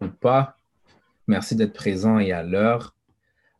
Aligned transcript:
ou 0.00 0.08
pas, 0.08 0.56
merci 1.26 1.56
d'être 1.56 1.74
présent 1.74 2.18
et 2.18 2.32
à 2.32 2.42
l'heure. 2.42 2.94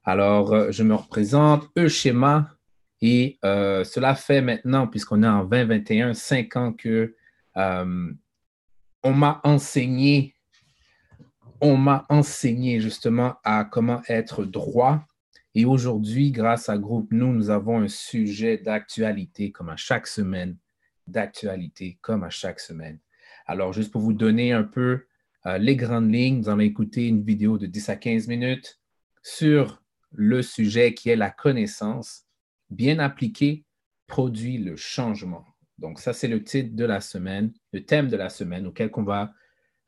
Alors, 0.05 0.55
euh, 0.55 0.71
je 0.71 0.83
me 0.83 0.95
représente, 0.95 1.69
Euschema, 1.77 2.57
et 3.03 3.39
euh, 3.45 3.85
cela 3.85 4.15
fait 4.15 4.41
maintenant, 4.41 4.87
puisqu'on 4.87 5.23
est 5.23 5.29
en 5.29 5.45
2021, 5.45 6.15
cinq 6.15 6.57
ans 6.57 6.73
que 6.73 7.15
euh, 7.59 8.13
on 9.03 9.13
m'a 9.13 9.43
enseigné, 9.45 10.35
on 11.61 11.77
m'a 11.77 12.07
enseigné 12.09 12.81
justement 12.81 13.35
à 13.45 13.65
comment 13.65 14.01
être 14.09 14.47
droit. 14.47 15.05
Et 15.55 15.67
aujourd'hui, 15.67 16.31
grâce 16.31 16.71
à 16.71 16.79
Groupe 16.79 17.09
Nous, 17.13 17.35
nous 17.35 17.51
avons 17.51 17.83
un 17.83 17.89
sujet 17.89 18.57
d'actualité 18.57 19.53
comme 19.53 19.69
à 19.69 19.77
chaque 19.77 20.07
semaine, 20.07 20.57
d'actualité 21.07 21.99
comme 22.01 22.25
à 22.25 22.31
chaque 22.31 22.61
semaine. 22.61 22.99
Alors, 23.47 23.75
juste 23.75 23.93
pour 23.93 24.01
vous 24.01 24.15
donner 24.15 24.53
un 24.53 24.65
peu 24.65 25.05
les 25.59 25.77
grandes 25.77 26.13
lignes, 26.13 26.39
nous 26.39 26.49
allons 26.49 26.61
écouter 26.61 27.07
une 27.09 27.23
vidéo 27.23 27.59
de 27.59 27.67
10 27.67 27.89
à 27.89 27.97
15 27.97 28.27
minutes 28.27 28.81
sur 29.23 29.83
le 30.13 30.43
sujet 30.43 30.95
qui 30.95 31.11
est 31.11 31.17
la 31.17 31.31
connaissance 31.31 32.25
bien 32.71 32.99
appliquée 32.99 33.65
produit 34.07 34.59
le 34.59 34.77
changement. 34.77 35.45
Donc, 35.79 36.01
ça, 36.01 36.13
c'est 36.13 36.29
le 36.29 36.43
titre 36.43 36.75
de 36.75 36.85
la 36.85 37.01
semaine, 37.01 37.53
le 37.73 37.85
thème 37.85 38.09
de 38.09 38.17
la 38.17 38.29
semaine 38.29 38.67
auquel 38.67 38.91
on 38.95 39.03
va 39.03 39.33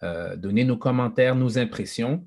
euh, 0.02 0.36
donner 0.36 0.64
nos 0.64 0.76
commentaires, 0.76 1.34
nos 1.34 1.58
impressions. 1.58 2.26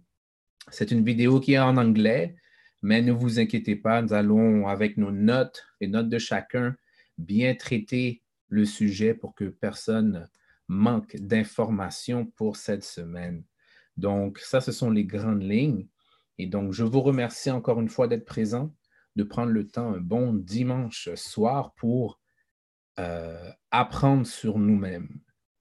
C'est 0.70 0.92
une 0.92 1.04
vidéo 1.04 1.40
qui 1.40 1.54
est 1.54 1.60
en 1.60 1.78
anglais, 1.78 2.36
mais 2.82 3.02
ne 3.02 3.12
vous 3.12 3.40
inquiétez 3.40 3.76
pas, 3.76 4.02
nous 4.02 4.14
allons, 4.14 4.68
avec 4.68 4.98
nos 4.98 5.12
notes, 5.12 5.64
les 5.80 5.88
notes 5.88 6.10
de 6.10 6.18
chacun, 6.18 6.76
bien 7.18 7.54
traiter 7.56 8.24
le 8.48 8.66
sujet 8.66 9.14
pour 9.14 9.36
que 9.36 9.46
personne 9.46 10.28
manque 10.72 11.18
d'informations 11.18 12.26
pour 12.26 12.56
cette 12.56 12.86
semaine. 12.86 13.44
Donc, 13.98 14.40
ça, 14.40 14.62
ce 14.62 14.72
sont 14.72 14.90
les 14.90 15.04
grandes 15.04 15.44
lignes. 15.44 15.88
Et 16.38 16.48
donc, 16.48 16.72
je 16.72 16.84
vous 16.84 17.02
remercie 17.02 17.52
encore 17.52 17.82
une 17.82 17.90
fois 17.90 18.08
d'être 18.08 18.26
présent, 18.26 18.74
de 19.18 19.24
prendre 19.24 19.52
le 19.52 19.68
temps 19.68 19.94
un 19.94 20.00
bon 20.00 20.34
dimanche 20.34 21.14
soir 21.16 21.74
pour 21.74 22.22
euh, 23.00 23.52
apprendre 23.70 24.26
sur 24.26 24.58
nous-mêmes. 24.58 25.10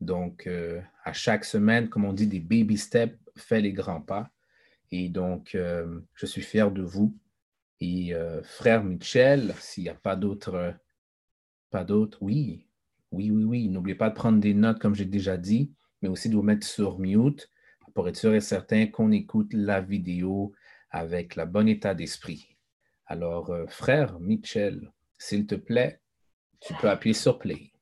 Donc, 0.00 0.46
euh, 0.46 0.80
à 1.04 1.12
chaque 1.12 1.44
semaine, 1.44 1.88
comme 1.88 2.04
on 2.04 2.12
dit, 2.12 2.28
des 2.28 2.40
baby 2.40 2.78
steps, 2.78 3.18
fait 3.36 3.60
les 3.60 3.72
grands 3.72 4.00
pas. 4.00 4.30
Et 4.92 5.08
donc, 5.08 5.56
euh, 5.56 6.00
je 6.14 6.26
suis 6.26 6.42
fier 6.42 6.70
de 6.70 6.82
vous. 6.82 7.18
Et 7.80 8.12
frère 8.42 8.84
Michel, 8.84 9.54
s'il 9.58 9.84
n'y 9.84 9.88
a 9.88 9.94
pas 9.94 10.14
d'autres, 10.14 10.74
pas 11.70 11.82
d'autres, 11.82 12.18
oui, 12.20 12.66
oui, 13.12 13.30
oui, 13.30 13.44
oui. 13.44 13.68
N'oubliez 13.68 13.96
pas 13.96 14.10
de 14.10 14.14
prendre 14.14 14.40
des 14.40 14.54
notes, 14.54 14.78
comme 14.78 14.94
j'ai 14.94 15.04
déjà 15.04 15.36
dit, 15.36 15.72
mais 16.02 16.08
aussi 16.08 16.28
de 16.28 16.36
vous 16.36 16.42
mettre 16.42 16.66
sur 16.66 16.98
mute 16.98 17.50
pour 17.94 18.08
être 18.08 18.16
sûr 18.16 18.34
et 18.34 18.40
certain 18.40 18.86
qu'on 18.86 19.10
écoute 19.12 19.52
la 19.52 19.80
vidéo 19.80 20.52
avec 20.90 21.36
la 21.36 21.46
bonne 21.46 21.68
état 21.68 21.94
d'esprit. 21.94 22.56
Alors, 23.06 23.50
euh, 23.50 23.66
frère 23.66 24.20
Mitchell, 24.20 24.92
s'il 25.18 25.46
te 25.46 25.56
plaît, 25.56 26.00
tu 26.60 26.74
peux 26.74 26.88
appuyer 26.88 27.14
sur 27.14 27.38
play. 27.38 27.72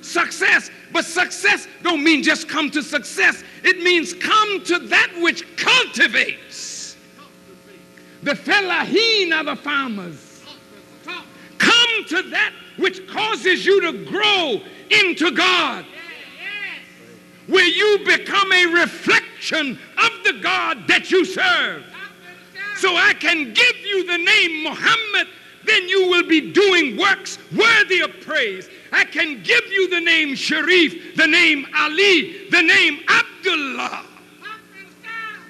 Success, 0.00 0.70
but 0.92 1.04
success 1.04 1.66
don't 1.82 2.04
mean 2.04 2.22
just 2.22 2.48
come 2.48 2.70
to 2.70 2.82
success. 2.82 3.42
It 3.64 3.82
means 3.82 4.12
come 4.12 4.62
to 4.64 4.78
that 4.88 5.10
which 5.20 5.44
cultivates. 5.56 6.73
The 8.24 8.32
fellahin 8.32 9.32
are 9.32 9.44
the 9.44 9.56
farmers. 9.56 10.42
Come 11.58 12.04
to 12.08 12.22
that 12.30 12.52
which 12.76 13.06
causes 13.06 13.64
you 13.64 13.80
to 13.82 14.04
grow 14.04 14.60
into 14.90 15.30
God, 15.30 15.84
where 17.46 17.66
you 17.66 18.00
become 18.04 18.50
a 18.52 18.66
reflection 18.66 19.78
of 19.98 20.10
the 20.24 20.40
God 20.42 20.88
that 20.88 21.10
you 21.10 21.24
serve. 21.24 21.84
So 22.76 22.96
I 22.96 23.12
can 23.14 23.52
give 23.52 23.76
you 23.84 24.06
the 24.06 24.18
name 24.18 24.64
Muhammad, 24.64 25.28
then 25.64 25.88
you 25.88 26.08
will 26.08 26.26
be 26.26 26.52
doing 26.52 26.96
works 26.96 27.38
worthy 27.56 28.00
of 28.00 28.10
praise. 28.20 28.68
I 28.90 29.04
can 29.04 29.42
give 29.42 29.66
you 29.70 29.88
the 29.90 30.00
name 30.00 30.34
Sharif, 30.34 31.16
the 31.16 31.26
name 31.26 31.66
Ali, 31.76 32.48
the 32.50 32.62
name 32.62 33.00
Abdullah 33.08 34.04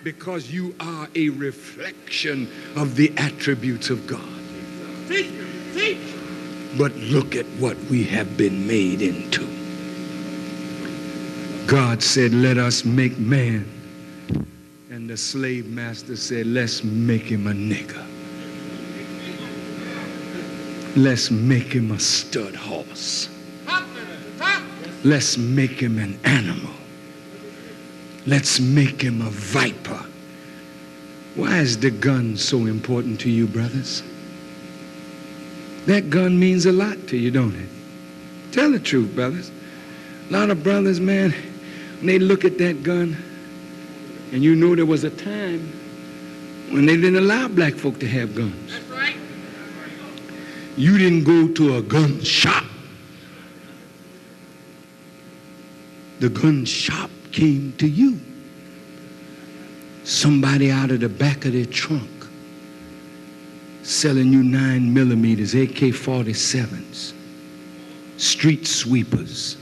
because 0.05 0.51
you 0.51 0.75
are 0.79 1.09
a 1.15 1.31
reflection 1.31 2.49
of 2.77 2.95
the 2.95 3.13
attributes 3.17 3.89
of 3.89 4.07
God. 4.07 4.21
But 6.77 6.95
look 6.97 7.35
at 7.35 7.47
what 7.59 7.79
we 7.85 8.05
have 8.05 8.37
been 8.37 8.67
made 8.67 9.01
into. 9.01 9.47
God 11.67 12.03
said, 12.03 12.35
Let 12.35 12.59
us 12.59 12.85
make 12.85 13.19
man. 13.19 13.65
And 14.91 15.09
the 15.09 15.17
slave 15.17 15.67
master 15.67 16.17
said, 16.17 16.47
Let's 16.47 16.85
make 16.85 17.23
him 17.23 17.47
a 17.47 17.53
nigger. 17.53 18.05
Let's 20.97 21.31
make 21.31 21.73
him 21.73 21.91
a 21.93 21.99
stud 21.99 22.55
horse. 22.55 23.29
Let's 25.03 25.37
make 25.39 25.81
him 25.81 25.99
an 25.99 26.19
animal. 26.25 26.71
Let's 28.27 28.59
make 28.59 29.03
him 29.03 29.21
a 29.21 29.31
viper. 29.31 30.03
Why 31.35 31.59
is 31.59 31.79
the 31.79 31.91
gun 31.91 32.37
so 32.37 32.67
important 32.67 33.21
to 33.21 33.31
you, 33.31 33.47
brothers? 33.47 34.03
That 35.87 36.09
gun 36.09 36.39
means 36.39 36.65
a 36.65 36.73
lot 36.73 36.97
to 37.09 37.17
you, 37.19 37.31
don't 37.31 37.55
it? 37.55 37.69
Tell 38.53 38.71
the 38.71 38.79
truth, 38.79 39.15
brothers. 39.15 39.51
A 40.31 40.33
lot 40.33 40.49
of 40.49 40.63
brothers, 40.63 41.01
man, 41.01 41.33
when 41.99 42.07
they 42.07 42.19
look 42.19 42.45
at 42.45 42.57
that 42.59 42.83
gun, 42.83 43.17
and 44.33 44.43
you 44.43 44.55
know 44.55 44.75
there 44.75 44.87
was 44.87 45.05
a 45.05 45.11
time 45.11 45.61
when 46.71 46.87
they 46.87 46.97
didn't 46.97 47.17
allow 47.17 47.47
black 47.49 47.75
folk 47.75 48.01
to 48.01 48.09
have 48.09 48.35
guns. 48.35 48.73
That's 48.73 48.89
right. 48.89 49.17
You 50.77 50.97
didn't 50.97 51.25
go 51.25 51.53
to 51.55 51.77
a 51.77 51.83
gun 51.83 52.23
shop. 52.23 52.65
The 56.21 56.31
gun 56.31 56.65
shop 56.65 57.11
came 57.35 57.75
to 57.79 57.89
you. 57.89 58.21
Somebody 60.05 60.71
out 60.71 60.91
of 60.91 61.01
the 61.01 61.09
back 61.09 61.45
of 61.45 61.53
their 61.53 61.67
trunk 61.67 62.11
selling 63.83 64.33
you 64.33 64.43
9 64.43 64.95
millimeters, 64.95 65.55
AK 65.55 65.93
47s, 65.93 67.13
street 68.17 68.67
sweepers. 68.67 69.57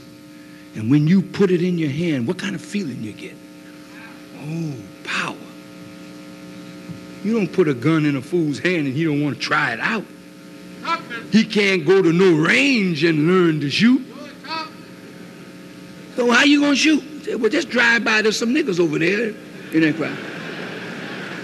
And 0.75 0.89
when 0.89 1.07
you 1.07 1.21
put 1.21 1.51
it 1.51 1.61
in 1.61 1.77
your 1.77 1.89
hand, 1.89 2.27
what 2.27 2.37
kind 2.37 2.55
of 2.55 2.61
feeling 2.61 3.01
you 3.01 3.13
get? 3.13 3.35
Oh, 4.37 4.75
power. 5.03 5.35
You 7.23 7.33
don't 7.33 7.51
put 7.51 7.67
a 7.67 7.73
gun 7.73 8.05
in 8.05 8.15
a 8.15 8.21
fool's 8.21 8.59
hand 8.59 8.87
and 8.87 8.95
he 8.95 9.03
don't 9.03 9.21
want 9.21 9.35
to 9.35 9.41
try 9.41 9.73
it 9.73 9.79
out. 9.79 10.05
He 11.31 11.45
can't 11.45 11.85
go 11.85 12.01
to 12.01 12.11
no 12.11 12.35
range 12.35 13.03
and 13.03 13.27
learn 13.27 13.61
to 13.61 13.69
shoot. 13.69 14.01
So 16.15 16.29
how 16.29 16.43
you 16.43 16.61
gonna 16.61 16.75
shoot? 16.75 17.12
Well, 17.27 17.49
just 17.49 17.69
drive 17.69 18.03
by. 18.03 18.21
There's 18.21 18.37
some 18.37 18.49
niggas 18.53 18.79
over 18.79 18.99
there 18.99 19.33
in 19.71 19.81
that 19.81 19.95
crowd. 19.95 20.17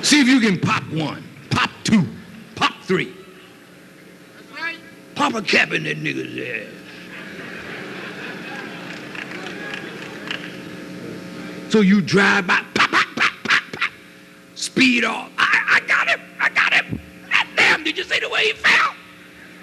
See 0.04 0.22
if 0.22 0.28
you 0.28 0.40
can 0.40 0.60
pop 0.60 0.84
one, 0.92 1.24
pop 1.50 1.70
two, 1.84 2.06
pop 2.56 2.74
three. 2.84 3.14
That's 4.36 4.62
right. 4.62 4.78
Pop 5.16 5.34
a 5.34 5.42
cap 5.42 5.72
in 5.72 5.84
that 5.84 5.98
nigga's 5.98 6.38
ass. 6.38 6.76
So 11.72 11.82
you 11.82 12.02
drive 12.02 12.48
by, 12.48 12.64
pop, 12.74 12.90
pop, 12.90 13.06
pop, 13.16 13.34
pop, 13.44 13.64
pop. 13.74 13.92
Speed 14.56 15.04
off. 15.04 15.30
I, 15.38 15.82
I 15.82 15.88
got 15.88 16.08
him. 16.08 16.20
I 16.40 16.50
got 16.50 16.74
him. 16.74 17.00
God 17.32 17.48
damn, 17.56 17.84
did 17.84 17.98
you 17.98 18.04
see 18.04 18.20
the 18.20 18.30
way 18.30 18.48
he 18.48 18.54
fell? 18.54 18.96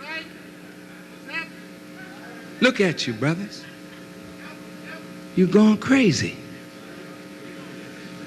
Right. 0.01 0.25
Look 2.61 2.81
at 2.81 3.07
you, 3.07 3.13
brothers. 3.13 3.65
You're 5.37 5.47
going 5.47 5.79
crazy. 5.79 6.37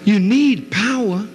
You 0.05 0.19
need 0.19 0.71
power. 0.71 1.27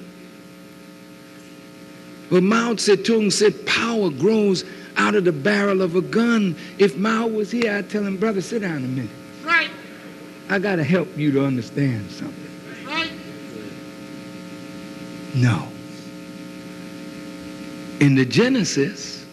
But 2.31 2.43
Mao 2.43 2.75
Zedong 2.75 3.31
said 3.31 3.67
power 3.67 4.09
grows 4.11 4.65
out 4.97 5.15
of 5.15 5.25
the 5.25 5.33
barrel 5.33 5.83
of 5.83 5.97
a 5.97 6.01
gun. 6.01 6.57
If 6.79 6.97
Mao 6.97 7.27
was 7.27 7.51
here, 7.51 7.75
I'd 7.75 7.91
tell 7.91 8.05
him, 8.05 8.17
brother, 8.17 8.41
sit 8.41 8.63
down 8.63 8.79
a 8.79 8.81
minute. 8.81 9.11
Right. 9.43 9.71
I 10.49 10.59
got 10.59 10.77
to 10.77 10.85
help 10.85 11.17
you 11.17 11.33
to 11.33 11.45
understand 11.45 12.11
something. 12.11 12.87
Right. 12.87 13.13
No. 15.35 15.69
In 18.01 18.15
the 18.15 18.25
Genesis, 18.25 19.25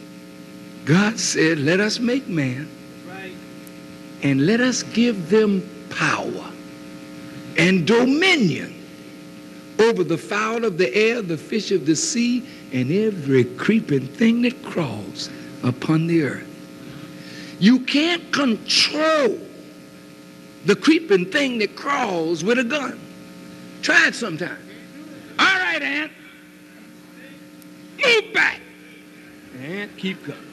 God 0.86 1.20
said, 1.20 1.60
let 1.60 1.80
us 1.80 2.00
make 2.00 2.28
man. 2.28 2.70
Right. 3.08 3.34
And 4.24 4.46
let 4.46 4.60
us 4.60 4.84
give 4.84 5.30
them 5.30 5.68
power 5.92 6.52
and 7.58 7.86
dominion 7.86 8.76
over 9.80 10.04
the 10.04 10.18
fowl 10.18 10.64
of 10.64 10.78
the 10.78 10.94
air, 10.96 11.22
the 11.22 11.38
fish 11.38 11.72
of 11.72 11.86
the 11.86 11.96
sea, 11.96 12.46
and 12.72 12.92
every 12.92 13.44
creeping 13.44 14.08
thing 14.08 14.42
that 14.44 14.62
crawls 14.64 15.30
upon 15.64 16.08
the 16.08 16.24
earth. 16.24 16.48
You 17.60 17.80
can't 17.80 18.32
control 18.32 19.38
the 20.66 20.76
creeping 20.76 21.26
thing 21.26 21.60
that 21.60 21.76
crawls 21.76 22.44
with 22.44 22.60
a 22.60 22.64
gun. 22.64 23.00
Try 23.82 24.08
it 24.08 24.16
sometime. 24.16 24.58
All 25.40 25.46
right, 25.46 25.82
Aunt. 25.82 26.12
Move 28.04 28.34
back. 28.34 28.60
Aunt, 29.62 29.96
keep 29.98 30.24
coming. 30.24 30.51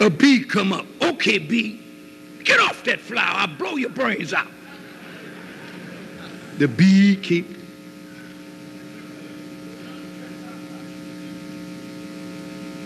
A 0.00 0.10
bee 0.10 0.44
come 0.44 0.72
up. 0.72 0.86
Okay, 1.00 1.38
bee. 1.38 1.80
Get 2.44 2.60
off 2.60 2.84
that 2.84 3.00
flower. 3.00 3.38
I'll 3.38 3.56
blow 3.56 3.76
your 3.76 3.90
brains 3.90 4.32
out. 4.32 4.48
The 6.58 6.68
bee 6.68 7.16
keep 7.16 7.56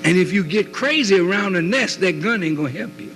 And 0.03 0.19
if 0.19 0.33
you 0.33 0.43
get 0.43 0.73
crazy 0.73 1.21
around 1.21 1.53
the 1.53 1.63
nest, 1.63 2.01
that 2.01 2.21
gun 2.21 2.43
ain't 2.43 2.57
gonna 2.57 2.71
help 2.71 2.99
you. 2.99 3.13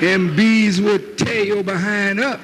Them 0.00 0.34
bees 0.36 0.80
will 0.80 0.98
tear 1.16 1.44
your 1.44 1.62
behind 1.62 2.20
up. 2.20 2.40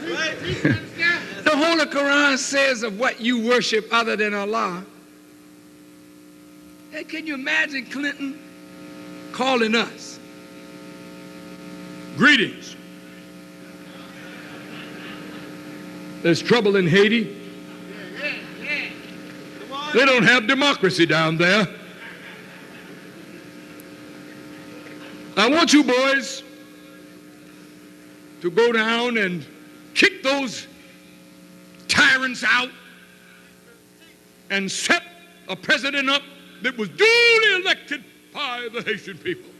the 0.00 1.50
Holy 1.52 1.84
Quran 1.86 2.38
says 2.38 2.82
of 2.82 2.98
what 2.98 3.20
you 3.20 3.44
worship 3.46 3.88
other 3.92 4.16
than 4.16 4.32
Allah. 4.32 4.84
Hey, 6.96 7.04
can 7.04 7.26
you 7.26 7.34
imagine 7.34 7.84
Clinton 7.84 8.40
calling 9.32 9.74
us? 9.74 10.18
Greetings. 12.16 12.74
There's 16.22 16.40
trouble 16.40 16.76
in 16.76 16.86
Haiti. 16.86 17.24
They 19.92 20.06
don't 20.06 20.22
have 20.22 20.46
democracy 20.46 21.04
down 21.04 21.36
there. 21.36 21.68
I 25.36 25.50
want 25.50 25.74
you 25.74 25.84
boys 25.84 26.42
to 28.40 28.50
go 28.50 28.72
down 28.72 29.18
and 29.18 29.44
kick 29.92 30.22
those 30.22 30.66
tyrants 31.88 32.42
out 32.42 32.70
and 34.48 34.72
set 34.72 35.02
a 35.46 35.54
president 35.54 36.08
up 36.08 36.22
that 36.62 36.76
was 36.76 36.88
duly 36.88 37.60
elected 37.60 38.04
by 38.32 38.68
the 38.72 38.82
Haitian 38.82 39.18
people. 39.18 39.50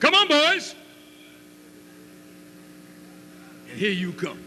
Come 0.00 0.14
on, 0.14 0.28
boys. 0.28 0.74
And 3.70 3.78
here 3.78 3.92
you 3.92 4.12
come. 4.12 4.38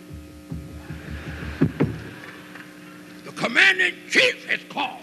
The 3.25 3.31
commander 3.31 3.85
in 3.85 3.95
chief 4.09 4.45
has 4.47 4.59
called. 4.69 4.99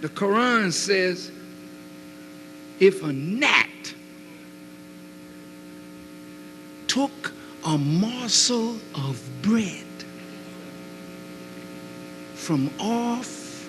The 0.00 0.08
Quran 0.08 0.72
says 0.72 1.30
if 2.80 3.02
a 3.02 3.12
gnat 3.12 3.94
took 6.86 7.32
a 7.66 7.76
morsel 7.76 8.76
of 8.94 9.22
bread 9.42 9.84
from 12.40 12.70
off 12.80 13.68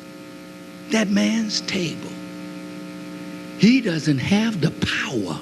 that 0.91 1.09
man's 1.09 1.59
table, 1.62 2.09
he 3.59 3.81
doesn't 3.81 4.18
have 4.18 4.62
the 4.62 4.71
power 4.71 5.38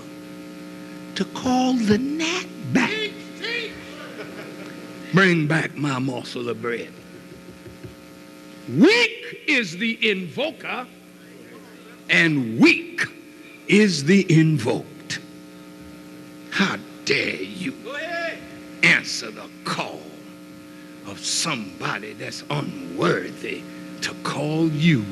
to 1.14 1.26
call 1.26 1.74
the 1.74 1.98
gnat 2.00 2.48
back. 2.74 3.12
Bring 5.14 5.48
back 5.48 5.76
my 5.76 6.00
morsel 6.00 6.50
of 6.50 6.60
bread. 6.60 6.92
Weak 8.68 9.44
is 9.48 9.78
the 9.78 9.98
invoker, 10.10 10.88
and 12.10 12.60
weak 12.60 13.06
is 13.68 14.06
the 14.06 14.26
invoked. 14.28 15.20
How 16.50 16.78
dare 17.06 17.36
you 17.36 17.76
answer 18.82 19.30
the 19.30 19.48
call 19.66 20.02
of 21.08 21.20
somebody 21.20 22.14
that's 22.14 22.44
unworthy 22.50 23.64
to 24.02 24.14
call 24.24 24.68
you, 24.70 25.06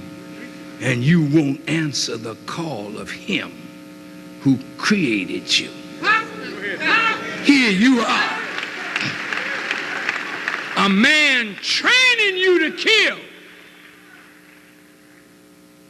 and 0.82 1.04
you 1.04 1.24
won't 1.26 1.68
answer 1.70 2.18
the 2.18 2.36
call 2.46 2.98
of 2.98 3.10
him 3.10 3.52
who 4.42 4.60
created 4.78 5.58
you. 5.58 5.70
Here 7.44 7.72
you 7.72 8.02
are, 8.02 8.40
a 10.78 10.90
man 10.90 11.56
training 11.62 12.38
you 12.38 12.70
to 12.70 12.78
kill. 12.78 13.18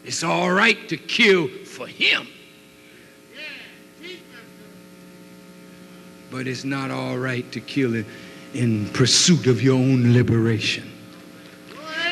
It's 0.05 0.23
all 0.23 0.51
right 0.51 0.87
to 0.87 0.97
kill 0.97 1.47
for 1.65 1.87
him. 1.87 2.27
But 6.29 6.47
it's 6.47 6.63
not 6.63 6.91
all 6.91 7.17
right 7.17 7.49
to 7.51 7.59
kill 7.59 7.95
in, 7.95 8.05
in 8.57 8.89
pursuit 8.89 9.45
of 9.45 9.61
your 9.61 9.75
own 9.75 10.13
liberation. 10.13 10.91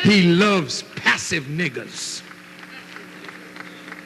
He 0.03 0.24
loves 0.24 0.83
passive 0.95 1.45
niggers. 1.45 2.21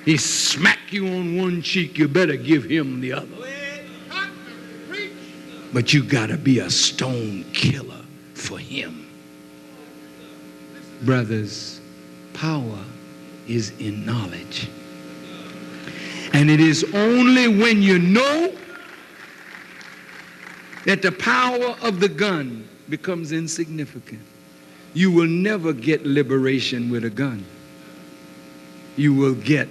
He 0.06 0.16
smack 0.16 0.80
you 0.92 1.08
on 1.08 1.38
one 1.38 1.62
cheek, 1.62 1.98
you 1.98 2.08
better 2.08 2.38
give 2.38 2.64
him 2.64 3.02
the 3.02 3.14
other. 3.14 3.28
But 5.74 5.94
you 5.94 6.02
gotta 6.02 6.38
be 6.38 6.60
a 6.60 6.70
stone 6.70 7.44
killer 7.54 8.02
for 8.34 8.58
him. 8.58 9.06
Brothers, 11.04 11.82
power 12.34 12.80
is 13.48 13.72
in 13.80 14.06
knowledge. 14.06 14.70
And 16.34 16.50
it 16.50 16.62
is 16.62 16.86
only 16.94 17.48
when 17.48 17.82
you 17.82 18.00
know 18.00 18.54
that 20.86 21.02
the 21.02 21.12
power 21.12 21.76
of 21.82 22.00
the 22.00 22.10
gun 22.10 22.68
becomes 22.90 23.32
insignificant. 23.32 24.22
You 24.94 25.12
will 25.12 25.28
never 25.28 25.74
get 25.74 26.06
liberation 26.06 26.90
with 26.90 27.06
a 27.06 27.10
gun. 27.10 27.46
You 28.96 29.14
will 29.14 29.36
get 29.36 29.68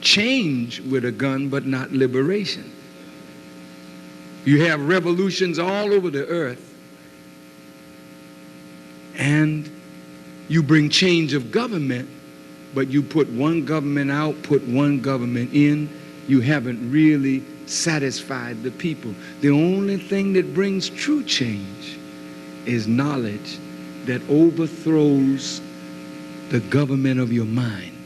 change 0.00 0.80
with 0.80 1.04
a 1.04 1.12
gun, 1.12 1.48
but 1.48 1.66
not 1.66 1.92
liberation. 1.92 2.72
You 4.44 4.64
have 4.64 4.80
revolutions 4.88 5.58
all 5.58 5.92
over 5.92 6.10
the 6.10 6.26
earth, 6.26 6.64
and 9.16 9.70
you 10.48 10.62
bring 10.62 10.88
change 10.88 11.34
of 11.34 11.50
government, 11.50 12.08
but 12.74 12.88
you 12.88 13.02
put 13.02 13.28
one 13.28 13.64
government 13.64 14.10
out, 14.10 14.40
put 14.42 14.62
one 14.66 15.00
government 15.00 15.52
in, 15.52 15.88
you 16.26 16.40
haven't 16.40 16.90
really 16.90 17.42
satisfied 17.68 18.62
the 18.62 18.70
people. 18.70 19.14
The 19.40 19.50
only 19.50 19.96
thing 19.98 20.32
that 20.34 20.54
brings 20.54 20.88
true 20.88 21.22
change 21.24 21.98
is 22.66 22.86
knowledge 22.86 23.58
that 24.06 24.22
overthrows 24.28 25.60
the 26.50 26.60
government 26.60 27.20
of 27.20 27.32
your 27.32 27.44
mind 27.44 27.96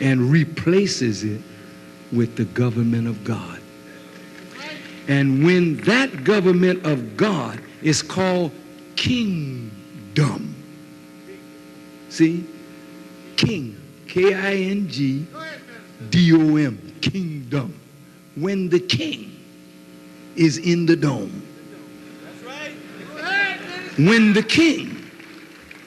and 0.00 0.30
replaces 0.30 1.24
it 1.24 1.40
with 2.12 2.36
the 2.36 2.44
government 2.46 3.06
of 3.06 3.22
God. 3.24 3.60
And 5.08 5.44
when 5.44 5.76
that 5.78 6.24
government 6.24 6.86
of 6.86 7.16
God 7.16 7.60
is 7.82 8.02
called 8.02 8.52
kingdom, 8.96 10.54
see, 12.08 12.46
king, 13.36 13.80
K 14.06 14.34
I 14.34 14.54
N 14.54 14.88
G 14.88 15.26
D 16.10 16.32
O 16.32 16.56
M, 16.56 16.96
kingdom. 17.00 17.79
When 18.40 18.70
the 18.70 18.80
king 18.80 19.36
is 20.34 20.56
in 20.56 20.86
the 20.86 20.96
dome, 20.96 21.46
when 23.98 24.32
the 24.32 24.42
king 24.42 24.96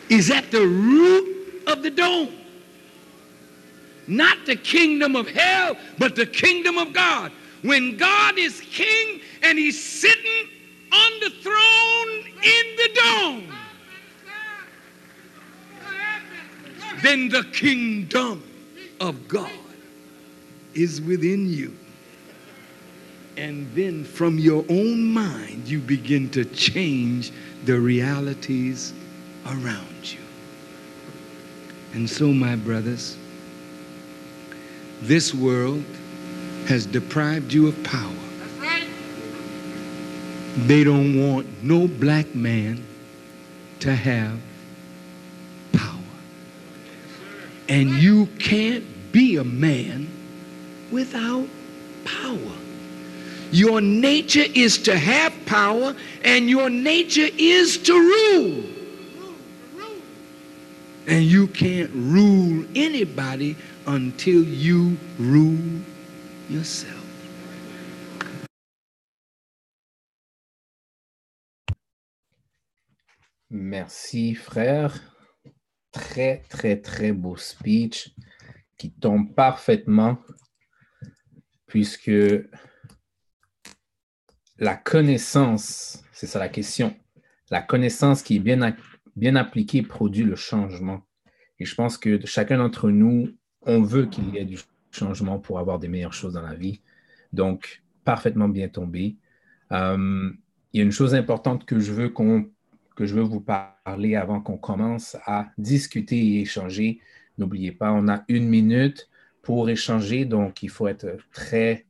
is 0.09 0.29
at 0.29 0.51
the 0.51 0.61
root 0.61 1.63
of 1.65 1.81
the 1.81 1.89
dome, 1.89 2.31
not 4.05 4.45
the 4.45 4.55
kingdom 4.55 5.15
of 5.15 5.27
hell, 5.27 5.75
but 5.97 6.15
the 6.15 6.27
kingdom 6.27 6.77
of 6.77 6.93
God. 6.93 7.31
When 7.63 7.97
God 7.97 8.37
is 8.37 8.61
king 8.61 9.21
and 9.41 9.57
he's 9.57 9.81
sitting 9.81 10.47
on 10.91 11.11
the 11.21 11.29
throne 11.29 12.33
in 12.43 12.75
the 12.75 12.89
dome, 13.01 13.57
then 17.01 17.29
the 17.29 17.43
kingdom 17.51 18.43
of 18.99 19.27
God 19.27 19.51
is 20.73 21.01
within 21.01 21.49
you. 21.49 21.75
And 23.35 23.73
then 23.73 24.03
from 24.03 24.37
your 24.37 24.63
own 24.69 25.03
mind, 25.03 25.67
you 25.67 25.79
begin 25.79 26.29
to 26.31 26.45
change 26.45 27.31
the 27.65 27.79
realities 27.79 28.93
around 29.45 30.11
you. 30.11 30.19
And 31.93 32.09
so, 32.09 32.27
my 32.27 32.55
brothers, 32.55 33.17
this 35.01 35.33
world 35.33 35.83
has 36.67 36.85
deprived 36.85 37.53
you 37.53 37.67
of 37.67 37.83
power. 37.83 38.11
Right. 38.59 38.87
they 40.67 40.83
don't 40.83 41.19
want 41.19 41.63
no 41.63 41.87
black 41.87 42.33
man 42.33 42.83
to 43.81 43.93
have 43.95 44.39
power. 45.73 45.99
And 47.67 47.89
you 47.89 48.27
can't 48.39 48.85
be 49.11 49.37
a 49.37 49.43
man 49.43 50.07
without 50.91 51.47
power. 52.05 52.62
Your 53.53 53.81
nature 53.81 54.47
is 54.55 54.79
to 54.79 54.97
have 54.97 55.31
power, 55.45 55.95
and 56.23 56.49
your 56.49 56.71
nature 56.71 57.29
is 57.37 57.77
to 57.83 57.93
rule. 57.93 58.63
And 61.05 61.23
you 61.23 61.45
can't 61.45 61.91
rule 61.93 62.65
anybody 62.73 63.55
until 63.85 64.43
you 64.43 64.97
rule 65.19 65.81
yourself. 66.49 67.05
Merci, 73.51 74.33
frère. 74.33 74.99
Très, 75.91 76.41
très, 76.49 76.77
très 76.77 77.11
beau 77.11 77.35
speech 77.37 78.09
qui 78.79 78.89
tombe 78.99 79.35
parfaitement 79.35 80.17
puisque 81.67 82.09
la 84.63 84.75
connaissance, 84.75 86.03
c'est 86.13 86.25
ça 86.25 86.39
la 86.39 86.49
question, 86.49 86.95
la 87.51 87.61
connaissance 87.61 88.23
qui 88.23 88.37
est 88.37 88.39
bien, 88.39 88.75
bien 89.15 89.35
appliquée 89.35 89.81
produit 89.81 90.23
le 90.23 90.35
changement. 90.35 91.01
Et 91.59 91.65
je 91.65 91.75
pense 91.75 91.97
que 91.97 92.25
chacun 92.25 92.57
d'entre 92.57 92.89
nous, 92.89 93.29
on 93.61 93.81
veut 93.81 94.05
qu'il 94.05 94.29
y 94.29 94.37
ait 94.37 94.45
du 94.45 94.57
changement 94.89 95.37
pour 95.37 95.59
avoir 95.59 95.79
des 95.79 95.89
meilleures 95.89 96.13
choses 96.13 96.33
dans 96.33 96.41
la 96.41 96.55
vie. 96.55 96.81
Donc, 97.33 97.83
parfaitement 98.05 98.47
bien 98.47 98.69
tombé. 98.69 99.17
Euh, 99.71 100.31
il 100.71 100.77
y 100.77 100.81
a 100.81 100.83
une 100.83 100.91
chose 100.91 101.13
importante 101.13 101.65
que 101.65 101.79
je 101.79 101.91
veux 101.91 102.09
que 102.09 103.05
je 103.05 103.15
veux 103.15 103.21
vous 103.21 103.41
parler 103.41 104.15
avant 104.15 104.39
qu'on 104.39 104.57
commence 104.57 105.17
à 105.25 105.47
discuter 105.57 106.17
et 106.17 106.41
échanger. 106.41 106.99
N'oubliez 107.37 107.71
pas, 107.71 107.91
on 107.91 108.07
a 108.07 108.23
une 108.27 108.47
minute 108.47 109.09
pour 109.41 109.69
échanger, 109.69 110.25
donc 110.25 110.63
il 110.63 110.69
faut 110.69 110.87
être 110.87 111.17
très, 111.33 111.85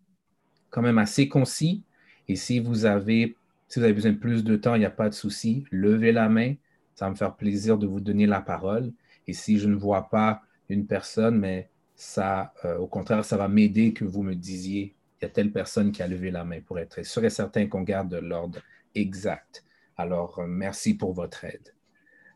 quand 0.69 0.81
même 0.81 0.97
assez 0.97 1.29
concis. 1.29 1.83
Et 2.27 2.35
si 2.35 2.59
vous 2.59 2.85
avez, 2.85 3.35
si 3.67 3.79
vous 3.79 3.85
avez 3.85 3.93
besoin 3.93 4.11
de 4.11 4.17
plus 4.17 4.43
de 4.43 4.55
temps, 4.55 4.75
il 4.75 4.79
n'y 4.79 4.85
a 4.85 4.91
pas 4.91 5.09
de 5.09 5.13
souci, 5.13 5.65
levez 5.71 6.11
la 6.11 6.29
main. 6.29 6.55
Ça 6.95 7.05
va 7.05 7.11
me 7.11 7.15
faire 7.15 7.35
plaisir 7.35 7.77
de 7.77 7.87
vous 7.87 7.99
donner 7.99 8.25
la 8.25 8.41
parole. 8.41 8.91
Et 9.27 9.33
si 9.33 9.57
je 9.57 9.67
ne 9.67 9.75
vois 9.75 10.09
pas 10.09 10.41
une 10.69 10.85
personne, 10.85 11.39
mais 11.39 11.69
ça, 11.95 12.53
euh, 12.65 12.77
au 12.77 12.87
contraire, 12.87 13.23
ça 13.25 13.37
va 13.37 13.47
m'aider 13.47 13.93
que 13.93 14.05
vous 14.05 14.23
me 14.23 14.35
disiez, 14.35 14.95
il 15.19 15.25
y 15.25 15.25
a 15.25 15.29
telle 15.29 15.51
personne 15.51 15.91
qui 15.91 16.01
a 16.03 16.07
levé 16.07 16.31
la 16.31 16.43
main 16.43 16.59
pour 16.61 16.79
être 16.79 17.03
sûr 17.05 17.23
et 17.23 17.29
certain 17.29 17.67
qu'on 17.67 17.81
garde 17.81 18.13
l'ordre 18.15 18.59
exact. 18.95 19.63
Alors, 19.97 20.39
euh, 20.39 20.47
merci 20.47 20.95
pour 20.95 21.13
votre 21.13 21.45
aide. 21.45 21.73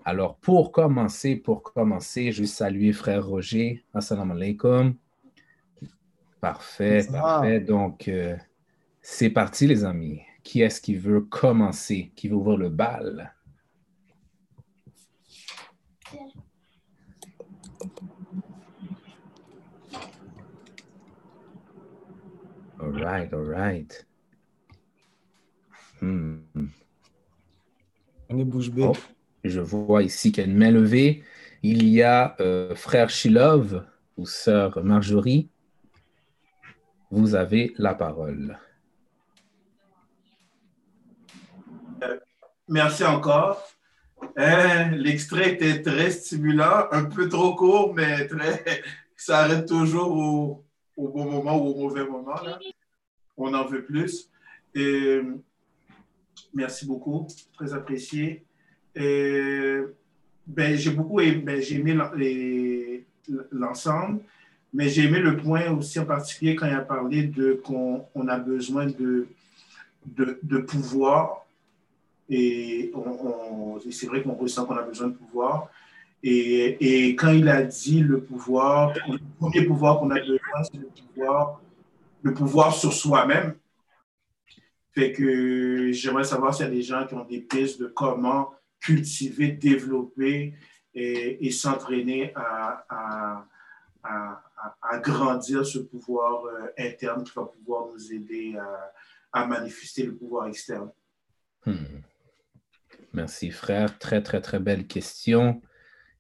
Alors, 0.06 0.38
pour 0.38 0.72
commencer, 0.72 1.36
pour 1.36 1.64
commencer, 1.64 2.32
je 2.32 2.42
vais 2.42 2.48
saluer 2.48 2.94
frère 2.94 3.28
Roger. 3.28 3.84
Assalamu 3.94 4.32
alaikum. 4.34 4.96
Parfait, 6.40 7.06
parfait. 7.12 7.60
Donc, 7.60 8.08
euh, 8.08 8.38
c'est 9.10 9.30
parti, 9.30 9.68
les 9.68 9.86
amis. 9.86 10.22
Qui 10.44 10.62
est-ce 10.62 10.82
qui 10.82 10.96
veut 10.96 11.22
commencer? 11.22 12.12
Qui 12.18 12.28
veut 12.28 12.36
ouvrir 12.36 12.58
le 12.58 12.70
bal? 12.70 13.34
All 22.80 23.02
right, 23.02 23.34
all 23.34 23.50
right. 23.50 24.08
Hmm. 26.02 26.40
On 28.30 28.38
est 28.38 28.44
bouche 28.44 28.70
bée. 28.70 28.84
Oh, 28.84 28.94
je 29.46 29.62
vois 29.62 30.04
ici 30.04 30.34
qu'il 30.34 30.44
y 30.44 30.48
a 30.48 30.50
une 30.50 30.58
main 30.58 30.70
levée. 30.70 31.24
Il 31.64 31.88
y 31.88 32.04
a 32.04 32.36
euh, 32.42 32.76
frère 32.76 33.10
Shilov 33.10 33.86
ou 34.18 34.26
sœur 34.26 34.84
Marjorie. 34.84 35.50
Vous 37.10 37.36
avez 37.36 37.74
la 37.78 37.96
parole. 37.96 38.60
Euh, 42.04 42.20
merci 42.68 43.04
encore. 43.04 43.62
Hein, 44.36 44.92
l'extrait 44.92 45.54
était 45.54 45.82
très 45.82 46.12
stimulant, 46.12 46.88
un 46.92 47.06
peu 47.06 47.30
trop 47.30 47.56
court, 47.56 47.94
mais 47.94 48.28
très, 48.28 48.64
ça 49.16 49.40
arrête 49.40 49.68
toujours 49.68 50.64
au, 50.98 51.08
bon 51.08 51.32
moment 51.32 51.58
ou 51.58 51.70
au 51.70 51.76
mauvais 51.84 52.06
moment. 52.06 52.40
On 53.38 53.54
en 53.54 53.66
veut 53.66 53.84
plus. 53.84 54.30
Et 54.74 55.22
Merci 56.54 56.86
beaucoup, 56.86 57.28
très 57.54 57.74
apprécié. 57.74 58.44
ben, 58.96 59.86
j'ai 60.76 60.92
beaucoup 60.92 61.18
ben, 61.18 61.62
j'ai 61.62 61.76
aimé 61.76 63.06
l'ensemble, 63.52 64.22
mais 64.74 64.90
j'ai 64.90 65.04
aimé 65.04 65.20
le 65.20 65.38
point 65.38 65.70
aussi 65.72 66.00
en 66.00 66.06
particulier 66.06 66.56
quand 66.56 66.68
il 66.68 66.74
a 66.74 66.82
parlé 66.82 67.24
de 67.24 67.54
qu'on 67.64 68.06
on 68.16 68.28
a 68.28 68.40
besoin 68.40 68.88
de, 68.88 69.28
de 70.06 70.58
pouvoir. 70.58 71.47
Et, 72.30 72.92
c'est 73.92 74.08
vrai 74.08 74.22
qu'on 74.22 74.34
ressent 74.34 74.66
qu'on 74.66 74.78
a 74.78 74.82
besoin 74.82 75.08
de 75.08 75.14
pouvoir. 75.14 75.70
Et, 76.24 77.10
et, 77.10 77.16
quand 77.16 77.32
il 77.32 77.48
a 77.48 77.64
dit 77.64 78.02
le 78.02 78.22
pouvoir, 78.22 78.94
le 79.08 79.20
premier 79.40 79.64
pouvoir 79.64 80.00
qu'on 80.00 80.10
a 80.12 80.20
besoin, 80.20 80.64
c'est 80.64 80.78
le 80.78 80.88
pouvoir, 80.88 81.62
le 82.22 82.34
pouvoir 82.34 82.74
sur 82.74 82.92
soi-même. 82.92 83.56
Fait 84.94 85.12
que 85.12 85.92
j'aimerais 85.92 86.24
savoir 86.24 86.56
s'il 86.56 86.66
y 86.66 86.70
a 86.70 86.72
des 86.72 86.82
gens 86.82 87.06
qui 87.06 87.14
ont 87.14 87.24
des 87.24 87.42
pistes 87.42 87.80
de 87.80 87.86
comment 87.86 88.52
cultiver, 88.80 89.50
développer 89.50 90.56
et, 90.94 91.52
s'entraîner 91.52 92.34
à, 92.36 93.46
à, 94.04 94.98
grandir 95.00 95.66
ce 95.66 95.80
pouvoir 95.80 96.46
euh, 96.46 96.68
interne 96.80 97.24
qui 97.24 97.32
va 97.36 97.44
pouvoir 97.46 97.88
nous 97.94 98.14
aider 98.14 98.58
à, 99.32 99.46
manifester 99.46 100.04
le 100.04 100.16
pouvoir 100.16 100.48
externe. 100.48 100.90
Hmm. 101.64 102.02
Merci, 103.18 103.50
frère. 103.50 103.98
Très, 103.98 104.22
très, 104.22 104.42
très 104.42 104.60
belle 104.60 104.86
question. 104.86 105.60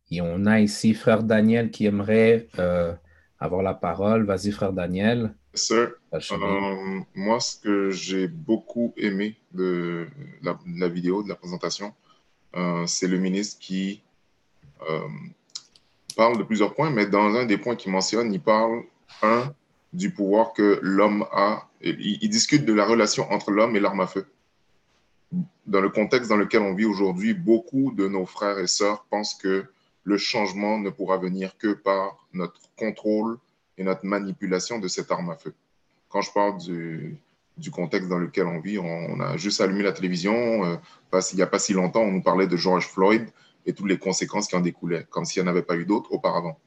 Et 0.09 0.19
on 0.19 0.47
a 0.47 0.59
ici 0.61 0.95
frère 0.95 1.21
Daniel 1.21 1.69
qui 1.69 1.85
aimerait 1.85 2.47
euh, 2.57 2.91
avoir 3.39 3.61
la 3.61 3.75
parole. 3.75 4.25
Vas-y, 4.25 4.51
frère 4.51 4.73
Daniel. 4.73 5.35
Sir, 5.53 5.91
euh, 6.11 6.99
moi, 7.13 7.39
ce 7.39 7.55
que 7.59 7.91
j'ai 7.91 8.27
beaucoup 8.27 8.95
aimé 8.97 9.37
de 9.53 10.07
la, 10.41 10.87
vidéo, 10.89 11.21
de 11.21 11.29
la 11.29 11.35
présentation, 11.35 11.93
euh, 12.55 12.87
c'est 12.87 13.07
le 13.07 13.19
ministre 13.19 13.59
qui 13.59 14.01
parle 16.15 16.39
de 16.39 16.43
plusieurs 16.43 16.73
points, 16.73 16.89
mais 16.89 17.05
dans 17.05 17.35
un 17.35 17.45
des 17.45 17.59
points 17.59 17.75
qu'il 17.75 17.91
mentionne, 17.91 18.33
il 18.33 18.41
parle, 18.41 18.81
un, 19.21 19.53
du 19.93 20.09
pouvoir 20.09 20.53
que 20.53 20.79
l'homme 20.81 21.27
a. 21.31 21.69
il, 21.81 22.27
discute 22.29 22.65
de 22.65 22.73
la 22.73 22.85
relation 22.85 23.31
entre 23.31 23.51
l'homme 23.51 23.75
et 23.75 23.79
l'arme 23.79 23.99
à 23.99 24.07
feu. 24.07 24.25
Dans 25.67 25.81
le 25.81 25.89
contexte 25.89 26.29
dans 26.29 26.37
lequel 26.37 26.61
on 26.61 26.73
vit 26.73 26.85
aujourd'hui, 26.85 27.33
beaucoup 27.33 27.91
de 27.91 28.07
nos 28.07 28.25
frères 28.25 28.57
et 28.57 28.67
sœurs 28.67 29.05
pensent 29.09 29.35
que 29.35 29.65
le 30.05 30.17
changement 30.17 30.79
ne 30.79 30.89
pourra 30.89 31.17
venir 31.17 31.57
que 31.57 31.73
par 31.73 32.25
notre 32.33 32.61
contrôle 32.77 33.37
et 33.77 33.83
notre 33.83 34.05
manipulation 34.05 34.79
de 34.79 34.87
cette 34.87 35.11
arme 35.11 35.29
à 35.29 35.35
feu. 35.35 35.53
Quand 36.07 36.21
je 36.21 36.31
parle 36.31 36.57
du, 36.57 37.69
contexte 37.69 38.07
dans 38.07 38.17
lequel 38.17 38.47
on 38.47 38.61
vit, 38.61 38.79
on, 38.79 39.19
a 39.19 39.35
juste 39.35 39.59
allumé 39.59 39.83
la 39.83 39.91
télévision. 39.91 40.63
Euh, 40.63 40.77
il 41.33 41.35
n'y 41.35 41.41
a 41.41 41.47
pas 41.47 41.59
si 41.59 41.73
longtemps, 41.73 42.01
on 42.01 42.13
nous 42.13 42.23
parlait 42.23 42.47
de 42.47 42.55
George 42.55 42.87
Floyd 42.87 43.27
et 43.65 43.73
toutes 43.73 43.89
les 43.89 43.97
conséquences 43.97 44.47
qui 44.47 44.55
en 44.55 44.61
découlaient, 44.61 45.05
comme 45.09 45.25
s'il 45.25 45.43
n'y 45.43 45.49
en 45.49 45.51
avait 45.51 45.63
pas 45.63 45.75
eu 45.75 45.83
d'autres 45.83 46.13
auparavant. 46.13 46.57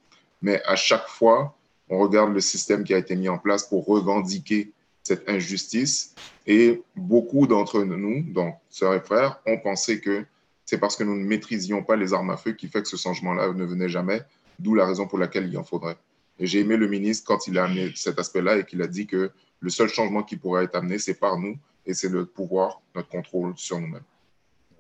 Mais 0.42 0.62
à 0.66 0.76
chaque 0.76 1.08
fois, 1.08 1.56
on 1.88 1.98
regarde 1.98 2.34
le 2.34 2.40
système 2.40 2.84
qui 2.84 2.92
a 2.92 2.98
été 2.98 3.16
mis 3.16 3.30
en 3.30 3.38
place 3.38 3.66
pour 3.66 3.86
revendiquer 3.86 4.72
cette 5.02 5.28
injustice. 5.28 6.14
Et 6.46 6.82
beaucoup 6.96 7.46
d'entre 7.46 7.82
nous, 7.84 8.22
donc 8.32 8.56
sœurs 8.68 8.94
et 8.94 9.00
frères, 9.00 9.40
ont 9.46 9.58
pensé 9.58 10.00
que 10.00 10.24
c'est 10.64 10.78
parce 10.78 10.96
que 10.96 11.04
nous 11.04 11.16
ne 11.16 11.24
maîtrisions 11.24 11.82
pas 11.82 11.96
les 11.96 12.12
armes 12.14 12.30
à 12.30 12.36
feu 12.36 12.52
qui 12.52 12.68
fait 12.68 12.82
que 12.82 12.88
ce 12.88 12.96
changement-là 12.96 13.52
ne 13.52 13.64
venait 13.64 13.88
jamais, 13.88 14.22
d'où 14.58 14.74
la 14.74 14.86
raison 14.86 15.06
pour 15.06 15.18
laquelle 15.18 15.48
il 15.48 15.58
en 15.58 15.64
faudrait. 15.64 15.96
Et 16.38 16.46
j'ai 16.46 16.60
aimé 16.60 16.76
le 16.76 16.88
ministre 16.88 17.26
quand 17.26 17.46
il 17.46 17.58
a 17.58 17.64
amené 17.64 17.92
cet 17.94 18.18
aspect-là 18.18 18.58
et 18.58 18.64
qu'il 18.64 18.80
a 18.82 18.86
dit 18.86 19.06
que 19.06 19.30
le 19.60 19.70
seul 19.70 19.88
changement 19.88 20.22
qui 20.22 20.36
pourrait 20.36 20.64
être 20.64 20.76
amené, 20.76 20.98
c'est 20.98 21.14
par 21.14 21.38
nous 21.38 21.58
et 21.86 21.92
c'est 21.92 22.08
le 22.08 22.24
pouvoir, 22.24 22.80
notre 22.94 23.08
contrôle 23.08 23.52
sur 23.56 23.80
nous-mêmes. 23.80 24.04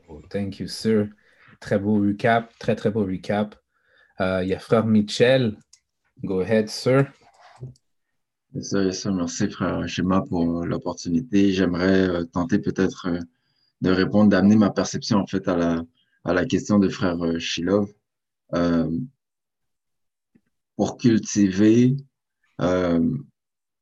Oh, 0.08 0.22
thank 0.30 0.58
you, 0.58 0.68
sir. 0.68 1.08
Très 1.60 1.78
beau 1.78 2.00
recap, 2.00 2.56
très, 2.58 2.74
très 2.74 2.90
beau 2.90 3.04
recap. 3.04 3.54
Euh, 4.20 4.40
il 4.42 4.48
y 4.48 4.54
a 4.54 4.58
frère 4.58 4.86
Michel. 4.86 5.56
Go 6.24 6.40
ahead, 6.40 6.68
sir. 6.68 7.06
Merci, 8.52 9.48
frère 9.48 9.88
Schéma, 9.88 10.22
pour 10.22 10.64
l'opportunité. 10.64 11.52
J'aimerais 11.52 12.08
euh, 12.08 12.24
tenter 12.24 12.58
peut-être 12.58 13.08
euh, 13.08 13.20
de 13.80 13.90
répondre, 13.90 14.30
d'amener 14.30 14.56
ma 14.56 14.70
perception 14.70 15.18
en 15.18 15.26
fait 15.26 15.46
à 15.48 15.56
la, 15.56 15.84
à 16.24 16.34
la 16.34 16.44
question 16.44 16.78
de 16.78 16.88
frère 16.88 17.18
Shilov 17.38 17.92
pour 20.80 20.96
cultiver, 20.96 21.94
euh, 22.62 23.06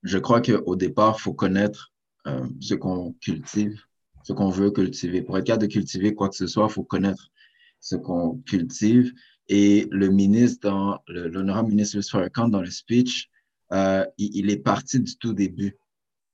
je 0.02 0.18
crois 0.18 0.42
qu'au 0.42 0.74
départ, 0.74 1.14
il 1.16 1.22
faut 1.22 1.32
connaître 1.32 1.92
euh, 2.26 2.44
ce 2.60 2.74
qu'on 2.74 3.12
cultive 3.20 3.80
ce 4.24 4.32
qu'on 4.32 4.50
veut 4.50 4.72
cultiver. 4.72 5.22
Pour 5.22 5.38
être 5.38 5.46
capable 5.46 5.68
de 5.68 5.72
cultiver 5.72 6.12
quoi 6.12 6.28
que 6.28 6.34
ce 6.34 6.48
soit, 6.48 6.66
il 6.68 6.72
faut 6.72 6.82
connaître 6.82 7.30
ce 7.78 7.94
qu'on 7.94 8.38
cultive. 8.46 9.12
Et 9.46 9.86
le 9.92 10.08
ministre, 10.08 11.00
l'honorable 11.06 11.68
ministre 11.68 12.00
Farrakhan, 12.02 12.48
dans 12.48 12.60
le 12.60 12.68
speech, 12.68 13.30
euh, 13.72 14.04
il, 14.16 14.50
est 14.50 14.58
parti 14.58 15.00
du 15.00 15.16
tout 15.16 15.32
début. 15.32 15.76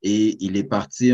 Et 0.02 0.36
il 0.44 0.56
est 0.56 0.64
parti 0.64 1.12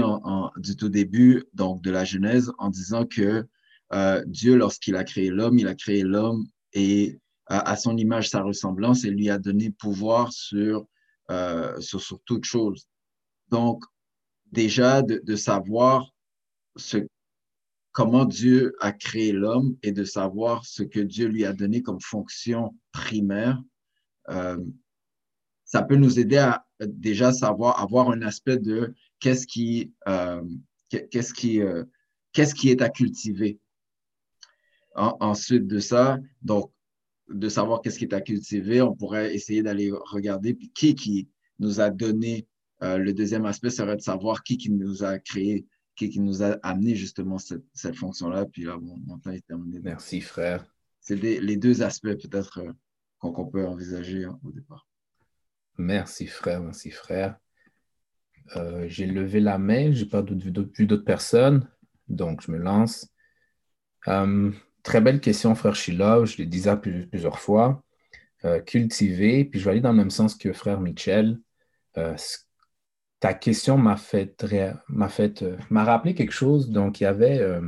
du 0.56 0.76
tout 0.76 0.88
début, 0.88 1.44
donc 1.54 1.82
de 1.82 1.90
la 1.90 2.04
Genèse, 2.04 2.52
en 2.58 2.70
disant 2.70 3.06
que 3.06 3.46
euh, 3.92 4.22
Dieu, 4.26 4.56
lorsqu'il 4.56 4.96
a 4.96 5.04
créé 5.04 5.30
l'homme, 5.30 5.58
il 5.58 5.68
a 5.68 5.74
créé 5.74 6.02
l'homme 6.02 6.46
et 6.72 7.18
à 7.46 7.74
son 7.76 7.96
image, 7.96 8.28
sa 8.30 8.42
ressemblance, 8.42 9.04
et 9.04 9.10
lui 9.10 9.28
a 9.28 9.38
donné 9.38 9.70
pouvoir 9.70 10.32
sur, 10.32 10.86
euh, 11.32 11.80
sur, 11.80 12.20
toute 12.24 12.44
chose. 12.44 12.86
Donc, 13.48 13.82
déjà, 14.52 15.02
de, 15.02 15.34
savoir 15.34 16.14
comment 17.90 18.24
Dieu 18.24 18.76
a 18.80 18.92
créé 18.92 19.32
l'homme 19.32 19.76
et 19.82 19.90
de 19.90 20.04
savoir 20.04 20.64
ce 20.64 20.84
que 20.84 21.00
Dieu 21.00 21.26
lui 21.26 21.44
a 21.44 21.52
donné 21.52 21.82
comme 21.82 22.00
fonction 22.00 22.76
primaire, 22.92 23.60
euh, 24.28 24.56
ça 25.70 25.82
peut 25.82 25.94
nous 25.94 26.18
aider 26.18 26.38
à 26.38 26.66
déjà 26.80 27.32
savoir, 27.32 27.80
avoir 27.80 28.10
un 28.10 28.22
aspect 28.22 28.58
de 28.58 28.92
qu'est-ce 29.20 29.46
qui, 29.46 29.94
euh, 30.08 30.42
qu'est-ce 30.88 31.32
qui, 31.32 31.60
euh, 31.60 31.84
qu'est-ce 32.32 32.56
qui 32.56 32.70
est 32.70 32.82
à 32.82 32.88
cultiver. 32.88 33.60
ensuite 34.96 35.68
de 35.68 35.78
ça, 35.78 36.18
donc, 36.42 36.72
de 37.28 37.48
savoir 37.48 37.82
qu'est-ce 37.82 38.00
qui 38.00 38.06
est 38.06 38.14
à 38.14 38.20
cultiver, 38.20 38.82
on 38.82 38.96
pourrait 38.96 39.32
essayer 39.32 39.62
d'aller 39.62 39.92
regarder 39.92 40.54
puis 40.54 40.72
qui 40.74 40.96
qui 40.96 41.28
nous 41.60 41.80
a 41.80 41.90
donné. 41.90 42.48
le 42.80 43.12
deuxième 43.12 43.46
aspect 43.46 43.70
serait 43.70 43.96
de 43.96 44.02
savoir 44.02 44.42
qui 44.42 44.56
qui 44.56 44.70
nous 44.72 45.04
a 45.04 45.20
créé 45.20 45.66
qui, 45.94 46.18
nous 46.18 46.42
a 46.42 46.58
amené 46.62 46.96
justement 46.96 47.38
cette, 47.38 47.64
cette 47.74 47.94
fonction-là. 47.94 48.46
Puis 48.46 48.64
là, 48.64 48.76
mon, 48.80 49.18
temps 49.18 49.30
est 49.30 49.46
terminé. 49.46 49.78
Merci, 49.80 50.20
frère. 50.20 50.64
C'est 51.00 51.16
les 51.16 51.56
deux 51.56 51.82
aspects 51.82 52.14
peut-être 52.14 52.58
euh, 52.58 52.72
qu'on 53.18 53.46
peut 53.46 53.66
envisager 53.66 54.24
hein, 54.24 54.40
au 54.42 54.50
départ. 54.50 54.89
Merci, 55.78 56.26
frère. 56.26 56.60
Merci, 56.60 56.90
frère. 56.90 57.36
Euh, 58.56 58.86
j'ai 58.88 59.06
levé 59.06 59.40
la 59.40 59.58
main, 59.58 59.92
j'ai 59.92 60.06
pas 60.06 60.22
vu 60.22 60.50
d'autres 60.50 61.04
personnes, 61.04 61.68
donc 62.08 62.42
je 62.42 62.50
me 62.50 62.58
lance. 62.58 63.08
Euh, 64.08 64.50
très 64.82 65.00
belle 65.00 65.20
question, 65.20 65.54
frère 65.54 65.76
Shiloh, 65.76 66.26
je 66.26 66.38
l'ai 66.38 66.46
dit 66.46 66.64
plusieurs 67.10 67.38
fois. 67.38 67.82
cultiver, 68.66 69.44
puis 69.44 69.60
je 69.60 69.64
vais 69.66 69.72
aller 69.72 69.80
dans 69.80 69.92
le 69.92 69.98
même 69.98 70.10
sens 70.10 70.34
que 70.34 70.52
frère 70.52 70.80
Michel 70.80 71.38
ta 73.20 73.34
question 73.34 73.76
m'a 73.76 73.96
fait, 73.96 74.44
m'a 74.88 75.08
fait, 75.08 75.42
euh, 75.42 75.56
rappelé 75.70 76.14
quelque 76.14 76.32
chose. 76.32 76.70
Donc, 76.70 77.00
il 77.00 77.04
y 77.04 77.06
avait, 77.06 77.38
euh, 77.38 77.60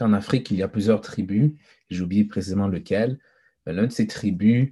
en 0.00 0.12
Afrique, 0.12 0.50
il 0.50 0.56
y 0.56 0.62
a 0.62 0.68
plusieurs 0.68 1.00
tribus. 1.00 1.52
J'ai 1.90 2.02
oublié 2.02 2.24
précisément 2.24 2.68
lequel. 2.68 3.18
L'un 3.66 3.86
de 3.86 3.92
ces 3.92 4.06
tribus, 4.06 4.70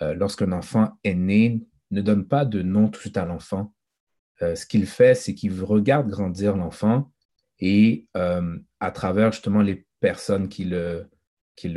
euh, 0.00 0.14
lorsqu'un 0.14 0.52
enfant 0.52 0.96
est 1.04 1.14
né, 1.14 1.60
ne 1.92 2.00
donne 2.00 2.26
pas 2.26 2.44
de 2.44 2.62
nom 2.62 2.86
tout 2.86 2.98
de 2.98 3.02
suite 3.02 3.16
à 3.16 3.24
l'enfant. 3.24 3.72
ce 4.40 4.66
qu'il 4.66 4.86
fait, 4.86 5.14
c'est 5.14 5.34
qu'il 5.34 5.62
regarde 5.62 6.08
grandir 6.08 6.56
l'enfant 6.56 7.12
et 7.58 8.06
à 8.14 8.90
travers 8.90 9.32
justement 9.32 9.62
les 9.62 9.86
personnes 10.00 10.48
qui 10.48 10.64
le, 10.64 11.08
qui 11.54 11.68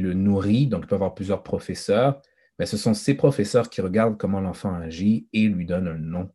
nourrit, 0.00 0.66
donc 0.66 0.84
il 0.84 0.86
peut 0.86 0.94
avoir 0.94 1.14
plusieurs 1.14 1.42
professeurs, 1.42 2.20
mais 2.58 2.66
ce 2.66 2.76
sont 2.76 2.94
ces 2.94 3.14
professeurs 3.14 3.68
qui 3.68 3.80
regardent 3.80 4.16
comment 4.16 4.40
l'enfant 4.40 4.74
agit 4.74 5.28
et 5.32 5.48
lui 5.48 5.66
donnent 5.66 5.88
un 5.88 5.98
nom. 5.98 6.30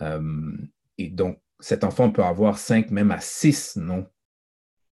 Euh, 0.00 0.56
et 0.96 1.10
donc, 1.10 1.40
cet 1.60 1.84
enfant 1.84 2.10
peut 2.10 2.24
avoir 2.24 2.58
cinq, 2.58 2.90
même 2.90 3.10
à 3.10 3.20
six 3.20 3.76
noms 3.76 4.06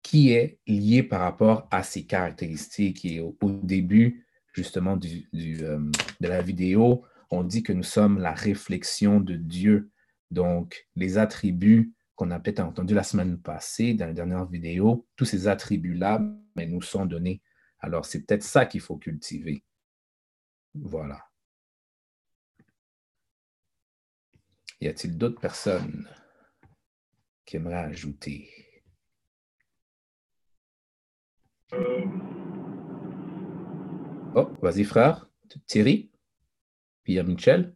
qui 0.01 0.31
est 0.31 0.59
lié 0.65 1.03
par 1.03 1.21
rapport 1.21 1.67
à 1.69 1.83
ses 1.83 2.05
caractéristiques. 2.05 3.05
Et 3.05 3.19
au, 3.19 3.35
début, 3.63 4.25
justement, 4.53 4.97
euh, 4.97 5.91
de 6.19 6.27
la 6.27 6.41
vidéo, 6.41 7.03
on 7.31 7.43
dit 7.43 7.63
que 7.63 7.73
nous 7.73 7.83
sommes 7.83 8.19
la 8.19 8.33
réflexion 8.33 9.19
de 9.19 9.35
Dieu. 9.35 9.89
Donc, 10.29 10.87
les 10.95 11.17
attributs 11.17 11.93
qu'on 12.15 12.29
a 12.29 12.39
peut-être 12.39 12.59
entendu 12.59 12.93
la 12.93 13.03
semaine 13.03 13.39
passée 13.39 13.93
dans 13.93 14.05
la 14.05 14.13
dernière 14.13 14.45
vidéo, 14.45 15.07
tous 15.15 15.25
ces 15.25 15.47
attributs-là 15.47 16.21
mais 16.55 16.67
nous 16.67 16.81
sont 16.81 17.05
donnés. 17.05 17.41
Alors, 17.79 18.05
c'est 18.05 18.23
peut-être 18.23 18.43
ça 18.43 18.65
qu'il 18.65 18.81
faut 18.81 18.97
cultiver. 18.97 19.63
Voilà. 20.75 21.25
Y 24.81 24.87
a-t-il 24.87 25.17
d'autres 25.17 25.39
personnes 25.39 26.09
qui 27.45 27.55
aimeraient 27.55 27.75
ajouter? 27.75 28.49
Oh, 34.35 34.49
vas-y, 34.61 34.83
frère. 34.83 35.29
Thierry? 35.65 36.10
Puis 37.03 37.13
il 37.13 37.15
y 37.15 37.19
a 37.19 37.23
Michel. 37.23 37.73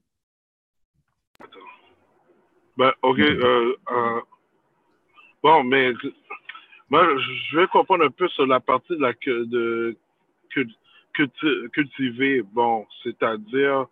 Ben, 2.77 2.91
OK. 3.01 3.19
Euh, 3.19 3.75
euh, 3.91 4.21
bon, 5.41 5.63
mais 5.63 5.93
moi, 6.89 7.07
je 7.17 7.57
vais 7.57 7.67
comprendre 7.67 8.05
un 8.05 8.09
peu 8.09 8.27
sur 8.29 8.45
la 8.45 8.59
partie 8.59 8.95
de 8.95 9.01
la 9.01 9.13
de, 9.13 9.97
cultiver. 11.71 12.41
Bon, 12.41 12.85
c'est-à-dire 13.03 13.87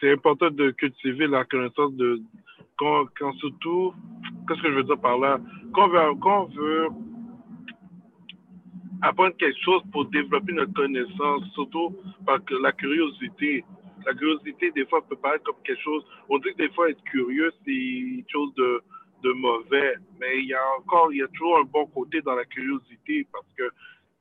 c'est 0.00 0.12
important 0.12 0.50
de 0.50 0.70
cultiver 0.70 1.26
la 1.26 1.44
connaissance 1.44 1.92
de 1.94 2.20
quand, 2.76 3.06
quand 3.18 3.32
surtout 3.34 3.94
qu'est-ce 4.48 4.62
que 4.62 4.70
je 4.70 4.76
veux 4.76 4.82
dire 4.82 4.98
par 4.98 5.18
là? 5.18 5.38
Quand 5.72 5.84
on 5.84 5.88
veut, 5.88 6.14
quand 6.20 6.42
on 6.42 6.46
veut 6.46 6.88
apprendre 9.04 9.36
quelque 9.36 9.60
chose 9.62 9.82
pour 9.92 10.06
développer 10.06 10.52
notre 10.52 10.72
connaissance 10.72 11.42
surtout 11.52 11.94
par 12.24 12.38
la 12.62 12.72
curiosité 12.72 13.64
la 14.06 14.14
curiosité 14.14 14.70
des 14.72 14.86
fois 14.86 15.02
peut 15.06 15.16
paraître 15.16 15.44
comme 15.44 15.62
quelque 15.64 15.80
chose. 15.80 16.04
On 16.28 16.38
dit 16.38 16.50
que 16.52 16.58
des 16.58 16.68
fois 16.70 16.90
être 16.90 17.02
curieux 17.04 17.52
c'est 17.64 17.72
une 17.72 18.24
chose 18.28 18.54
de 18.54 18.82
de 19.22 19.32
mauvais. 19.32 19.94
Mais 20.20 20.40
il 20.40 20.46
y 20.46 20.54
a 20.54 20.64
encore 20.78 21.12
il 21.12 21.18
y 21.18 21.22
a 21.22 21.28
toujours 21.28 21.58
un 21.58 21.64
bon 21.64 21.86
côté 21.86 22.20
dans 22.22 22.34
la 22.34 22.44
curiosité 22.44 23.26
parce 23.32 23.46
que 23.56 23.70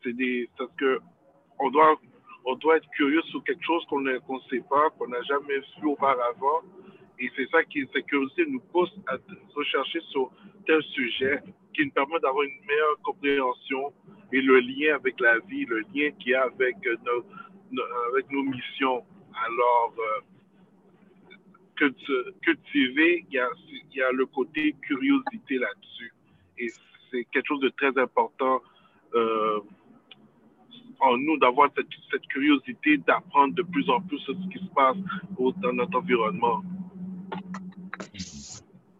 c'est 0.03 0.13
des 0.13 0.49
que 0.77 0.99
on 1.59 1.69
doit 1.69 1.95
on 2.45 2.55
doit 2.55 2.77
être 2.77 2.89
curieux 2.91 3.21
sur 3.23 3.43
quelque 3.43 3.63
chose 3.63 3.85
qu'on 3.89 4.01
ne 4.01 4.17
sait 4.49 4.63
pas, 4.69 4.89
qu'on 4.97 5.07
n'a 5.07 5.21
jamais 5.23 5.59
vu 5.59 5.87
auparavant. 5.87 6.59
Et 7.19 7.31
c'est 7.37 7.49
ça 7.51 7.63
qui, 7.63 7.87
cette 7.93 8.05
curiosité 8.05 8.45
nous 8.47 8.59
pousse 8.59 8.91
à 9.07 9.15
rechercher 9.55 10.01
sur 10.11 10.29
tel 10.65 10.81
sujet 10.83 11.41
qui 11.73 11.85
nous 11.85 11.91
permet 11.91 12.19
d'avoir 12.19 12.43
une 12.43 12.65
meilleure 12.67 12.99
compréhension 13.03 13.93
et 14.31 14.41
le 14.41 14.59
lien 14.59 14.95
avec 14.95 15.19
la 15.19 15.39
vie, 15.39 15.65
le 15.65 15.79
lien 15.93 16.11
qu'il 16.19 16.31
y 16.31 16.35
a 16.35 16.43
avec 16.43 16.75
nos, 17.71 17.83
avec 18.11 18.31
nos 18.31 18.43
missions. 18.43 19.03
Alors, 19.45 19.93
euh, 19.97 20.21
cultiver, 22.41 23.25
il 23.29 23.33
y, 23.33 23.39
a, 23.39 23.49
il 23.67 23.97
y 23.97 24.01
a 24.01 24.11
le 24.11 24.25
côté 24.27 24.75
curiosité 24.81 25.57
là-dessus. 25.57 26.13
Et 26.57 26.69
c'est 27.11 27.25
quelque 27.25 27.47
chose 27.47 27.61
de 27.61 27.69
très 27.69 27.97
important. 27.99 28.61
Euh, 29.15 29.59
en 30.99 31.17
nous 31.17 31.37
d'avoir 31.37 31.69
cette, 31.75 31.87
cette, 32.09 32.25
curiosité 32.27 32.97
d'apprendre 32.97 33.53
de 33.55 33.61
plus 33.61 33.89
en 33.89 33.99
plus 33.99 34.19
ce 34.19 34.31
qui 34.31 34.59
se 34.59 34.73
passe 34.73 34.95
dans 35.57 35.73
notre 35.73 35.97
environnement. 35.97 36.63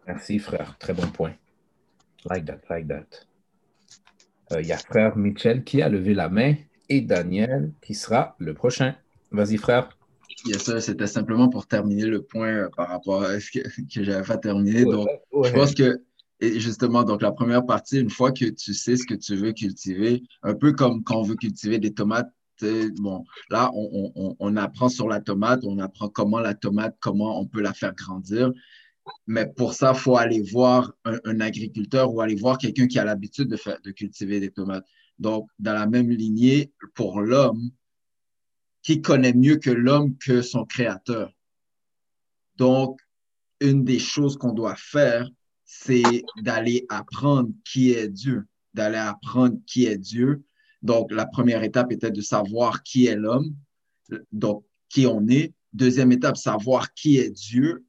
Merci, 0.06 0.38
frère. 0.38 0.76
Très 0.78 0.92
bon 0.92 1.06
point. 1.06 1.32
Like 2.30 2.46
that, 2.46 2.60
like 2.70 2.88
that. 2.88 3.06
Euh, 4.52 4.60
il 4.60 4.66
y 4.66 4.72
a 4.72 4.78
frère 4.78 5.16
Michel 5.16 5.64
qui 5.64 5.82
a 5.82 5.88
levé 5.88 6.14
la 6.14 6.28
main 6.28 6.54
et 6.88 7.00
Daniel 7.00 7.72
qui 7.82 7.94
sera 7.94 8.36
le 8.38 8.54
prochain. 8.54 8.94
Vas-y, 9.30 9.56
frère. 9.56 9.88
Yes, 10.46 10.78
c'était 10.80 11.06
simplement 11.06 11.48
pour 11.48 11.66
terminer 11.66 12.06
le 12.06 12.22
point 12.22 12.48
euh, 12.48 12.68
par 12.76 12.88
rapport 12.88 13.22
à 13.22 13.40
ce 13.40 13.50
que, 13.50 13.60
que 13.94 14.04
j'avais 14.04 14.26
pas 14.26 14.36
terminé. 14.36 14.84
Donc, 14.84 15.08
je 15.44 15.52
pense 15.52 15.74
que 15.74 16.02
et 16.40 16.60
justement, 16.60 17.04
donc 17.04 17.22
la 17.22 17.32
première 17.32 17.64
partie, 17.64 18.00
une 18.00 18.10
fois 18.10 18.32
que 18.32 18.44
tu 18.46 18.74
sais 18.74 18.96
ce 18.96 19.06
que 19.06 19.14
tu 19.14 19.36
veux 19.36 19.52
cultiver, 19.52 20.22
un 20.42 20.54
peu 20.54 20.72
comme 20.72 21.02
quand 21.02 21.20
on 21.20 21.22
veut 21.22 21.36
cultiver 21.36 21.78
des 21.78 21.94
tomates, 21.94 22.30
bon, 22.98 23.24
là, 23.50 23.70
on, 23.74 24.56
apprend 24.56 24.88
sur 24.88 25.08
la 25.08 25.20
tomate, 25.20 25.60
on 25.64 25.78
apprend 25.78 26.08
comment 26.08 26.40
la 26.40 26.54
tomate, 26.54 26.96
comment 27.00 27.40
on 27.40 27.46
peut 27.46 27.60
la 27.60 27.72
faire 27.72 27.94
grandir. 27.94 28.52
Mais 29.26 29.46
pour 29.46 29.74
ça, 29.74 29.92
il 29.94 29.98
faut 29.98 30.16
aller 30.16 30.40
voir 30.40 30.92
un, 31.04 31.40
agriculteur 31.40 32.12
ou 32.12 32.20
aller 32.20 32.34
voir 32.34 32.58
quelqu'un 32.58 32.86
qui 32.86 32.98
a 32.98 33.04
l'habitude 33.04 33.48
de, 33.48 33.90
cultiver 33.90 34.40
des 34.40 34.50
tomates. 34.50 34.86
Donc, 35.18 35.48
dans 35.58 35.74
la 35.74 35.86
même 35.86 36.10
lignée, 36.10 36.72
pour 36.94 37.20
l'homme, 37.20 37.70
qui 38.82 39.00
connaît 39.00 39.32
mieux 39.32 39.56
que 39.56 39.70
l'homme 39.70 40.16
que 40.18 40.42
son 40.42 40.64
créateur? 40.64 41.32
Donc, 42.56 43.00
une 43.60 43.84
des 43.84 43.98
choses 43.98 44.36
qu'on 44.36 44.52
doit 44.52 44.76
faire, 44.76 45.28
c'est 45.64 46.22
d'aller 46.42 46.84
apprendre 46.88 47.50
qui 47.64 47.92
est 47.92 48.08
Dieu, 48.08 48.46
d'aller 48.74 48.98
apprendre 48.98 49.58
qui 49.66 49.86
est 49.86 49.98
Dieu. 49.98 50.44
Donc, 50.82 51.10
la 51.10 51.26
première 51.26 51.62
étape 51.62 51.92
était 51.92 52.10
de 52.10 52.20
savoir 52.20 52.82
qui 52.82 53.06
est 53.06 53.16
l'homme, 53.16 53.54
donc 54.32 54.64
qui 54.88 55.06
on 55.06 55.26
est. 55.28 55.52
Deuxième 55.72 56.12
étape, 56.12 56.36
savoir 56.36 56.92
qui 56.94 57.18
est 57.18 57.30
Dieu. 57.30 57.84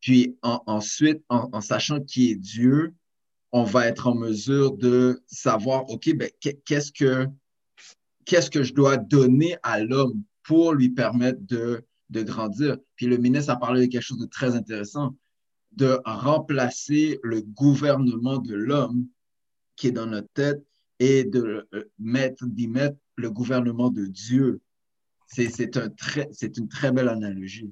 Puis 0.00 0.36
ensuite, 0.42 1.22
en, 1.28 1.60
sachant 1.60 2.00
qui 2.00 2.30
est 2.30 2.36
Dieu, 2.36 2.94
on 3.52 3.64
va 3.64 3.86
être 3.86 4.06
en 4.06 4.14
mesure 4.14 4.76
de 4.76 5.22
savoir, 5.26 5.88
OK, 5.90 6.14
ben, 6.14 6.30
qu'est-ce 6.64 6.92
que, 6.92 7.26
qu'est-ce 8.24 8.50
que 8.50 8.62
je 8.62 8.74
dois 8.74 8.96
donner 8.96 9.56
à 9.62 9.80
l'homme 9.80 10.22
pour 10.42 10.74
lui 10.74 10.90
permettre 10.90 11.40
de, 11.42 11.84
de 12.10 12.22
grandir? 12.22 12.76
Puis 12.94 13.06
le 13.06 13.16
ministre 13.16 13.52
a 13.52 13.56
parlé 13.56 13.86
de 13.86 13.90
quelque 13.90 14.02
chose 14.02 14.20
de 14.20 14.26
très 14.26 14.54
intéressant, 14.54 15.16
de 15.72 15.98
remplacer 16.04 17.18
le 17.22 17.40
gouvernement 17.42 18.38
de 18.38 18.54
l'homme 18.54 19.06
qui 19.76 19.88
est 19.88 19.92
dans 19.92 20.06
notre 20.06 20.28
tête 20.34 20.62
et 20.98 21.24
de 21.24 21.68
euh, 21.72 21.90
mettre, 21.98 22.46
d'y 22.46 22.68
mettre 22.68 22.96
le 23.16 23.30
gouvernement 23.30 23.90
de 23.90 24.06
Dieu. 24.06 24.60
C'est, 25.26 25.76
un 25.76 25.90
très, 25.90 26.28
c'est 26.32 26.56
une 26.56 26.68
très 26.68 26.90
belle 26.90 27.08
analogie. 27.08 27.70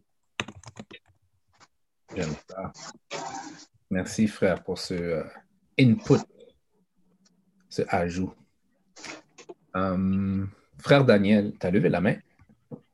Merci, 3.90 4.26
frère, 4.26 4.62
pour 4.62 4.78
ce 4.78 4.94
euh, 4.94 5.22
input, 5.78 6.20
ce 7.68 7.82
ajout. 7.88 8.32
Euh, 9.76 10.44
frère 10.78 11.04
Daniel, 11.04 11.52
tu 11.60 11.66
as 11.66 11.70
levé 11.70 11.88
la 11.88 12.00
main? 12.00 12.16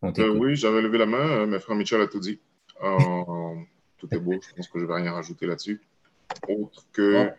oui, 0.03 0.57
j'avais 0.57 0.83
levé 0.83 0.99
la 0.99 1.07
main, 1.07 1.47
mais 1.47 1.61
frère 1.61 1.77
Michel 1.77 2.01
a 2.01 2.09
tout 2.09 2.21
dit. 2.21 2.41
tout 3.99 4.09
est 4.13 4.19
beau, 4.19 4.41
je 4.41 4.55
pense 4.55 4.69
que 4.69 4.79
je 4.79 4.85
ne 4.85 4.89
vais 4.89 5.01
rien 5.01 5.13
rajouter 5.13 5.47
là-dessus. 5.47 5.81
Autre 6.49 6.85
que 6.93 7.31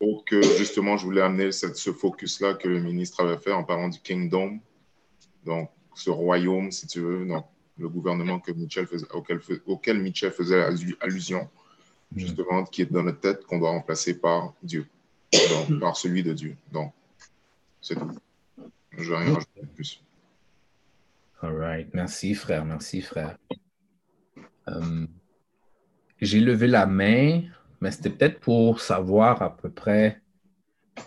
donc, 0.00 0.32
justement, 0.56 0.96
je 0.96 1.04
voulais 1.04 1.20
amener 1.22 1.50
ce 1.50 1.92
focus-là 1.92 2.54
que 2.54 2.68
le 2.68 2.80
ministre 2.80 3.24
avait 3.24 3.38
fait 3.38 3.52
en 3.52 3.64
parlant 3.64 3.88
du 3.88 3.98
kingdom, 4.00 4.60
donc 5.44 5.70
ce 5.94 6.10
royaume, 6.10 6.70
si 6.70 6.86
tu 6.86 7.00
veux, 7.00 7.26
donc 7.26 7.44
le 7.80 7.88
gouvernement 7.88 8.38
que 8.38 8.52
Mitchell 8.52 8.86
faisait, 8.86 9.10
auquel, 9.12 9.40
auquel 9.66 10.00
Mitchell 10.00 10.30
faisait 10.30 10.62
allusion, 11.00 11.48
mm. 12.12 12.18
justement, 12.18 12.64
qui 12.64 12.82
est 12.82 12.92
dans 12.92 13.02
notre 13.02 13.20
tête, 13.20 13.44
qu'on 13.44 13.58
doit 13.58 13.70
remplacer 13.70 14.18
par 14.18 14.54
Dieu, 14.62 14.86
donc, 15.32 15.80
par 15.80 15.96
celui 15.96 16.22
de 16.22 16.32
Dieu. 16.32 16.56
Donc, 16.72 16.92
c'est 17.80 17.94
tout. 17.96 18.10
Je 18.92 19.02
ne 19.02 19.08
vais 19.08 19.24
rien 19.24 19.34
rajouter 19.34 19.60
de 19.62 19.66
plus. 19.66 20.02
All 21.42 21.56
right. 21.56 21.88
Merci, 21.94 22.34
frère. 22.34 22.64
Merci, 22.64 23.00
frère. 23.00 23.38
Euh, 24.68 25.06
j'ai 26.20 26.40
levé 26.40 26.66
la 26.66 26.86
main 26.86 27.42
mais 27.80 27.90
c'était 27.90 28.10
peut-être 28.10 28.40
pour 28.40 28.80
savoir 28.80 29.42
à 29.42 29.56
peu 29.56 29.70
près, 29.70 30.20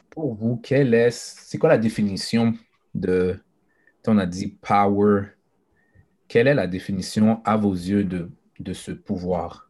pour 0.09 0.33
vous, 0.33 0.57
quelle 0.57 0.93
est, 0.93 1.11
c'est 1.11 1.57
quoi 1.57 1.69
la 1.69 1.77
définition 1.77 2.53
de, 2.95 3.39
on 4.07 4.17
a 4.17 4.25
dit 4.25 4.57
power, 4.61 5.25
quelle 6.33 6.47
est 6.47 6.55
la 6.55 6.65
définition 6.65 7.43
à 7.45 7.57
vos 7.57 7.73
yeux 7.73 8.03
de, 8.03 8.31
de 8.59 8.73
ce 8.73 8.91
pouvoir? 8.91 9.69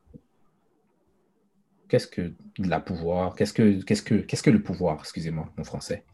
Qu'est-ce 1.90 2.08
que 2.08 2.34
la 2.58 2.80
pouvoir? 2.80 3.36
Qu'est-ce 3.36 3.52
que, 3.52 3.84
qu'est-ce 3.84 4.02
que, 4.02 4.16
qu'est-ce 4.16 4.42
que 4.42 4.50
le 4.50 4.64
pouvoir? 4.64 4.98
Excusez-moi, 5.02 5.52
mon 5.58 5.66
français. 5.66 6.06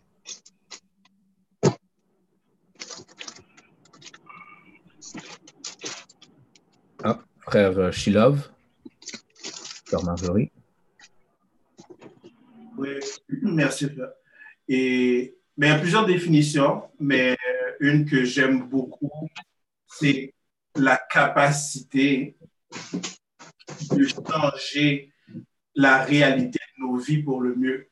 Ah, 7.03 7.19
frère 7.41 7.93
Shilov, 7.93 8.49
frère 9.85 10.03
Marjorie. 10.03 10.51
Oui, 12.75 12.89
merci. 13.43 13.87
Et, 14.67 15.37
mais 15.57 15.67
il 15.67 15.69
y 15.69 15.73
a 15.73 15.77
plusieurs 15.77 16.07
définitions, 16.07 16.89
mais 16.99 17.37
une 17.79 18.05
que 18.05 18.23
j'aime 18.23 18.67
beaucoup, 18.67 19.11
c'est 19.85 20.33
la 20.79 20.97
capacité 20.97 22.37
de 23.91 24.05
changer 24.07 25.11
la 25.75 26.03
réalité 26.03 26.59
de 26.77 26.83
nos 26.83 26.97
vies 26.97 27.23
pour 27.23 27.41
le 27.41 27.55
mieux. 27.55 27.89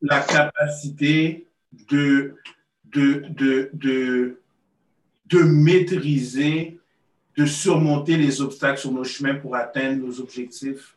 La 0.00 0.20
capacité 0.20 1.48
de, 1.72 2.36
maîtriser, 5.32 6.80
de 7.36 7.46
surmonter 7.46 8.16
les 8.16 8.40
obstacles 8.40 8.80
sur 8.80 8.92
nos 8.92 9.04
chemins 9.04 9.34
pour 9.34 9.56
atteindre 9.56 10.04
nos 10.04 10.20
objectifs 10.20 10.96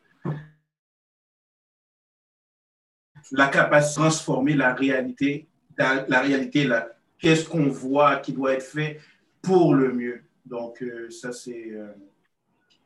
la 3.31 3.47
capacité 3.47 4.01
de 4.01 4.05
transformer 4.05 4.53
la 4.53 4.73
réalité, 4.73 5.47
la, 5.77 6.21
réalité, 6.21 6.69
qu'est-ce 7.17 7.47
qu'on 7.47 7.69
voit 7.69 8.17
qui 8.17 8.33
doit 8.33 8.53
être 8.53 8.63
fait 8.63 8.99
pour 9.45 9.75
le 9.75 9.93
mieux. 9.93 10.23
Donc, 10.45 10.81
euh, 10.81 11.09
ça, 11.09 11.31
c'est 11.31 11.71
euh, 11.71 11.87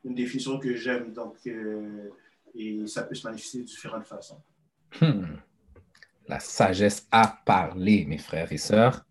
une 0.03 0.15
définition 0.15 0.59
que 0.59 0.75
j'aime. 0.75 1.13
Donc, 1.13 1.35
euh, 1.47 2.09
et 2.55 2.85
ça 2.87 3.03
peut 3.03 3.15
se 3.15 3.27
manifester 3.27 3.59
de 3.59 3.63
différentes 3.63 4.05
façons. 4.05 4.41
Hmm. 5.01 5.35
La 6.27 6.39
sagesse 6.39 7.07
à 7.11 7.39
parler, 7.45 8.05
mes 8.05 8.17
frères 8.17 8.51
et 8.51 8.57
sœurs. 8.57 9.05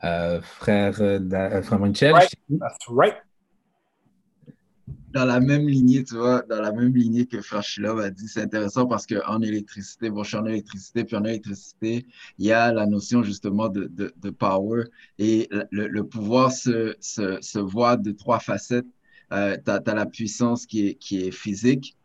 frère, 0.00 0.96
frère 0.96 1.78
Michel. 1.78 2.14
that's 2.58 2.88
right 2.88 3.25
dans 5.16 5.24
la 5.24 5.40
même 5.40 5.66
lignée, 5.66 6.04
tu 6.04 6.14
vois, 6.14 6.42
dans 6.42 6.60
la 6.60 6.72
même 6.72 6.94
lignée 6.94 7.24
que 7.24 7.40
Frachilov 7.40 8.00
a 8.00 8.10
dit, 8.10 8.28
c'est 8.28 8.42
intéressant 8.42 8.86
parce 8.86 9.06
qu'en 9.06 9.40
électricité, 9.40 10.10
bon, 10.10 10.22
je 10.22 10.28
suis 10.28 10.36
en 10.36 10.44
électricité, 10.44 11.04
puis 11.04 11.16
en 11.16 11.24
électricité, 11.24 12.06
il 12.38 12.44
y 12.44 12.52
a 12.52 12.70
la 12.70 12.84
notion 12.84 13.22
justement 13.22 13.70
de, 13.70 14.30
power. 14.30 14.84
Et 15.18 15.48
le, 15.70 16.02
pouvoir 16.02 16.52
se, 16.52 17.58
voit 17.58 17.96
de 17.96 18.12
trois 18.12 18.40
facettes. 18.40 18.84
Euh, 19.32 19.56
tu 19.64 19.70
as, 19.70 19.94
la 19.94 20.04
puissance 20.04 20.66
qui 20.66 20.98
est, 21.10 21.30
physique, 21.30 21.96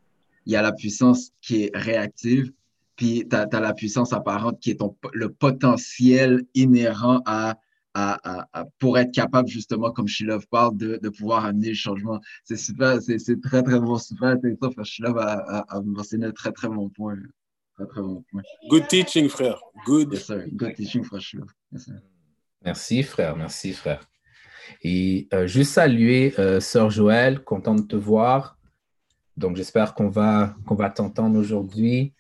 il 0.46 0.54
y 0.54 0.56
a 0.56 0.62
la 0.62 0.72
puissance 0.72 1.32
qui 1.42 1.64
est 1.64 1.72
réactive, 1.76 2.54
puis 2.96 3.28
tu 3.30 3.36
as, 3.36 3.60
la 3.60 3.74
puissance 3.74 4.14
apparente 4.14 4.58
qui 4.62 4.72
est 4.72 4.80
le 5.12 5.28
potentiel 5.28 6.46
inhérent 6.56 7.22
à 7.26 7.58
pour 8.80 8.98
être 8.98 9.12
capable, 9.14 9.48
justement, 9.50 9.92
comme 9.92 10.08
Shilov 10.08 10.48
parle, 10.48 10.78
de, 10.78 11.00
de 11.02 11.10
pouvoir 11.10 11.46
amener 11.46 11.70
le 11.70 11.74
changement. 11.74 12.20
C'est 12.44 12.58
super, 12.58 13.00
c'est 13.02 13.42
très, 13.42 13.64
très 13.64 13.80
bon, 13.80 13.98
super 13.98 14.30
intéressant. 14.30 14.72
Shilov 14.84 15.18
a, 15.18 15.34
a, 15.34 15.78
a 15.78 15.82
mentionné 15.82 16.28
un 16.28 16.32
très, 16.32 16.52
très 16.52 16.70
bon 16.70 16.90
point. 16.90 17.18
Très, 17.76 17.88
très 17.88 18.02
bon 18.02 18.24
point. 18.32 18.42
Good 18.70 18.88
teaching, 18.88 19.30
frère. 19.30 19.60
Good. 19.86 20.14
Yes, 20.14 20.26
sir. 20.26 20.46
Good 20.52 20.76
teaching, 20.76 21.04
frère 21.04 21.22
Shilov. 21.22 21.48
merci, 22.64 23.04
frère. 23.04 23.36
Merci, 23.36 23.74
frère. 23.74 24.08
Et 24.84 25.28
euh, 25.34 25.48
juste 25.48 25.74
saluer 25.74 26.34
euh, 26.40 26.60
Sœur 26.60 26.90
Joël, 26.90 27.44
content 27.44 27.76
de 27.76 27.82
te 27.82 27.96
voir. 27.96 28.58
Donc, 29.36 29.56
j'espère 29.58 29.96
qu'on 29.96 30.10
va, 30.10 30.56
qu'on 30.66 30.76
va 30.76 30.90
t'entendre 30.90 31.38
aujourd'hui. 31.38 32.14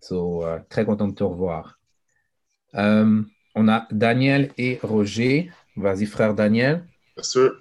So, 0.00 0.44
euh, 0.44 0.58
très 0.68 0.84
content 0.84 1.08
de 1.08 1.14
te 1.14 1.24
revoir. 1.24 1.78
Euh, 2.74 3.22
on 3.54 3.68
a 3.68 3.86
Daniel 3.90 4.52
et 4.58 4.78
Roger. 4.82 5.50
Vas-y, 5.76 6.06
frère 6.06 6.34
Daniel. 6.34 6.84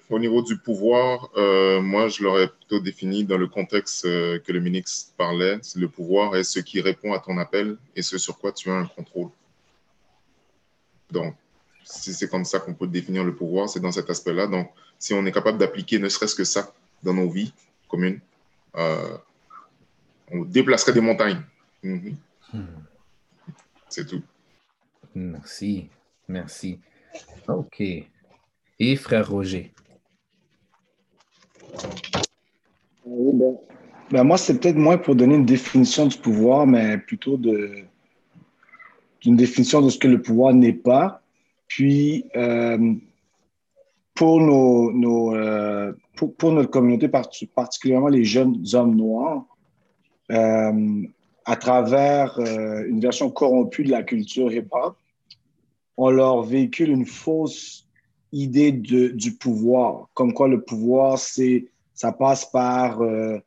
Au 0.10 0.19
niveau 0.19 0.43
du 0.43 0.58
pouvoir, 0.58 1.30
euh, 1.36 1.82
moi, 1.82 2.10
je 2.10 2.21
l'aurais 2.21 2.47
plutôt 2.47 2.80
défini 2.80 3.23
dans 3.23 3.38
le 3.38 3.47
contexte 3.47 4.06
euh, 4.06 4.38
que 4.39 4.52
le 4.52 4.60
ministre 4.60 5.13
parlait. 5.17 5.60
Le 5.76 5.88
pouvoir 5.88 6.36
est 6.36 6.43
ce 6.43 6.60
qui 6.60 6.80
répond 6.80 7.13
à 7.13 7.19
ton 7.19 7.38
appel 7.39 7.78
et 7.95 8.04
ce 8.04 8.19
sur 8.19 8.38
quoi 8.38 8.52
tu 8.52 8.69
as 8.69 8.76
un 8.76 8.86
contrôle. 8.86 9.30
Donc, 11.12 11.36
si 11.84 12.13
c'est 12.13 12.30
comme 12.30 12.45
ça 12.45 12.60
qu'on 12.60 12.76
peut 12.76 12.88
définir 12.88 13.23
le 13.23 13.34
pouvoir, 13.34 13.67
c'est 13.67 13.80
dans 13.80 13.91
cet 13.91 14.10
aspect-là. 14.10 14.45
Donc, 14.45 14.69
si 15.00 15.13
on 15.13 15.26
est 15.26 15.32
capable 15.32 15.58
d'appliquer 15.58 15.97
ne 15.97 16.10
serait-ce 16.10 16.36
que 16.36 16.43
ça 16.43 16.71
dans 17.02 17.13
nos 17.13 17.30
vies 17.30 17.54
communes, 17.88 18.19
euh, 18.76 19.17
on 20.32 20.43
déplacerait 20.43 20.93
des 20.93 21.02
montagnes. 21.02 21.41
Mhm. 21.82 22.15
Hmm. 22.54 22.65
C'est 23.89 24.06
tout. 24.06 24.21
Merci, 25.17 25.89
merci. 26.27 26.80
OK. 27.47 27.82
Et 28.80 28.95
frère 28.95 29.30
Roger? 29.30 29.73
Ben, 33.03 33.58
ben, 34.12 34.23
moi, 34.23 34.38
c'est 34.38 34.60
peut-être 34.60 34.75
moins 34.75 34.99
pour 34.99 35.15
donner 35.15 35.36
une 35.36 35.45
définition 35.45 36.06
du 36.06 36.17
pouvoir, 36.17 36.67
mais 36.67 36.99
plutôt 36.99 37.38
de, 37.38 37.86
une 39.25 39.36
définition 39.36 39.82
de 39.82 39.89
ce 39.89 39.97
que 39.97 40.08
le 40.08 40.21
pouvoir 40.21 40.53
n'est 40.53 40.73
pas. 40.73 41.21
Puis, 41.67 42.25
euh, 42.36 42.93
pour, 44.13 44.39
nos, 44.39 44.91
nos 44.91 45.36
euh, 45.36 45.93
pour, 46.15 46.51
notre 46.51 46.69
communauté, 46.69 47.10
particulièrement 47.10 48.08
les 48.08 48.23
jeunes 48.23 48.63
hommes 48.73 48.95
noirs, 48.95 49.45
euh, 50.32 51.01
à 51.45 51.56
travers 51.56 52.38
une 52.39 52.99
version 52.99 53.32
corrompue 53.32 53.84
de 53.84 53.91
la 53.91 54.03
culture 54.03 54.51
hip-hop, 54.51 54.97
on 55.97 56.12
leur 56.12 56.43
véhicule 56.43 56.89
une 56.89 57.05
fausse 57.05 57.88
idée 58.31 58.71
du 58.71 59.31
pouvoir, 59.39 60.07
comme 60.13 60.33
quoi 60.33 60.47
le 60.47 60.62
pouvoir, 60.62 61.17
c'est, 61.17 61.65
ça 61.93 62.12
passe 62.12 62.49
par 62.49 63.01
euh, 63.01 63.39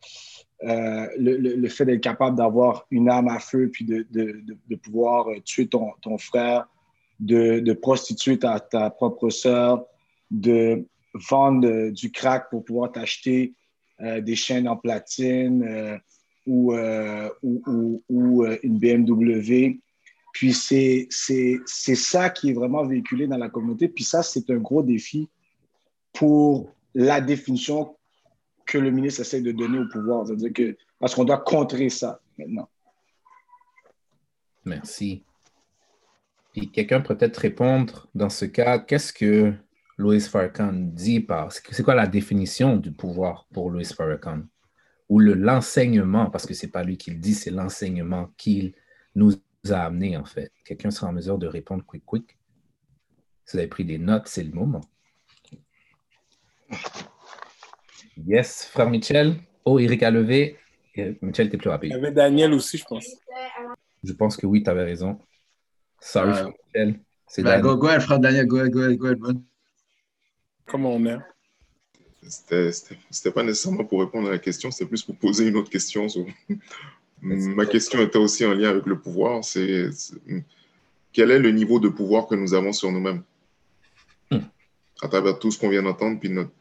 euh, 0.64 1.06
le, 1.18 1.36
le, 1.36 1.68
fait 1.68 1.84
d'être 1.84 2.02
capable 2.02 2.36
d'avoir 2.36 2.86
une 2.90 3.08
arme 3.08 3.28
à 3.28 3.38
feu, 3.38 3.70
puis 3.72 3.84
de, 3.84 4.06
de, 4.10 4.42
de 4.68 4.76
pouvoir 4.76 5.30
euh, 5.30 5.40
tuer 5.44 5.68
ton, 5.68 5.92
ton 6.02 6.18
frère, 6.18 6.66
de, 7.20 7.72
prostituer 7.74 8.38
ta, 8.38 8.58
ta 8.58 8.90
propre 8.90 9.30
sœur, 9.30 9.84
de 10.30 10.84
vendre 11.14 11.90
du 11.90 12.10
crack 12.10 12.50
pour 12.50 12.64
pouvoir 12.64 12.92
t'acheter 12.92 13.54
des 14.00 14.34
chaînes 14.34 14.66
en 14.66 14.76
platine, 14.76 16.00
ou, 16.46 16.72
ou, 17.42 18.02
ou, 18.08 18.44
une 18.62 18.78
BMW. 18.78 19.80
Puis 20.32 20.52
c'est 20.52 21.08
ça 21.10 22.30
qui 22.30 22.50
est 22.50 22.54
vraiment 22.54 22.84
véhiculé 22.86 23.26
dans 23.26 23.38
la 23.38 23.48
communauté. 23.48 23.88
Puis 23.88 24.04
ça, 24.04 24.22
c'est 24.22 24.48
un 24.50 24.58
gros 24.58 24.82
défi 24.82 25.28
pour 26.12 26.72
la 26.94 27.20
définition 27.20 27.96
que 28.66 28.78
le 28.78 28.90
ministre 28.90 29.20
essaie 29.20 29.40
de 29.40 29.52
donner 29.52 29.78
au 29.78 29.88
pouvoir. 29.88 30.26
C'est-à-dire 30.26 30.52
que, 30.52 30.76
parce 30.98 31.14
qu'on 31.14 31.24
doit 31.24 31.38
contrer 31.38 31.88
ça 31.88 32.20
maintenant. 32.38 32.68
Merci. 34.64 35.24
Puis 36.52 36.70
quelqu'un 36.70 37.00
peut 37.00 37.16
peut-être 37.16 37.38
répondre 37.38 38.08
dans 38.14 38.28
ce 38.28 38.44
cas, 38.44 38.78
qu'est-ce 38.78 39.12
que 39.12 39.52
Louis 39.96 40.20
Farrakhan 40.20 40.72
dit 40.72 41.20
par. 41.20 41.52
C'est 41.52 41.82
quoi 41.82 41.94
la 41.94 42.06
définition 42.06 42.76
du 42.76 42.92
pouvoir 42.92 43.46
pour 43.52 43.70
Louis 43.70 43.84
Farrakhan? 43.84 44.42
Ou 45.08 45.18
l'enseignement, 45.18 46.30
parce 46.30 46.46
que 46.46 46.54
ce 46.54 46.66
n'est 46.66 46.72
pas 46.72 46.84
lui 46.84 46.96
qui 46.96 47.10
le 47.10 47.18
dit, 47.18 47.34
c'est 47.34 47.50
l'enseignement 47.50 48.30
qu'il 48.36 48.74
nous 49.16 49.32
a 49.68 49.84
amené 49.84 50.16
en 50.16 50.24
fait. 50.24 50.52
Quelqu'un 50.64 50.90
sera 50.90 51.08
en 51.08 51.12
mesure 51.12 51.38
de 51.38 51.46
répondre 51.46 51.84
quick 51.84 52.04
quick. 52.04 52.36
Si 53.44 53.56
vous 53.56 53.58
avez 53.58 53.68
pris 53.68 53.84
des 53.84 53.98
notes, 53.98 54.26
c'est 54.26 54.42
le 54.42 54.52
moment. 54.52 54.80
Yes, 58.16 58.66
frère 58.66 58.88
Michel. 58.88 59.36
Oh, 59.64 59.78
Eric 59.78 60.02
a 60.02 60.10
levé. 60.10 60.56
Michel, 61.20 61.50
t'es 61.50 61.58
plus 61.58 61.70
rapide. 61.70 61.90
Il 61.90 61.94
y 61.94 61.98
avait 61.98 62.12
Daniel 62.12 62.52
aussi, 62.52 62.78
je 62.78 62.84
pense. 62.84 63.06
Je 64.02 64.12
pense 64.12 64.36
que 64.36 64.46
oui, 64.46 64.62
tu 64.62 64.70
avais 64.70 64.84
raison. 64.84 65.18
Sorry, 66.00 66.32
frère 66.32 66.48
Michel. 66.66 67.00
C'est 67.26 67.42
ben, 67.42 67.60
Go, 67.60 67.76
go 67.76 67.88
ahead, 67.88 68.00
frère 68.00 68.18
Daniel. 68.18 68.46
Go 68.46 68.58
ahead, 68.58 68.70
go 68.70 68.80
ahead, 68.80 68.96
go 68.96 69.06
ahead, 69.06 69.42
Comment 70.66 70.94
on 70.94 71.06
est? 71.06 71.18
C'était 72.22 73.32
pas 73.32 73.42
nécessairement 73.42 73.84
pour 73.84 74.00
répondre 74.00 74.28
à 74.28 74.32
la 74.32 74.38
question, 74.38 74.70
c'était 74.70 74.88
plus 74.88 75.02
pour 75.02 75.16
poser 75.16 75.48
une 75.48 75.56
autre 75.56 75.70
question. 75.70 76.06
Ma 77.22 77.66
question 77.66 78.00
était 78.00 78.18
aussi 78.18 78.44
en 78.46 78.54
lien 78.54 78.70
avec 78.70 78.86
le 78.86 78.98
pouvoir. 78.98 79.44
C'est 79.44 79.90
quel 81.12 81.30
est 81.30 81.38
le 81.38 81.50
niveau 81.50 81.78
de 81.78 81.88
pouvoir 81.88 82.26
que 82.26 82.34
nous 82.34 82.54
avons 82.54 82.72
sur 82.72 82.90
nous-mêmes? 82.90 83.22
Hmm. 84.30 84.38
à 85.02 85.08
travers 85.08 85.38
tout 85.38 85.50
ce 85.50 85.58
qu'on 85.58 85.68
vient 85.68 85.82
d'entendre, 85.82 86.20
puis 86.20 86.28
notre, 86.28 86.52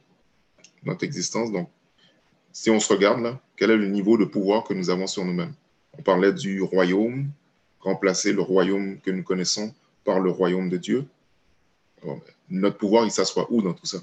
notre 0.83 1.03
existence. 1.03 1.51
Donc, 1.51 1.69
si 2.51 2.69
on 2.71 2.79
se 2.79 2.91
regarde 2.91 3.21
là, 3.21 3.39
quel 3.55 3.69
est 3.69 3.77
le 3.77 3.87
niveau 3.87 4.17
de 4.17 4.25
pouvoir 4.25 4.63
que 4.63 4.73
nous 4.73 4.89
avons 4.89 5.07
sur 5.07 5.23
nous-mêmes? 5.23 5.53
On 5.97 6.01
parlait 6.01 6.33
du 6.33 6.61
royaume, 6.61 7.29
remplacer 7.79 8.33
le 8.33 8.41
royaume 8.41 8.99
que 9.01 9.11
nous 9.11 9.23
connaissons 9.23 9.73
par 10.03 10.19
le 10.19 10.31
royaume 10.31 10.69
de 10.69 10.77
Dieu. 10.77 11.05
Ben, 12.03 12.19
notre 12.49 12.77
pouvoir, 12.77 13.05
il 13.05 13.11
s'assoit 13.11 13.45
où 13.51 13.61
dans 13.61 13.73
tout 13.73 13.85
ça? 13.85 13.99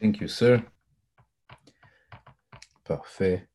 Thank 0.00 0.20
you, 0.20 0.28
sir. 0.28 0.62
Parfait. 2.88 3.46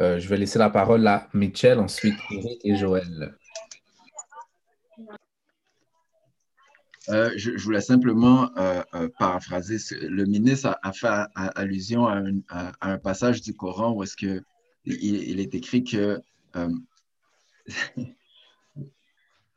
Euh, 0.00 0.18
je 0.18 0.28
vais 0.28 0.36
laisser 0.36 0.58
la 0.58 0.68
parole 0.68 1.06
à 1.06 1.28
Michel, 1.32 1.78
ensuite 1.78 2.16
Eric 2.32 2.60
et 2.64 2.76
Joël. 2.76 3.38
Euh, 7.10 7.30
je, 7.36 7.50
voulais 7.62 7.80
simplement 7.80 8.50
euh, 8.56 8.82
paraphraser. 9.18 9.76
Le 10.00 10.24
ministre 10.24 10.76
a, 10.82 10.92
fait 10.92 11.06
allusion 11.36 12.08
à 12.08 12.20
un, 12.80 12.98
passage 12.98 13.42
du 13.42 13.54
Coran 13.54 13.92
où 13.92 14.02
est-ce 14.02 14.16
que 14.16 14.42
il, 14.84 15.38
est 15.38 15.54
écrit 15.54 15.84
que 15.84 16.20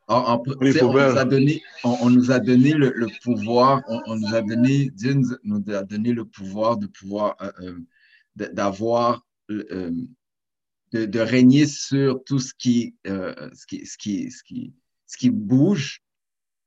on, 0.08 0.42
nous 0.60 1.18
a 1.18 1.24
donné, 1.24 1.62
on, 1.84 2.10
nous 2.10 2.30
a 2.30 2.38
donné 2.38 2.72
le, 2.72 3.06
pouvoir, 3.22 3.82
on, 3.88 4.16
nous 4.16 4.34
a 4.34 4.42
donné, 4.42 4.90
Dieu 4.90 5.16
nous 5.44 5.62
a 5.74 5.82
donné 5.82 6.12
le 6.12 6.24
pouvoir 6.24 6.78
de 6.78 6.86
pouvoir, 6.86 7.36
euh, 7.42 7.50
euh, 7.60 7.78
d'avoir, 8.38 9.26
euh, 9.50 9.90
de, 10.92 11.20
régner 11.20 11.66
sur 11.66 12.22
tout 12.24 12.38
ce 12.38 12.54
qui, 12.54 12.94
ce 13.04 13.66
qui, 13.66 13.86
ce 13.86 13.98
qui, 13.98 14.30
ce 14.30 14.42
qui, 14.42 14.72
ce 15.06 15.16
qui 15.16 15.30
bouge. 15.30 16.02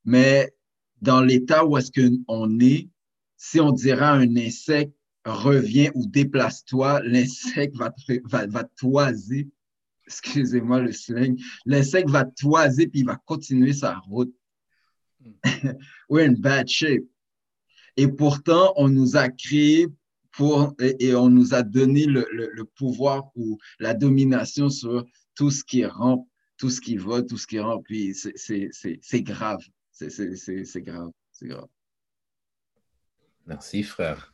Mais 0.05 0.53
dans 1.01 1.21
l'état 1.21 1.65
où 1.65 1.77
est-ce 1.77 1.91
qu'on 1.91 2.59
est, 2.59 2.89
si 3.37 3.59
on 3.59 3.71
dira 3.71 4.11
à 4.11 4.15
un 4.15 4.35
insecte, 4.35 4.93
reviens 5.25 5.91
ou 5.95 6.05
déplace-toi, 6.07 7.01
l'insecte 7.05 7.75
va, 7.75 7.93
va, 8.25 8.45
va 8.47 8.63
toiser 8.63 9.49
excusez-moi 10.11 10.81
le 10.81 10.91
slang, 10.91 11.39
l'insecte 11.65 12.09
va 12.09 12.25
toiser 12.25 12.87
puis 12.87 13.01
il 13.01 13.05
va 13.05 13.15
continuer 13.25 13.73
sa 13.73 13.97
route. 13.99 14.33
We're 16.09 16.27
in 16.27 16.33
bad 16.33 16.67
shape. 16.67 17.05
Et 17.95 18.07
pourtant, 18.07 18.73
on 18.75 18.89
nous 18.89 19.15
a 19.15 19.29
créé 19.29 19.87
pour, 20.31 20.73
et, 20.79 21.13
on 21.15 21.29
nous 21.29 21.53
a 21.53 21.63
donné 21.63 22.05
le, 22.05 22.27
le, 22.31 22.65
pouvoir 22.65 23.31
ou 23.35 23.57
la 23.79 23.93
domination 23.93 24.69
sur 24.69 25.05
tout 25.35 25.51
ce 25.51 25.63
qui 25.63 25.85
rampe, 25.85 26.27
tout 26.57 26.69
ce 26.69 26.79
qui 26.79 26.97
va, 26.97 27.21
tout 27.21 27.37
ce 27.37 27.47
qui 27.47 27.59
rampe. 27.59 27.83
Puis 27.85 28.13
c'est 28.15 29.21
grave. 29.23 29.61
C'est 29.91 30.81
grave. 30.81 31.11
C'est 31.31 31.47
grave. 31.47 31.67
Merci, 33.45 33.83
frère. 33.83 34.33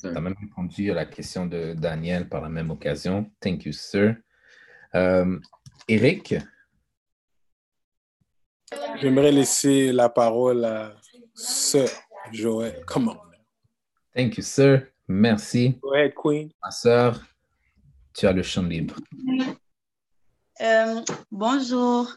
Tu 0.00 0.08
as 0.08 0.20
même 0.20 0.34
répondu 0.40 0.90
à 0.90 0.94
la 0.94 1.06
question 1.06 1.46
de 1.46 1.74
Daniel 1.74 2.28
par 2.28 2.40
la 2.40 2.48
même 2.48 2.70
occasion. 2.70 3.30
Thank 3.40 3.64
you, 3.64 3.72
sir. 3.72 4.16
Euh, 4.94 5.38
Eric? 5.86 6.34
J'aimerais 9.00 9.32
laisser 9.32 9.92
la 9.92 10.08
parole 10.08 10.64
à 10.64 10.96
Sœur 11.34 11.88
Joël. 12.32 12.84
Come 12.86 13.08
on. 13.08 13.16
Thank 14.14 14.36
you, 14.36 14.42
sir. 14.42 14.88
Merci. 15.08 15.78
Go 15.82 15.94
ahead, 15.94 16.12
Queen. 16.14 16.50
Ma 16.62 16.70
sœur, 16.70 17.20
tu 18.12 18.26
as 18.26 18.32
le 18.32 18.42
champ 18.42 18.62
libre. 18.62 18.96
Euh, 20.60 21.00
bonjour. 21.30 22.14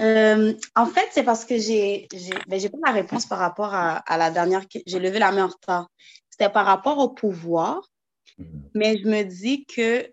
Euh, 0.00 0.54
en 0.74 0.86
fait, 0.86 1.08
c'est 1.12 1.22
parce 1.22 1.44
que 1.44 1.58
j'ai 1.58 2.08
ben, 2.48 2.70
pas 2.70 2.78
la 2.86 2.92
réponse 2.92 3.26
par 3.26 3.38
rapport 3.38 3.74
à, 3.74 4.02
la 4.16 4.30
dernière. 4.30 4.64
J'ai 4.86 4.98
levé 4.98 5.18
la 5.18 5.32
main 5.32 5.44
en 5.44 5.48
retard. 5.48 5.90
C'était 6.30 6.48
par 6.48 6.64
rapport 6.64 6.96
au 6.98 7.10
pouvoir, 7.10 7.82
mm-hmm. 8.38 8.70
mais 8.74 8.96
je 8.96 9.06
me 9.06 9.24
dis 9.24 9.66
que 9.66 10.08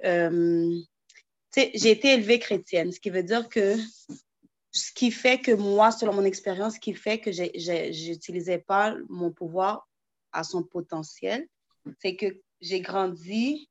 j'ai 1.56 1.92
été 1.92 2.14
élevée 2.14 2.40
chrétienne, 2.40 2.92
ce 2.92 3.00
qui 3.00 3.10
veut 3.10 3.24
dire 3.24 3.48
que 3.48 3.78
ce 4.72 4.92
qui 4.94 5.12
fait 5.12 5.40
que 5.40 5.52
moi, 5.52 5.92
selon 5.92 6.14
mon 6.14 6.26
expérience, 6.26 6.76
ce 6.76 6.80
qui 6.80 6.94
fait 6.94 7.20
que 7.20 7.32
je 7.32 8.10
n'utilisais 8.10 8.60
pas 8.60 8.96
mon 9.08 9.32
pouvoir 9.32 9.88
à 10.34 10.44
son 10.44 10.62
potentiel, 10.62 11.48
c'est 12.02 12.16
que 12.16 12.42
j'ai 12.62 12.82
grandi. 12.82 13.70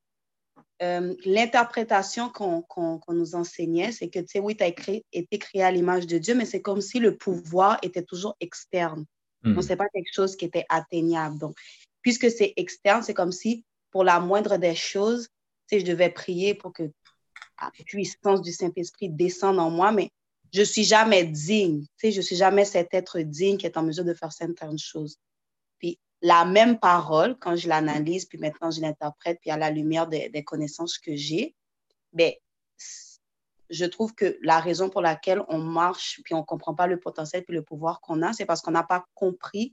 Euh, 0.83 1.15
l'interprétation 1.25 2.29
qu'on 2.29 2.99
nous 3.09 3.35
enseignait, 3.35 3.93
c'est 3.93 4.09
que, 4.09 4.19
tu 4.19 4.27
sais, 4.29 4.41
oui, 4.41 4.57
tu 4.57 4.63
as 4.63 4.69
été 4.69 5.39
créé 5.39 5.63
à 5.63 5.71
l'image 5.71 6.07
de 6.07 6.19
Dieu, 6.19 6.35
mais 6.35 6.45
c'est 6.45 6.61
comme 6.61 6.83
si 6.83 6.99
le 6.99 7.17
pouvoir 7.17 7.79
était 7.83 8.03
toujours 8.03 8.37
externe. 8.41 9.07
Hmm. 9.43 9.55
Donc, 9.55 9.65
ce 9.65 9.71
n'est 9.71 9.77
pas 9.77 9.89
quelque 9.89 10.13
chose 10.13 10.37
qui 10.37 10.45
était 10.45 10.67
atteignable. 10.69 11.39
Donc, 11.39 11.57
puisque 12.03 12.31
c'est 12.31 12.53
externe, 12.57 13.03
c'est 13.03 13.15
comme 13.15 13.33
si, 13.33 13.65
pour 13.91 14.05
la 14.05 14.21
moindre 14.21 14.59
des 14.59 14.75
choses, 14.75 15.29
tu 15.69 15.79
sais, 15.79 15.81
je 15.81 15.91
devais 15.91 16.11
prier 16.11 16.55
pour 16.55 16.73
que 16.73 16.85
la 17.61 17.71
puissance 17.87 18.43
du 18.43 18.53
Saint-Esprit 18.53 19.09
descend 19.09 19.59
en 19.59 19.71
moi, 19.71 19.93
mais 19.93 20.11
je 20.53 20.63
suis 20.63 20.85
jamais 20.85 21.25
digne. 21.25 21.83
Tu 21.83 21.89
sais, 21.99 22.13
je 22.13 22.21
suis 22.21 22.37
jamais 22.37 22.65
cet 22.65 22.93
être 22.93 23.21
digne 23.21 23.57
qui 23.57 23.67
est 23.67 23.77
en 23.77 23.83
mesure 23.83 24.05
de 24.05 24.15
faire 24.15 24.33
certaines 24.33 24.79
choses. 24.79 25.17
La 26.27 26.45
même 26.45 26.79
parole, 26.81 27.37
quand 27.39 27.55
je 27.55 27.69
l'analyse, 27.69 28.25
puis 28.25 28.37
maintenant 28.37 28.73
je 28.73 28.81
l'interprète, 28.81 29.39
puis 29.41 29.51
à 29.53 29.57
la 29.57 29.71
lumière 29.71 30.09
des, 30.09 30.43
connaissances 30.45 30.99
que 30.99 31.15
j'ai, 31.15 31.55
ben, 32.13 32.33
je 33.71 33.85
trouve 33.85 34.13
que 34.13 34.37
la 34.43 34.59
raison 34.59 34.89
pour 34.89 35.03
laquelle 35.03 35.43
on 35.49 35.59
marche, 35.59 36.21
puis 36.25 36.35
on 36.35 36.39
ne 36.39 36.45
comprend 36.45 36.75
pas 36.75 36.89
le 36.89 36.99
potentiel 36.99 37.45
puis 37.45 37.55
le 37.55 37.63
pouvoir 37.63 38.01
qu'on 38.01 38.23
a, 38.23 38.33
c'est 38.33 38.45
parce 38.45 38.61
qu'on 38.61 38.73
n'a 38.73 38.83
pas 38.83 39.07
compris 39.15 39.73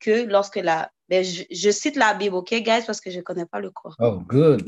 que 0.00 0.24
lorsque 0.24 0.56
la... 0.56 0.90
Ben, 1.10 1.22
je, 1.22 1.70
cite 1.70 1.96
la 1.96 2.14
Bible, 2.14 2.36
OK, 2.36 2.54
guys, 2.54 2.84
parce 2.86 3.02
que 3.02 3.10
je 3.10 3.18
ne 3.18 3.22
connais 3.22 3.44
pas 3.44 3.60
le 3.60 3.70
corps. 3.70 3.96
Oh, 3.98 4.18
good. 4.20 4.64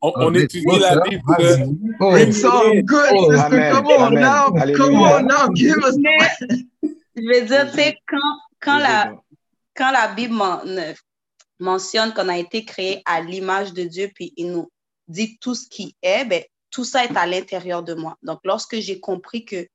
On, 0.00 0.12
on 0.14 0.34
étudie 0.34 0.78
la 0.78 0.98
Bible. 1.00 1.76
Oh, 2.00 2.16
it's 2.16 2.42
all 2.42 2.80
good, 2.82 3.10
oh, 3.12 3.32
sister. 3.32 3.70
Come 3.72 3.86
on 3.86 4.10
now. 4.14 4.50
Come 4.76 4.94
on 4.94 5.26
now. 5.26 5.52
Give 5.52 5.76
us. 5.84 5.96
Je 7.16 7.40
veux 7.40 7.46
dire, 7.46 7.70
c'est 7.72 7.96
quand, 8.08 8.38
quand, 8.60 8.78
la, 8.78 9.14
quand 9.74 9.90
la 9.90 10.08
Bible 10.08 10.34
mentionne 11.58 12.12
qu'on 12.14 12.28
a 12.28 12.38
été 12.38 12.64
créé 12.64 13.02
à 13.04 13.20
l'image 13.20 13.72
de 13.72 13.84
Dieu, 13.84 14.10
puis 14.14 14.32
il 14.36 14.50
nous 14.50 14.70
dit 15.08 15.38
tout 15.38 15.54
ce 15.54 15.68
qui 15.68 15.96
est, 16.02 16.24
ben, 16.24 16.42
tout 16.70 16.84
ça 16.84 17.04
est 17.04 17.16
à 17.16 17.26
l'intérieur 17.26 17.82
de 17.82 17.94
moi. 17.94 18.16
Donc, 18.22 18.40
lorsque 18.44 18.78
j'ai 18.80 19.00
compris 19.00 19.44
que 19.44 19.68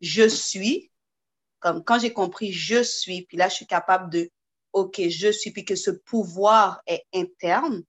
je 0.00 0.28
suis, 0.28 0.90
comme 1.60 1.84
quand 1.84 1.98
j'ai 1.98 2.12
compris 2.12 2.52
je 2.52 2.82
suis, 2.82 3.22
puis 3.22 3.36
là, 3.36 3.48
je 3.48 3.54
suis 3.54 3.66
capable 3.66 4.10
de, 4.10 4.30
OK, 4.72 5.00
je 5.08 5.30
suis, 5.30 5.50
puis 5.52 5.64
que 5.64 5.76
ce 5.76 5.90
pouvoir 5.90 6.82
est 6.86 7.04
interne, 7.14 7.84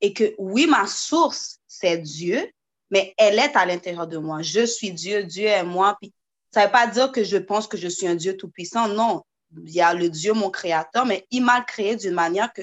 et 0.00 0.12
que 0.12 0.34
oui, 0.38 0.66
ma 0.66 0.86
source, 0.86 1.60
c'est 1.66 1.98
Dieu, 1.98 2.50
mais 2.90 3.14
elle 3.16 3.38
est 3.38 3.56
à 3.56 3.64
l'intérieur 3.64 4.06
de 4.06 4.18
moi. 4.18 4.42
Je 4.42 4.66
suis 4.66 4.92
Dieu, 4.92 5.24
Dieu 5.24 5.46
est 5.46 5.64
moi. 5.64 5.96
Puis, 6.00 6.12
ça 6.52 6.60
ne 6.60 6.66
veut 6.66 6.72
pas 6.72 6.86
dire 6.86 7.10
que 7.10 7.24
je 7.24 7.36
pense 7.36 7.66
que 7.66 7.76
je 7.76 7.88
suis 7.88 8.06
un 8.06 8.14
Dieu 8.14 8.36
tout-puissant. 8.36 8.88
Non, 8.88 9.22
il 9.62 9.72
y 9.72 9.80
a 9.80 9.94
le 9.94 10.08
Dieu, 10.08 10.32
mon 10.32 10.50
créateur, 10.50 11.06
mais 11.06 11.26
il 11.30 11.44
m'a 11.44 11.60
créé 11.62 11.96
d'une 11.96 12.14
manière 12.14 12.52
que 12.52 12.62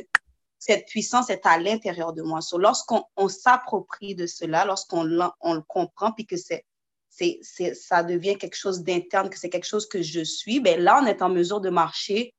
cette 0.59 0.87
puissance 0.87 1.29
est 1.29 1.45
à 1.45 1.57
l'intérieur 1.57 2.13
de 2.13 2.21
moi. 2.21 2.39
lorsqu'on 2.53 3.27
s'approprie 3.29 4.13
de 4.13 4.27
cela, 4.27 4.63
lorsqu'on 4.65 5.33
on 5.39 5.53
le 5.53 5.61
comprend, 5.61 6.11
puis 6.11 6.27
que 6.27 6.37
c'est, 6.37 6.65
c'est, 7.09 7.39
ça 7.73 8.03
devient 8.03 8.37
quelque 8.37 8.55
chose 8.55 8.83
d'interne, 8.83 9.29
que 9.29 9.39
c'est 9.39 9.49
quelque 9.49 9.67
chose 9.67 9.87
que 9.87 10.01
je 10.01 10.23
suis, 10.23 10.59
ben 10.59 10.79
là, 10.79 10.99
on 11.01 11.05
est 11.07 11.21
en 11.21 11.29
mesure 11.29 11.61
de 11.61 11.69
marcher 11.69 12.33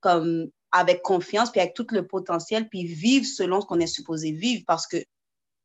comme 0.00 0.50
avec 0.72 1.02
confiance, 1.02 1.50
puis 1.50 1.60
avec 1.60 1.74
tout 1.74 1.86
le 1.90 2.06
potentiel, 2.06 2.68
puis 2.68 2.84
vivre 2.84 3.26
selon 3.26 3.60
ce 3.60 3.66
qu'on 3.66 3.80
est 3.80 3.86
supposé 3.86 4.32
vivre, 4.32 4.64
parce 4.66 4.86
que 4.86 5.02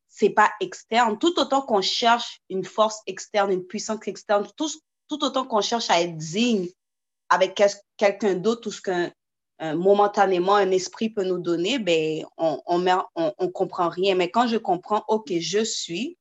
c'est 0.08 0.30
pas 0.30 0.50
externe. 0.60 1.18
Tout 1.18 1.38
autant 1.40 1.62
qu'on 1.62 1.82
cherche 1.82 2.40
une 2.48 2.64
force 2.64 3.00
externe, 3.06 3.50
une 3.50 3.66
puissance 3.66 4.06
externe, 4.06 4.46
tout, 4.56 4.70
tout 5.08 5.24
autant 5.24 5.44
qu'on 5.46 5.60
cherche 5.60 5.90
à 5.90 6.00
être 6.00 6.16
digne 6.16 6.68
avec 7.28 7.60
quelqu'un 7.96 8.34
d'autre, 8.34 8.62
tout 8.62 8.70
ce 8.70 8.82
qu'un 8.82 9.10
momentanément 9.74 10.56
un 10.56 10.70
esprit 10.70 11.10
peut 11.10 11.24
nous 11.24 11.38
donner, 11.38 11.78
ben, 11.78 12.24
on 12.36 12.60
on, 12.66 13.32
on, 13.38 13.48
comprend 13.48 13.88
rien. 13.88 14.14
Mais 14.14 14.30
quand 14.30 14.46
je 14.46 14.56
comprends, 14.56 15.04
OK, 15.08 15.32
je 15.38 15.64
suis, 15.64 16.18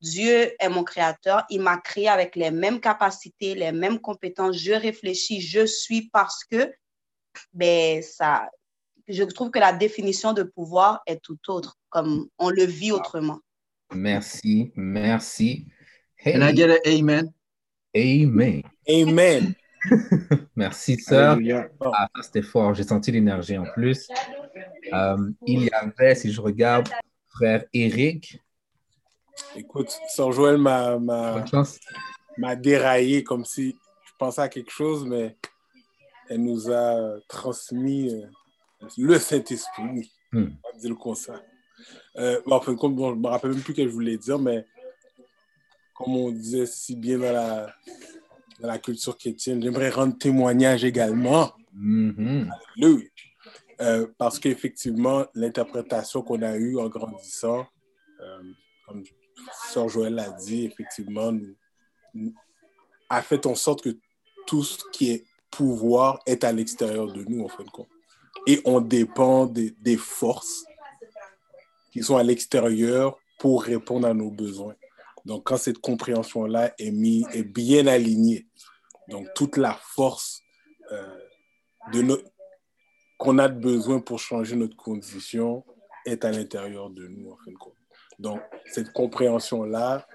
Dieu 0.00 0.52
est 0.58 0.68
mon 0.68 0.82
créateur, 0.82 1.44
il 1.50 1.60
m'a 1.60 1.76
créé 1.76 2.08
avec 2.08 2.36
les 2.36 2.50
mêmes 2.50 2.80
capacités, 2.80 3.54
les 3.54 3.72
mêmes 3.72 4.00
compétences, 4.00 4.56
je 4.56 4.72
réfléchis, 4.72 5.40
je 5.40 5.66
suis 5.66 6.08
parce 6.10 6.44
que, 6.44 6.72
ben, 7.52 8.02
ça, 8.02 8.48
je 9.08 9.24
trouve 9.24 9.50
que 9.50 9.58
la 9.58 9.72
définition 9.72 10.32
de 10.32 10.42
pouvoir 10.42 11.02
est 11.06 11.22
tout 11.22 11.38
autre, 11.48 11.76
comme 11.90 12.28
on 12.38 12.50
le 12.50 12.64
vit 12.64 12.92
autrement. 12.92 13.40
Merci, 13.92 14.72
merci. 14.76 15.66
Can 16.22 16.42
I 16.42 16.54
get 16.54 16.70
an 16.70 16.78
amen? 16.86 17.32
Amen. 17.96 18.62
Amen. 18.88 19.54
Merci, 20.56 20.98
sœur. 20.98 21.38
Ah, 21.80 22.08
c'était 22.22 22.42
fort. 22.42 22.74
J'ai 22.74 22.84
senti 22.84 23.12
l'énergie 23.12 23.58
en 23.58 23.64
plus. 23.64 24.08
Euh, 24.92 25.30
il 25.46 25.64
y 25.64 25.70
avait, 25.70 26.14
si 26.14 26.32
je 26.32 26.40
regarde, 26.40 26.88
frère 27.28 27.64
Eric. 27.72 28.40
Écoute, 29.56 29.90
sœur 30.08 30.32
Joël 30.32 30.58
m'a 30.58 32.56
déraillé 32.56 33.24
comme 33.24 33.44
si 33.44 33.76
je 34.04 34.12
pensais 34.18 34.42
à 34.42 34.48
quelque 34.48 34.70
chose, 34.70 35.06
mais 35.06 35.36
elle 36.28 36.42
nous 36.42 36.70
a 36.70 37.18
transmis 37.28 38.14
euh, 38.14 38.26
le 38.98 39.18
Saint-Esprit. 39.18 40.10
Hmm. 40.32 40.48
On 40.64 40.72
va 40.72 40.78
dire 40.78 40.96
comme 40.96 41.14
ça. 41.14 41.40
Euh, 42.16 42.40
bon, 42.46 42.60
je 42.64 42.70
ne 42.70 43.14
me 43.14 43.26
rappelle 43.28 43.52
même 43.52 43.62
plus 43.62 43.72
ce 43.72 43.78
que 43.78 43.88
je 43.88 43.92
voulais 43.92 44.18
dire, 44.18 44.38
mais 44.38 44.64
comme 45.94 46.16
on 46.16 46.30
disait 46.30 46.66
si 46.66 46.96
bien 46.96 47.18
dans 47.18 47.32
la, 47.32 47.74
dans 48.60 48.68
la 48.68 48.78
culture 48.78 49.16
chrétienne. 49.16 49.62
J'aimerais 49.62 49.90
rendre 49.90 50.16
témoignage 50.18 50.84
également. 50.84 51.52
Mm 51.72 52.44
parce 54.18 54.38
qu'effectivement, 54.38 55.26
l'interprétation 55.34 56.22
qu'on 56.22 56.42
a 56.42 56.56
eue 56.56 56.78
en 56.78 56.88
grandissant, 56.88 57.66
euh, 58.20 58.42
comme 58.86 59.02
Sœur 59.70 59.88
Joël 59.88 60.14
l'a 60.14 60.30
dit, 60.30 60.66
effectivement, 60.66 61.32
nous, 61.32 62.34
a 63.08 63.22
fait 63.22 63.46
en 63.46 63.54
sorte 63.54 63.82
que 63.82 63.96
tout 64.46 64.62
ce 64.62 64.78
qui 64.92 65.10
est 65.10 65.24
pouvoir 65.50 66.20
est 66.26 66.44
à 66.44 66.52
l'extérieur 66.52 67.10
de 67.12 67.24
nous, 67.24 67.42
en 67.44 67.48
fin 67.48 67.64
de 67.64 67.70
compte. 67.70 67.88
Et 68.46 68.60
on 68.64 68.80
dépend 68.80 69.46
des, 69.46 69.70
des 69.80 69.96
forces 69.96 70.64
qui 71.90 72.02
sont 72.02 72.16
à 72.16 72.22
l'extérieur 72.22 73.18
pour 73.38 73.62
répondre 73.62 74.06
à 74.06 74.14
nos 74.14 74.30
besoins. 74.30 74.74
Donc, 75.24 75.44
quand 75.44 75.56
cette 75.56 75.78
compréhension-là 75.78 76.74
est, 76.78 76.90
mis, 76.90 77.24
est 77.32 77.44
bien 77.44 77.86
alignée, 77.86 78.46
donc 79.08 79.28
toute 79.34 79.56
la 79.56 79.74
force 79.74 80.42
euh, 80.92 81.18
de 81.92 82.22
qu'on 83.18 83.38
a 83.38 83.48
besoin 83.48 84.00
pour 84.00 84.18
changer 84.18 84.56
notre 84.56 84.76
condition 84.76 85.64
est 86.06 86.24
à 86.24 86.30
l'intérieur 86.30 86.88
de 86.88 87.06
nous, 87.06 87.30
en 87.30 87.36
fin 87.36 87.50
de 87.50 87.56
compte. 87.56 87.74
Donc, 88.18 88.40
cette 88.66 88.92
compréhension-là, 88.92 90.06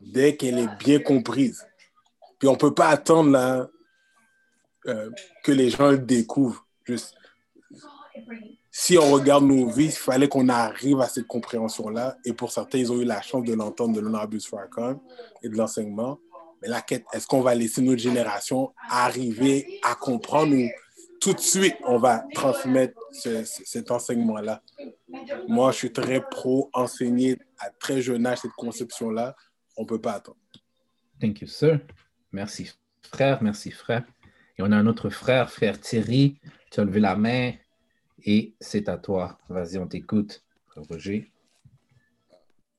dès 0.00 0.36
qu'elle 0.36 0.58
est 0.58 0.76
bien 0.78 0.98
comprise, 0.98 1.66
puis 2.38 2.48
on 2.48 2.52
ne 2.52 2.58
peut 2.58 2.74
pas 2.74 2.88
attendre 2.88 3.30
là, 3.30 3.68
euh, 4.86 5.10
que 5.44 5.52
les 5.52 5.70
gens 5.70 5.90
le 5.90 5.98
découvrent. 5.98 6.66
Juste, 6.84 7.14
si 8.80 8.96
on 8.96 9.10
regarde 9.10 9.44
nos 9.44 9.68
vies, 9.68 9.86
il 9.86 9.90
fallait 9.90 10.28
qu'on 10.28 10.48
arrive 10.48 11.00
à 11.00 11.08
cette 11.08 11.26
compréhension-là. 11.26 12.16
Et 12.24 12.32
pour 12.32 12.52
certains, 12.52 12.78
ils 12.78 12.92
ont 12.92 13.00
eu 13.00 13.04
la 13.04 13.20
chance 13.20 13.42
de 13.42 13.52
l'entendre 13.52 13.92
de 13.96 14.00
l'honorable 14.00 14.40
Farrakhan 14.40 15.02
et 15.42 15.48
de 15.48 15.56
l'enseignement. 15.56 16.20
Mais 16.62 16.68
la 16.68 16.80
quête, 16.80 17.04
est-ce 17.12 17.26
qu'on 17.26 17.40
va 17.40 17.56
laisser 17.56 17.82
notre 17.82 18.00
génération 18.00 18.72
arriver 18.88 19.80
à 19.82 19.96
comprendre 19.96 20.54
ou 20.54 20.68
tout 21.20 21.32
de 21.32 21.40
suite, 21.40 21.74
on 21.86 21.98
va 21.98 22.24
transmettre 22.32 22.94
cet 23.10 23.90
enseignement-là? 23.90 24.62
Moi, 25.48 25.72
je 25.72 25.76
suis 25.78 25.92
très 25.92 26.20
pro 26.20 26.70
enseigner 26.72 27.36
à 27.58 27.70
très 27.70 28.00
jeune 28.00 28.24
âge 28.28 28.38
cette 28.42 28.52
conception-là. 28.52 29.34
On 29.76 29.82
ne 29.82 29.88
peut 29.88 30.00
pas 30.00 30.12
attendre. 30.12 30.38
Thank 31.20 31.40
you, 31.40 31.48
sir. 31.48 31.80
Merci, 32.30 32.70
frère. 33.02 33.42
Merci, 33.42 33.72
frère. 33.72 34.04
Et 34.56 34.62
on 34.62 34.70
a 34.70 34.76
un 34.76 34.86
autre 34.86 35.10
frère, 35.10 35.50
frère 35.50 35.80
Thierry. 35.80 36.38
Tu 36.70 36.78
as 36.78 36.84
levé 36.84 37.00
la 37.00 37.16
main. 37.16 37.54
Et 38.24 38.52
c'est 38.60 38.88
à 38.88 38.96
toi. 38.96 39.38
Vas-y, 39.48 39.78
on 39.78 39.86
t'écoute, 39.86 40.42
Roger. 40.90 41.30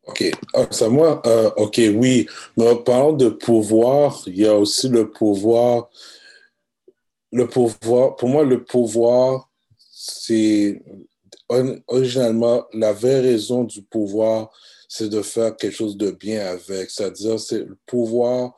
OK. 0.05 0.31
Ah, 0.53 0.67
c'est 0.71 0.89
moi? 0.89 1.21
Euh, 1.25 1.51
OK, 1.57 1.79
oui. 1.95 2.27
Mais 2.57 2.75
parlant 2.83 3.13
de 3.13 3.29
pouvoir, 3.29 4.21
il 4.27 4.37
y 4.37 4.45
a 4.45 4.55
aussi 4.55 4.89
le 4.89 5.09
pouvoir. 5.11 5.89
Le 7.31 7.47
pouvoir, 7.47 8.15
pour 8.15 8.29
moi, 8.29 8.43
le 8.43 8.63
pouvoir, 8.63 9.49
c'est 9.91 10.81
originalement 11.87 12.65
la 12.73 12.93
vraie 12.93 13.21
raison 13.21 13.63
du 13.63 13.81
pouvoir, 13.81 14.51
c'est 14.87 15.09
de 15.09 15.21
faire 15.21 15.55
quelque 15.55 15.75
chose 15.75 15.97
de 15.97 16.11
bien 16.11 16.45
avec. 16.47 16.89
C'est-à-dire, 16.89 17.39
c'est 17.39 17.59
le 17.59 17.77
pouvoir 17.85 18.55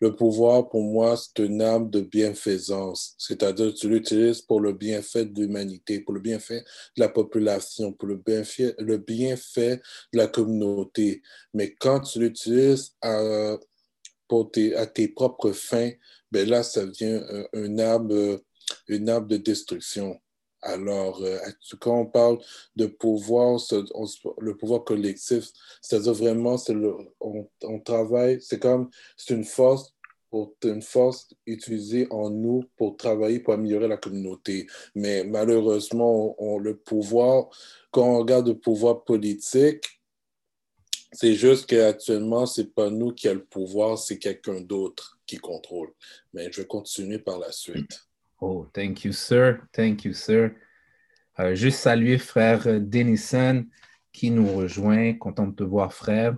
le 0.00 0.16
pouvoir, 0.16 0.68
pour 0.68 0.82
moi, 0.82 1.16
c'est 1.16 1.44
une 1.44 1.60
arme 1.60 1.90
de 1.90 2.00
bienfaisance, 2.00 3.14
c'est-à-dire 3.18 3.74
tu 3.74 3.88
l'utilises 3.88 4.40
pour 4.40 4.60
le 4.60 4.72
bienfait 4.72 5.26
de 5.26 5.40
l'humanité, 5.40 6.00
pour 6.00 6.14
le 6.14 6.20
bienfait 6.20 6.64
de 6.96 7.00
la 7.00 7.10
population, 7.10 7.92
pour 7.92 8.08
le 8.08 8.16
bienfait, 8.16 8.74
de 8.78 10.18
la 10.18 10.26
communauté. 10.26 11.22
Mais 11.52 11.74
quand 11.74 12.00
tu 12.00 12.20
l'utilises 12.20 12.96
à, 13.02 13.58
tes, 14.94 15.08
propres 15.08 15.52
fins, 15.52 15.90
ben 16.32 16.48
là, 16.48 16.62
ça 16.62 16.86
devient 16.86 17.20
une 17.52 17.80
arme, 17.80 18.38
une 18.88 19.08
arme 19.10 19.26
de 19.26 19.36
destruction. 19.36 20.18
Alors, 20.62 21.22
euh, 21.22 21.38
quand 21.80 22.00
on 22.00 22.06
parle 22.06 22.38
de 22.76 22.86
pouvoir, 22.86 23.58
le 24.38 24.56
pouvoir 24.56 24.84
collectif, 24.84 25.48
c'est-à-dire 25.80 26.12
vraiment, 26.12 26.56
on, 27.20 27.80
travaille, 27.80 28.40
c'est 28.42 28.60
comme, 28.60 28.90
c'est 29.16 29.34
une 29.34 29.44
force, 29.44 29.94
pour, 30.28 30.54
une 30.64 30.82
force 30.82 31.28
utilisée 31.46 32.06
en 32.10 32.30
nous 32.30 32.64
pour 32.76 32.96
travailler, 32.96 33.40
pour 33.40 33.54
améliorer 33.54 33.88
la 33.88 33.96
communauté. 33.96 34.66
Mais 34.94 35.24
malheureusement, 35.24 36.36
le 36.58 36.76
pouvoir, 36.76 37.48
quand 37.90 38.04
on 38.04 38.18
regarde 38.18 38.48
le 38.48 38.58
pouvoir 38.58 39.04
politique, 39.04 39.84
c'est 41.12 41.34
juste 41.34 41.66
qu'actuellement, 41.66 42.46
ce 42.46 42.60
n'est 42.60 42.68
pas 42.68 42.90
nous 42.90 43.12
qui 43.12 43.28
avons 43.28 43.40
le 43.40 43.44
pouvoir, 43.44 43.98
c'est 43.98 44.18
quelqu'un 44.18 44.60
d'autre 44.60 45.18
qui 45.26 45.38
contrôle. 45.38 45.92
Mais 46.32 46.52
je 46.52 46.60
vais 46.60 46.66
continuer 46.66 47.18
par 47.18 47.38
la 47.38 47.50
suite. 47.50 48.09
Oh, 48.40 48.66
thank 48.72 49.04
you, 49.04 49.12
sir. 49.12 49.60
Thank 49.72 50.04
you, 50.04 50.14
sir. 50.14 50.52
Euh, 51.38 51.54
juste 51.54 51.80
saluer 51.80 52.18
frère 52.18 52.80
Denison 52.80 53.66
qui 54.12 54.30
nous 54.30 54.50
rejoint. 54.50 55.14
Content 55.14 55.46
de 55.46 55.54
te 55.54 55.62
voir, 55.62 55.92
frère. 55.92 56.36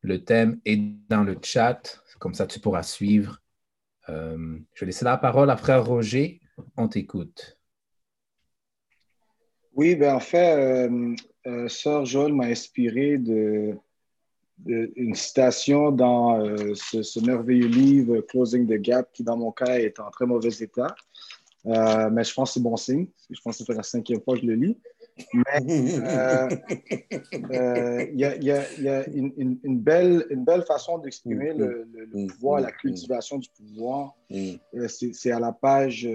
Le 0.00 0.24
thème 0.24 0.60
est 0.64 0.80
dans 1.08 1.22
le 1.22 1.36
chat, 1.42 2.02
comme 2.18 2.32
ça 2.32 2.46
tu 2.46 2.60
pourras 2.60 2.82
suivre. 2.82 3.42
Euh, 4.08 4.58
je 4.72 4.80
vais 4.80 4.86
laisser 4.86 5.04
la 5.04 5.18
parole 5.18 5.50
à 5.50 5.56
frère 5.58 5.84
Roger. 5.84 6.40
On 6.76 6.88
t'écoute. 6.88 7.58
Oui, 9.74 9.96
ben 9.96 10.14
en 10.14 10.20
fait, 10.20 10.88
euh, 10.88 11.14
euh 11.46 11.68
Sœur 11.68 12.06
Joël 12.06 12.32
m'a 12.32 12.46
inspiré 12.46 13.18
de, 13.18 13.78
une 14.66 15.14
citation 15.14 15.90
dans 15.90 16.40
euh, 16.40 16.74
ce, 16.74 17.24
merveilleux 17.24 17.66
livre 17.66 18.20
Closing 18.20 18.66
the 18.66 18.80
Gap, 18.80 19.10
qui 19.12 19.22
dans 19.22 19.36
mon 19.36 19.52
cas 19.52 19.78
est 19.78 20.00
en 20.00 20.10
très 20.10 20.26
mauvais 20.26 20.50
état. 20.60 20.94
Euh, 21.66 22.08
mais 22.10 22.24
je 22.24 22.32
pense 22.32 22.50
que 22.50 22.54
c'est 22.54 22.62
bon 22.62 22.76
signe. 22.76 23.06
Je 23.28 23.40
pense 23.42 23.58
que 23.58 23.64
c'est 23.64 23.74
la 23.74 23.82
cinquième 23.82 24.22
fois 24.22 24.34
que 24.34 24.42
je 24.42 24.46
le 24.46 24.54
lis. 24.54 24.78
Mais 25.34 25.60
il 28.14 28.18
y, 28.18 28.24
a, 28.24 29.08
une, 29.08 29.80
belle, 29.80 30.24
une 30.30 30.44
belle 30.44 30.62
façon 30.62 30.98
d'exprimer 30.98 31.52
le, 31.52 31.86
le, 31.92 32.26
pouvoir, 32.28 32.60
la 32.60 32.72
cultivation 32.72 33.38
du 33.38 33.50
pouvoir. 33.50 34.14
Euh, 34.32 34.88
c'est 34.88 35.32
à 35.32 35.38
la 35.38 35.52
page, 35.52 36.08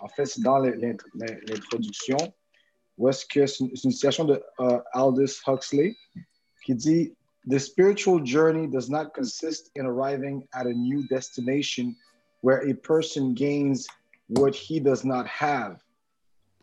en 0.00 0.08
fait, 0.08 0.26
c'est 0.26 0.42
dans 0.42 0.58
l'introduction, 0.58 2.16
où 2.98 3.08
est-ce 3.08 3.24
que 3.24 3.46
c'est 3.46 3.64
une 3.64 3.92
citation 3.92 4.24
de 4.24 4.42
Aldous 4.92 5.40
Huxley 5.46 5.94
dit 6.74 7.12
The 7.46 7.58
spiritual 7.58 8.20
journey 8.20 8.66
does 8.66 8.90
not 8.90 9.14
consist 9.14 9.70
in 9.74 9.86
arriving 9.86 10.46
at 10.54 10.66
a 10.66 10.72
new 10.72 11.06
destination 11.08 11.96
where 12.42 12.68
a 12.68 12.74
person 12.74 13.34
gains 13.34 13.86
what 14.28 14.54
he 14.54 14.78
does 14.78 15.04
not 15.04 15.26
have, 15.26 15.82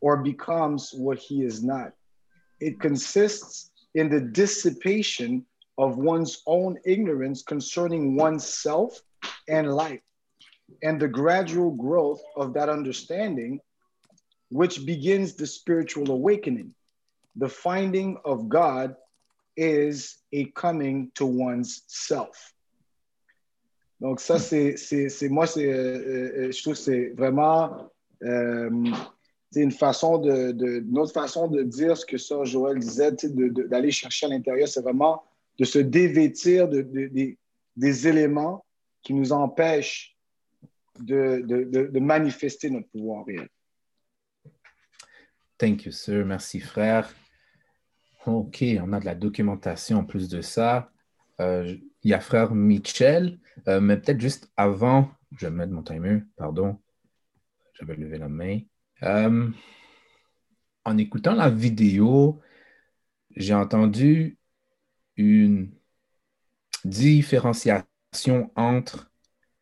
or 0.01 0.17
becomes 0.17 0.91
what 0.93 1.17
he 1.17 1.43
is 1.43 1.63
not. 1.63 1.93
It 2.59 2.79
consists 2.79 3.71
in 3.95 4.09
the 4.09 4.21
dissipation 4.21 5.45
of 5.77 5.97
one's 5.97 6.41
own 6.45 6.77
ignorance 6.85 7.43
concerning 7.43 8.15
oneself 8.15 9.01
and 9.47 9.73
life, 9.73 10.01
and 10.83 10.99
the 10.99 11.07
gradual 11.07 11.71
growth 11.71 12.21
of 12.35 12.53
that 12.53 12.69
understanding, 12.69 13.59
which 14.49 14.85
begins 14.85 15.35
the 15.35 15.47
spiritual 15.47 16.11
awakening. 16.11 16.73
The 17.35 17.49
finding 17.49 18.17
of 18.25 18.49
God 18.49 18.95
is 19.57 20.17
a 20.31 20.45
coming 20.53 21.11
to 21.15 21.25
one's 21.25 21.83
self. 21.87 22.53
Donc 23.99 24.19
ça, 24.19 24.37
c'est, 24.37 24.77
c'est, 24.77 25.09
c'est 25.09 25.27
moi, 25.27 25.47
c'est, 25.47 25.65
euh, 25.65 26.47
euh, 26.47 26.51
je 26.51 26.61
trouve 26.61 26.73
que 26.73 26.79
c'est 26.79 27.09
vraiment 27.17 27.91
euh, 28.23 28.69
c'est 29.51 29.61
une 29.61 29.71
façon 29.71 30.17
de, 30.17 30.51
de, 30.51 30.83
une 30.87 30.97
autre 30.99 31.13
façon 31.13 31.47
de 31.47 31.63
dire 31.63 31.97
ce 31.97 32.05
que 32.05 32.17
ça 32.17 32.43
Joël 32.43 32.79
disait, 32.79 33.11
de, 33.11 33.47
de, 33.47 33.63
d'aller 33.63 33.91
chercher 33.91 34.25
à 34.25 34.29
l'intérieur, 34.29 34.67
c'est 34.67 34.81
vraiment 34.81 35.23
de 35.57 35.65
se 35.65 35.79
dévêtir 35.79 36.67
de, 36.67 36.81
des 37.75 38.07
éléments 38.07 38.65
qui 39.01 39.13
nous 39.13 39.31
empêchent 39.31 40.15
de, 40.99 41.99
manifester 41.99 42.69
notre 42.69 42.89
pouvoir 42.89 43.25
réel. 43.25 43.47
Thank 45.57 45.85
you, 45.85 45.91
sir. 45.91 46.25
Merci, 46.25 46.59
frère. 46.59 47.11
OK, 48.27 48.63
on 48.81 48.93
a 48.93 48.99
de 48.99 49.05
la 49.05 49.15
documentation 49.15 49.99
en 49.99 50.03
plus 50.03 50.27
de 50.29 50.41
ça. 50.41 50.91
Euh, 51.39 51.77
il 52.03 52.11
y 52.11 52.13
a 52.13 52.19
frère 52.19 52.53
Michel, 52.53 53.39
euh, 53.67 53.79
mais 53.79 53.97
peut-être 53.97 54.19
juste 54.19 54.51
avant, 54.57 55.11
je 55.31 55.47
vais 55.47 55.51
mettre 55.51 55.71
mon 55.71 55.83
timer, 55.83 56.23
pardon. 56.35 56.79
J'avais 57.73 57.95
levé 57.95 58.17
la 58.17 58.27
main. 58.27 58.59
Euh, 59.03 59.49
en 60.85 60.97
écoutant 60.97 61.35
la 61.35 61.49
vidéo, 61.49 62.41
j'ai 63.35 63.53
entendu 63.53 64.37
une 65.15 65.71
différenciation 66.83 68.51
entre 68.55 69.11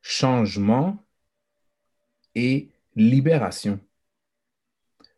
changement 0.01 1.03
et 2.35 2.71
libération. 2.95 3.79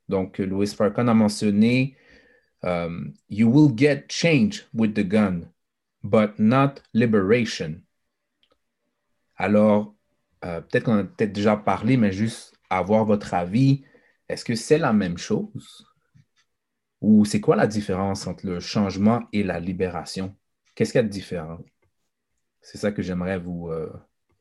Donc, 0.09 0.39
Louis 0.39 0.67
Farrakhan 0.67 1.07
a 1.07 1.13
mentionné 1.13 1.97
um, 2.63 3.13
You 3.29 3.49
will 3.49 3.73
get 3.75 4.07
change 4.09 4.65
with 4.73 4.95
the 4.95 5.03
gun, 5.03 5.51
but 6.03 6.39
not 6.39 6.81
liberation. 6.93 7.81
Alors, 9.35 9.95
euh, 10.45 10.61
peut-être 10.61 10.85
qu'on 10.85 10.97
a 10.97 11.03
peut-être 11.03 11.33
déjà 11.33 11.55
parlé, 11.55 11.97
mais 11.97 12.11
juste 12.11 12.53
avoir 12.69 13.05
votre 13.05 13.33
avis. 13.33 13.83
Est-ce 14.29 14.43
que 14.43 14.55
c'est 14.55 14.77
la 14.77 14.93
même 14.93 15.17
chose? 15.17 15.87
Ou 17.01 17.25
c'est 17.25 17.39
quoi 17.39 17.55
la 17.55 17.67
différence 17.67 18.27
entre 18.27 18.45
le 18.45 18.59
changement 18.59 19.27
et 19.31 19.43
la 19.43 19.59
libération? 19.59 20.35
Qu'est-ce 20.75 20.91
qu'il 20.91 20.99
y 20.99 21.03
a 21.03 21.07
de 21.07 21.09
différent? 21.09 21.59
C'est 22.61 22.77
ça 22.77 22.91
que 22.91 23.01
j'aimerais 23.01 23.39
vous, 23.39 23.69
euh, 23.69 23.91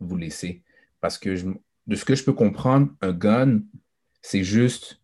vous 0.01 0.17
laisser. 0.17 0.63
Parce 1.01 1.19
que 1.19 1.35
de 1.87 1.95
ce 1.95 2.05
que 2.05 2.15
je 2.15 2.25
peux 2.25 2.33
comprendre, 2.33 2.91
un 3.01 3.13
gun, 3.13 3.61
c'est 4.23 4.43
juste 4.43 5.01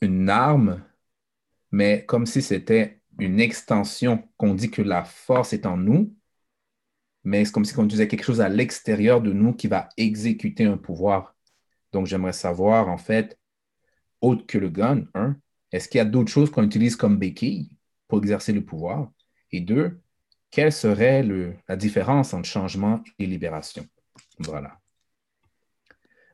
une 0.00 0.28
arme, 0.28 0.82
mais 1.72 2.04
comme 2.06 2.26
si 2.26 2.42
c'était 2.42 3.00
une 3.18 3.40
extension, 3.40 4.28
qu'on 4.36 4.54
dit 4.54 4.70
que 4.70 4.82
la 4.82 5.04
force 5.04 5.52
est 5.52 5.66
en 5.66 5.76
nous, 5.76 6.14
mais 7.24 7.44
c'est 7.44 7.52
comme 7.52 7.64
si 7.64 7.78
on 7.78 7.84
disait 7.84 8.08
quelque 8.08 8.24
chose 8.24 8.40
à 8.40 8.48
l'extérieur 8.48 9.20
de 9.20 9.32
nous 9.32 9.52
qui 9.52 9.68
va 9.68 9.88
exécuter 9.96 10.64
un 10.64 10.78
pouvoir. 10.78 11.36
Donc, 11.92 12.06
j'aimerais 12.06 12.32
savoir, 12.32 12.88
en 12.88 12.96
fait, 12.96 13.38
autre 14.20 14.46
que 14.46 14.58
le 14.58 14.70
gun, 14.70 15.04
un, 15.14 15.36
est-ce 15.72 15.88
qu'il 15.88 15.98
y 15.98 16.02
a 16.02 16.06
d'autres 16.06 16.30
choses 16.30 16.50
qu'on 16.50 16.64
utilise 16.64 16.96
comme 16.96 17.18
béquille 17.18 17.76
pour 18.08 18.18
exercer 18.18 18.52
le 18.52 18.64
pouvoir? 18.64 19.10
Et 19.52 19.60
deux, 19.60 20.00
quelle 20.50 20.72
serait 20.72 21.22
la 21.68 21.76
différence 21.76 22.34
entre 22.34 22.48
changement 22.48 23.02
et 23.18 23.26
libération? 23.26 23.86
Voilà. 24.38 24.79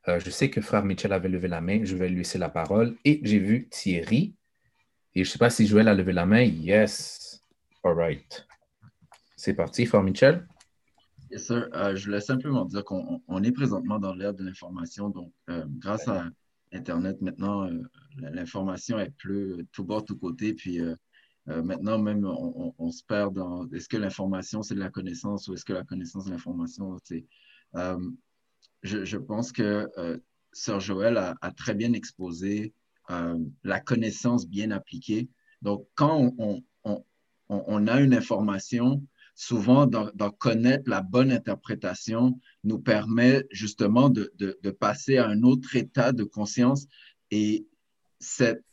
Euh, 0.09 0.20
je 0.20 0.30
sais 0.30 0.50
que 0.50 0.61
frère 0.61 0.84
Michel 0.84 1.12
avait 1.12 1.28
levé 1.28 1.48
la 1.48 1.61
main. 1.61 1.84
Je 1.84 1.96
vais 1.96 2.09
lui 2.09 2.18
laisser 2.18 2.38
la 2.38 2.48
parole. 2.48 2.96
Et 3.04 3.20
j'ai 3.24 3.38
vu 3.38 3.68
Thierry. 3.68 4.34
Et 5.14 5.24
je 5.24 5.28
ne 5.28 5.32
sais 5.32 5.38
pas 5.38 5.50
si 5.50 5.66
Joël 5.66 5.88
a 5.88 5.94
levé 5.94 6.12
la 6.12 6.26
main. 6.26 6.42
Yes. 6.42 7.42
All 7.82 7.94
right. 7.94 8.46
C'est 9.36 9.54
parti, 9.54 9.84
frère 9.86 10.02
Michel? 10.02 10.46
Yes, 11.30 11.46
sir. 11.46 11.68
Euh, 11.74 11.96
je 11.96 12.04
voulais 12.04 12.20
simplement 12.20 12.64
dire 12.64 12.84
qu'on 12.84 13.42
est 13.42 13.52
présentement 13.52 13.98
dans 13.98 14.14
l'ère 14.14 14.32
de 14.32 14.44
l'information. 14.44 15.09
Donc, 15.09 15.32
euh, 15.50 15.64
grâce 15.78 16.07
à 16.07 16.28
Internet, 16.72 17.20
maintenant, 17.20 17.68
l'information 18.16 18.98
est 18.98 19.11
plus 19.16 19.66
tout 19.72 19.84
bord, 19.84 20.04
tout 20.04 20.16
côté. 20.16 20.54
Puis, 20.54 20.80
maintenant, 21.46 21.98
même, 21.98 22.24
on, 22.24 22.90
se 22.90 23.02
perd 23.04 23.34
dans 23.34 23.68
est-ce 23.70 23.88
que 23.88 23.96
l'information, 23.96 24.62
c'est 24.62 24.74
de 24.74 24.80
la 24.80 24.90
connaissance 24.90 25.48
ou 25.48 25.54
est-ce 25.54 25.64
que 25.64 25.72
la 25.72 25.84
connaissance, 25.84 26.26
de 26.26 26.30
l'information, 26.30 26.96
c'est 27.04 27.24
je, 28.83 29.16
pense 29.16 29.53
que 29.53 29.89
euh, 29.99 30.18
Sœur 30.53 30.81
Joël 30.81 31.16
a, 31.16 31.51
très 31.57 31.74
bien 31.74 31.93
exposé 31.93 32.72
euh, 33.11 33.39
la 33.64 33.81
connaissance 33.81 34.47
bien 34.47 34.70
appliquée. 34.70 35.29
Donc, 35.62 35.87
quand 35.95 36.33
on, 37.49 37.87
a 37.87 38.01
une 38.01 38.14
information, 38.14 39.03
souvent 39.35 39.87
d'en 39.87 40.31
connaître 40.31 40.89
la 40.89 41.03
bonne 41.03 41.31
interprétation 41.31 42.41
nous 42.64 42.79
permet 42.79 43.45
justement 43.51 44.11
de, 44.11 44.31
passer 44.81 45.18
à 45.18 45.29
un 45.29 45.43
autre 45.43 45.77
état 45.77 46.12
de 46.12 46.24
conscience 46.24 46.87
et 47.31 47.66
cette, 48.18 48.64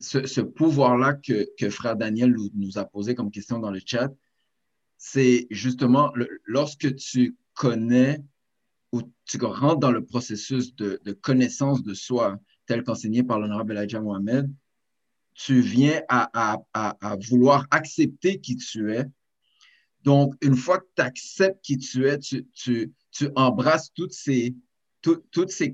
ce, 0.00 0.40
pouvoir-là 0.40 1.14
que, 1.14 1.48
que, 1.58 1.70
Frère 1.70 1.96
Daniel 1.96 2.34
nous, 2.54 2.78
a 2.78 2.84
posé 2.84 3.14
comme 3.14 3.30
question 3.30 3.58
dans 3.58 3.70
le 3.70 3.80
chat, 3.84 4.12
c'est 4.98 5.46
justement 5.50 6.12
lorsque 6.44 6.94
tu 6.96 7.36
connais 7.54 8.22
où 8.94 9.02
tu 9.24 9.44
rentres 9.44 9.80
dans 9.80 9.90
le 9.90 10.04
processus 10.04 10.76
de, 10.76 11.00
connaissance 11.20 11.82
de 11.82 11.94
soi, 11.94 12.38
tel 12.66 12.84
qu'enseigné 12.84 13.24
par 13.24 13.40
l'honorable 13.40 13.76
Elijah 13.76 14.00
Mohamed, 14.00 14.48
tu 15.34 15.60
viens 15.60 16.00
à, 16.08 16.62
vouloir 17.28 17.66
accepter 17.72 18.40
qui 18.40 18.56
tu 18.56 18.92
es. 18.92 19.04
Donc, 20.04 20.34
une 20.42 20.54
fois 20.54 20.78
que 20.78 20.86
tu 20.94 21.02
acceptes 21.02 21.60
qui 21.64 21.76
tu 21.76 22.06
es, 22.06 22.20
tu, 22.20 22.94
embrasses 23.34 23.92
toutes 23.94 24.12
ces, 24.12 24.54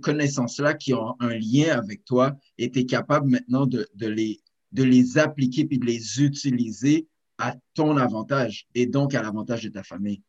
connaissances-là 0.00 0.72
qui 0.72 0.94
ont 0.94 1.14
un 1.20 1.36
lien 1.36 1.76
avec 1.76 2.06
toi 2.06 2.34
et 2.56 2.70
tu 2.70 2.78
es 2.78 2.86
capable 2.86 3.28
maintenant 3.28 3.66
de, 3.66 3.86
les, 3.98 4.40
de 4.72 4.82
les 4.82 5.18
appliquer 5.18 5.66
puis 5.66 5.78
de 5.78 5.84
les 5.84 6.22
utiliser 6.22 7.06
à 7.36 7.54
ton 7.74 7.98
avantage 7.98 8.66
et 8.74 8.86
donc 8.86 9.14
à 9.14 9.22
l'avantage 9.22 9.64
de 9.64 9.68
ta 9.68 9.82
famille. 9.82 10.22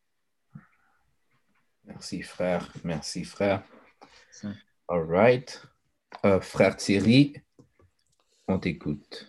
Merci, 1.86 2.22
frère. 2.22 2.72
Merci, 2.84 3.24
frère. 3.24 3.64
All 4.88 5.04
right. 5.10 5.62
Euh, 6.26 6.40
frère 6.42 6.76
Thierry, 6.76 7.34
on 8.48 8.60
t'écoute. 8.60 9.28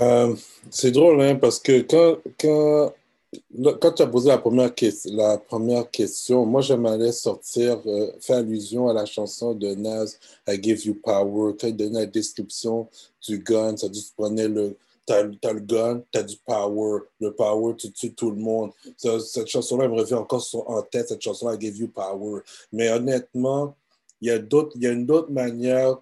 Euh, 0.00 0.34
c'est 0.70 0.90
drôle, 0.90 1.22
hein, 1.22 1.36
parce 1.36 1.60
que 1.60 1.82
quand, 1.82 2.18
quand, 2.38 2.92
quand 3.80 3.92
tu 3.92 4.02
as 4.02 4.06
posé 4.06 4.28
la 4.28 4.38
première, 4.38 4.72
la 5.06 5.38
première 5.38 5.90
question, 5.90 6.44
moi, 6.44 6.60
j'aimerais 6.60 7.12
sortir, 7.12 7.80
euh, 7.86 8.10
faire 8.20 8.38
allusion 8.38 8.88
à 8.88 8.92
la 8.92 9.06
chanson 9.06 9.54
de 9.54 9.74
Nas, 9.74 10.16
I 10.48 10.60
Give 10.60 10.86
You 10.86 10.98
Power, 11.02 11.54
quand 11.58 11.68
il 11.68 11.76
donnait 11.76 12.00
la 12.00 12.06
description 12.06 12.88
du 13.26 13.38
gun, 13.38 13.76
ça 13.76 13.88
dit 13.88 14.04
tu 14.04 14.12
prenais 14.16 14.48
le, 14.48 14.76
t'as 15.06 15.18
as 15.18 15.52
le 15.52 15.60
gun, 15.60 16.02
t'as 16.10 16.22
du 16.22 16.36
power. 16.36 17.02
Le 17.20 17.32
power, 17.32 17.74
tu 17.76 17.92
tues 17.92 18.14
tout 18.14 18.30
le 18.30 18.36
monde. 18.36 18.72
cette 18.96 19.48
chanson-là, 19.48 19.84
elle 19.84 19.90
me 19.90 19.96
revient 19.96 20.14
encore 20.14 20.44
en 20.66 20.82
tête, 20.82 21.08
cette 21.08 21.22
chanson-là, 21.22 21.54
I 21.54 21.60
Give 21.60 21.76
You 21.76 21.88
Power. 21.88 22.40
Mais 22.72 22.90
honnêtement, 22.90 23.76
il 24.20 24.28
y 24.28 24.30
a, 24.30 24.38
y 24.76 24.86
a 24.86 24.92
une 24.92 25.10
autre 25.10 25.30
manière, 25.30 25.98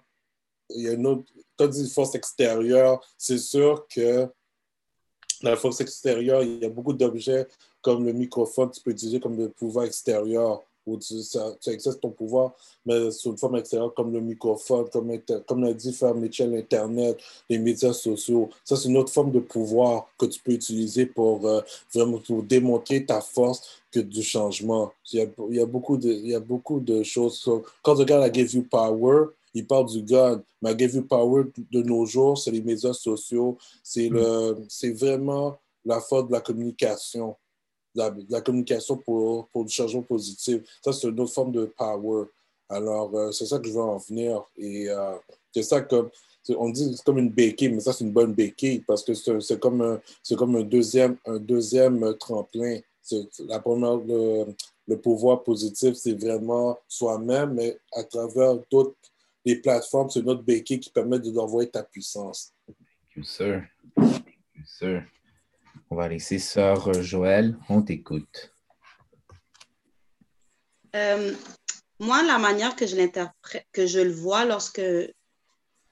il 0.69 0.83
y 0.83 0.89
a 0.89 0.93
une 0.93 1.05
autre, 1.05 1.23
quand 1.57 1.67
tu 1.67 1.81
dis 1.81 1.89
force 1.89 2.15
extérieure, 2.15 3.01
c'est 3.17 3.37
sûr 3.37 3.85
que 3.87 4.27
la 5.41 5.57
force 5.57 5.81
extérieure, 5.81 6.41
il 6.41 6.59
y 6.59 6.65
a 6.65 6.69
beaucoup 6.69 6.93
d'objets 6.93 7.47
comme 7.81 8.05
le 8.05 8.13
microphone, 8.13 8.71
tu 8.71 8.81
peux 8.81 8.91
utiliser 8.91 9.19
comme 9.19 9.37
le 9.37 9.49
pouvoir 9.49 9.85
extérieur 9.85 10.63
où 10.85 10.97
tu, 10.97 11.15
tu 11.61 11.69
exerces 11.69 11.99
ton 11.99 12.09
pouvoir, 12.09 12.53
mais 12.85 13.11
sous 13.11 13.31
une 13.31 13.37
forme 13.37 13.57
extérieure 13.57 13.93
comme 13.93 14.11
le 14.11 14.21
microphone, 14.21 14.89
comme, 14.91 15.17
comme 15.47 15.63
l'a 15.63 15.73
dit 15.73 15.93
Frère 15.93 16.15
Mitchell, 16.15 16.51
l'Internet, 16.51 17.17
les 17.49 17.57
médias 17.57 17.93
sociaux. 17.93 18.49
Ça, 18.63 18.75
c'est 18.75 18.89
une 18.89 18.97
autre 18.97 19.11
forme 19.11 19.31
de 19.31 19.39
pouvoir 19.39 20.07
que 20.17 20.25
tu 20.25 20.39
peux 20.41 20.51
utiliser 20.51 21.05
pour 21.05 21.47
euh, 21.47 21.61
vraiment 21.93 22.19
pour 22.19 22.43
démontrer 22.43 23.05
ta 23.05 23.21
force 23.21 23.81
que 23.91 23.99
du 23.99 24.23
changement. 24.23 24.91
Il 25.11 25.19
y 25.19 25.21
a, 25.21 25.27
il 25.49 25.55
y 25.55 25.61
a, 25.61 25.65
beaucoup, 25.65 25.97
de, 25.97 26.11
il 26.11 26.27
y 26.27 26.35
a 26.35 26.39
beaucoup 26.39 26.79
de 26.79 27.03
choses. 27.03 27.49
Quand 27.81 27.95
le 27.95 28.05
gars 28.05 28.27
I 28.27 28.33
Give 28.33 28.55
You 28.55 28.65
Power, 28.69 29.27
il 29.53 29.67
parle 29.67 29.85
du 29.85 30.01
gun. 30.01 30.41
Mais 30.61 30.73
I 30.73 30.75
Give 30.77 30.95
You 30.95 31.03
Power 31.03 31.45
de 31.71 31.81
nos 31.83 32.05
jours, 32.05 32.37
c'est 32.37 32.51
les 32.51 32.61
médias 32.61 32.93
sociaux. 32.93 33.57
C'est 33.83 34.09
mm. 34.09 34.65
c'est 34.67 34.91
vraiment 34.91 35.57
la 35.85 35.99
force 35.99 36.27
de 36.27 36.31
la 36.31 36.41
communication 36.41 37.35
la, 37.95 38.13
la 38.29 38.41
communication 38.41 38.97
pour, 38.97 39.47
pour 39.47 39.65
du 39.65 39.73
changement 39.73 40.01
positif. 40.01 40.61
Ça, 40.83 40.93
c'est 40.93 41.07
une 41.07 41.19
autre 41.19 41.33
forme 41.33 41.51
de 41.51 41.65
power. 41.65 42.25
Alors, 42.69 43.15
euh, 43.15 43.31
c'est 43.31 43.45
ça 43.45 43.59
que 43.59 43.67
je 43.67 43.73
veux 43.73 43.81
en 43.81 43.97
venir. 43.97 44.43
Et 44.57 44.89
euh, 44.89 45.15
c'est 45.53 45.63
ça 45.63 45.81
que, 45.81 46.09
on 46.57 46.69
dit 46.69 46.93
c'est 46.95 47.03
comme 47.03 47.19
une 47.19 47.29
béquille, 47.29 47.69
mais 47.69 47.79
ça, 47.79 47.93
c'est 47.93 48.03
une 48.03 48.11
bonne 48.11 48.33
béquille 48.33 48.83
parce 48.85 49.03
que 49.03 49.13
c'est 49.13 49.59
comme, 49.59 49.81
un, 49.81 50.01
comme 50.35 50.55
un, 50.55 50.63
deuxième, 50.63 51.17
un 51.25 51.37
deuxième 51.37 52.17
tremplin. 52.17 52.79
La 53.47 53.59
première, 53.59 53.97
le, 53.97 54.45
le 54.87 54.97
pouvoir 54.97 55.43
positif, 55.43 55.93
c'est 55.95 56.13
vraiment 56.13 56.77
soi-même, 56.87 57.53
mais 57.53 57.77
à 57.93 58.03
travers 58.03 58.57
d'autres 58.71 58.95
les 59.45 59.57
plateformes, 59.57 60.09
c'est 60.09 60.23
notre 60.23 60.41
béquille 60.41 60.79
qui 60.79 60.89
permet 60.89 61.19
de 61.19 61.29
d'envoyer 61.29 61.69
ta 61.69 61.83
puissance. 61.83 62.53
Thank 62.65 63.17
you, 63.17 63.23
sir. 63.23 63.63
Thank 63.95 64.25
you, 64.55 64.63
sir. 64.65 65.03
On 65.93 65.95
va 65.95 66.07
laisser 66.07 66.39
Sœur 66.39 66.91
Joël, 67.03 67.55
on 67.69 67.83
t'écoute. 67.83 68.51
Euh, 70.95 71.31
moi, 71.99 72.23
la 72.23 72.39
manière 72.39 72.75
que 72.75 72.87
je 72.87 72.95
l'interprète, 72.95 73.67
que 73.71 73.85
je 73.85 73.99
le 73.99 74.11
vois 74.11 74.43
lorsque 74.43 74.81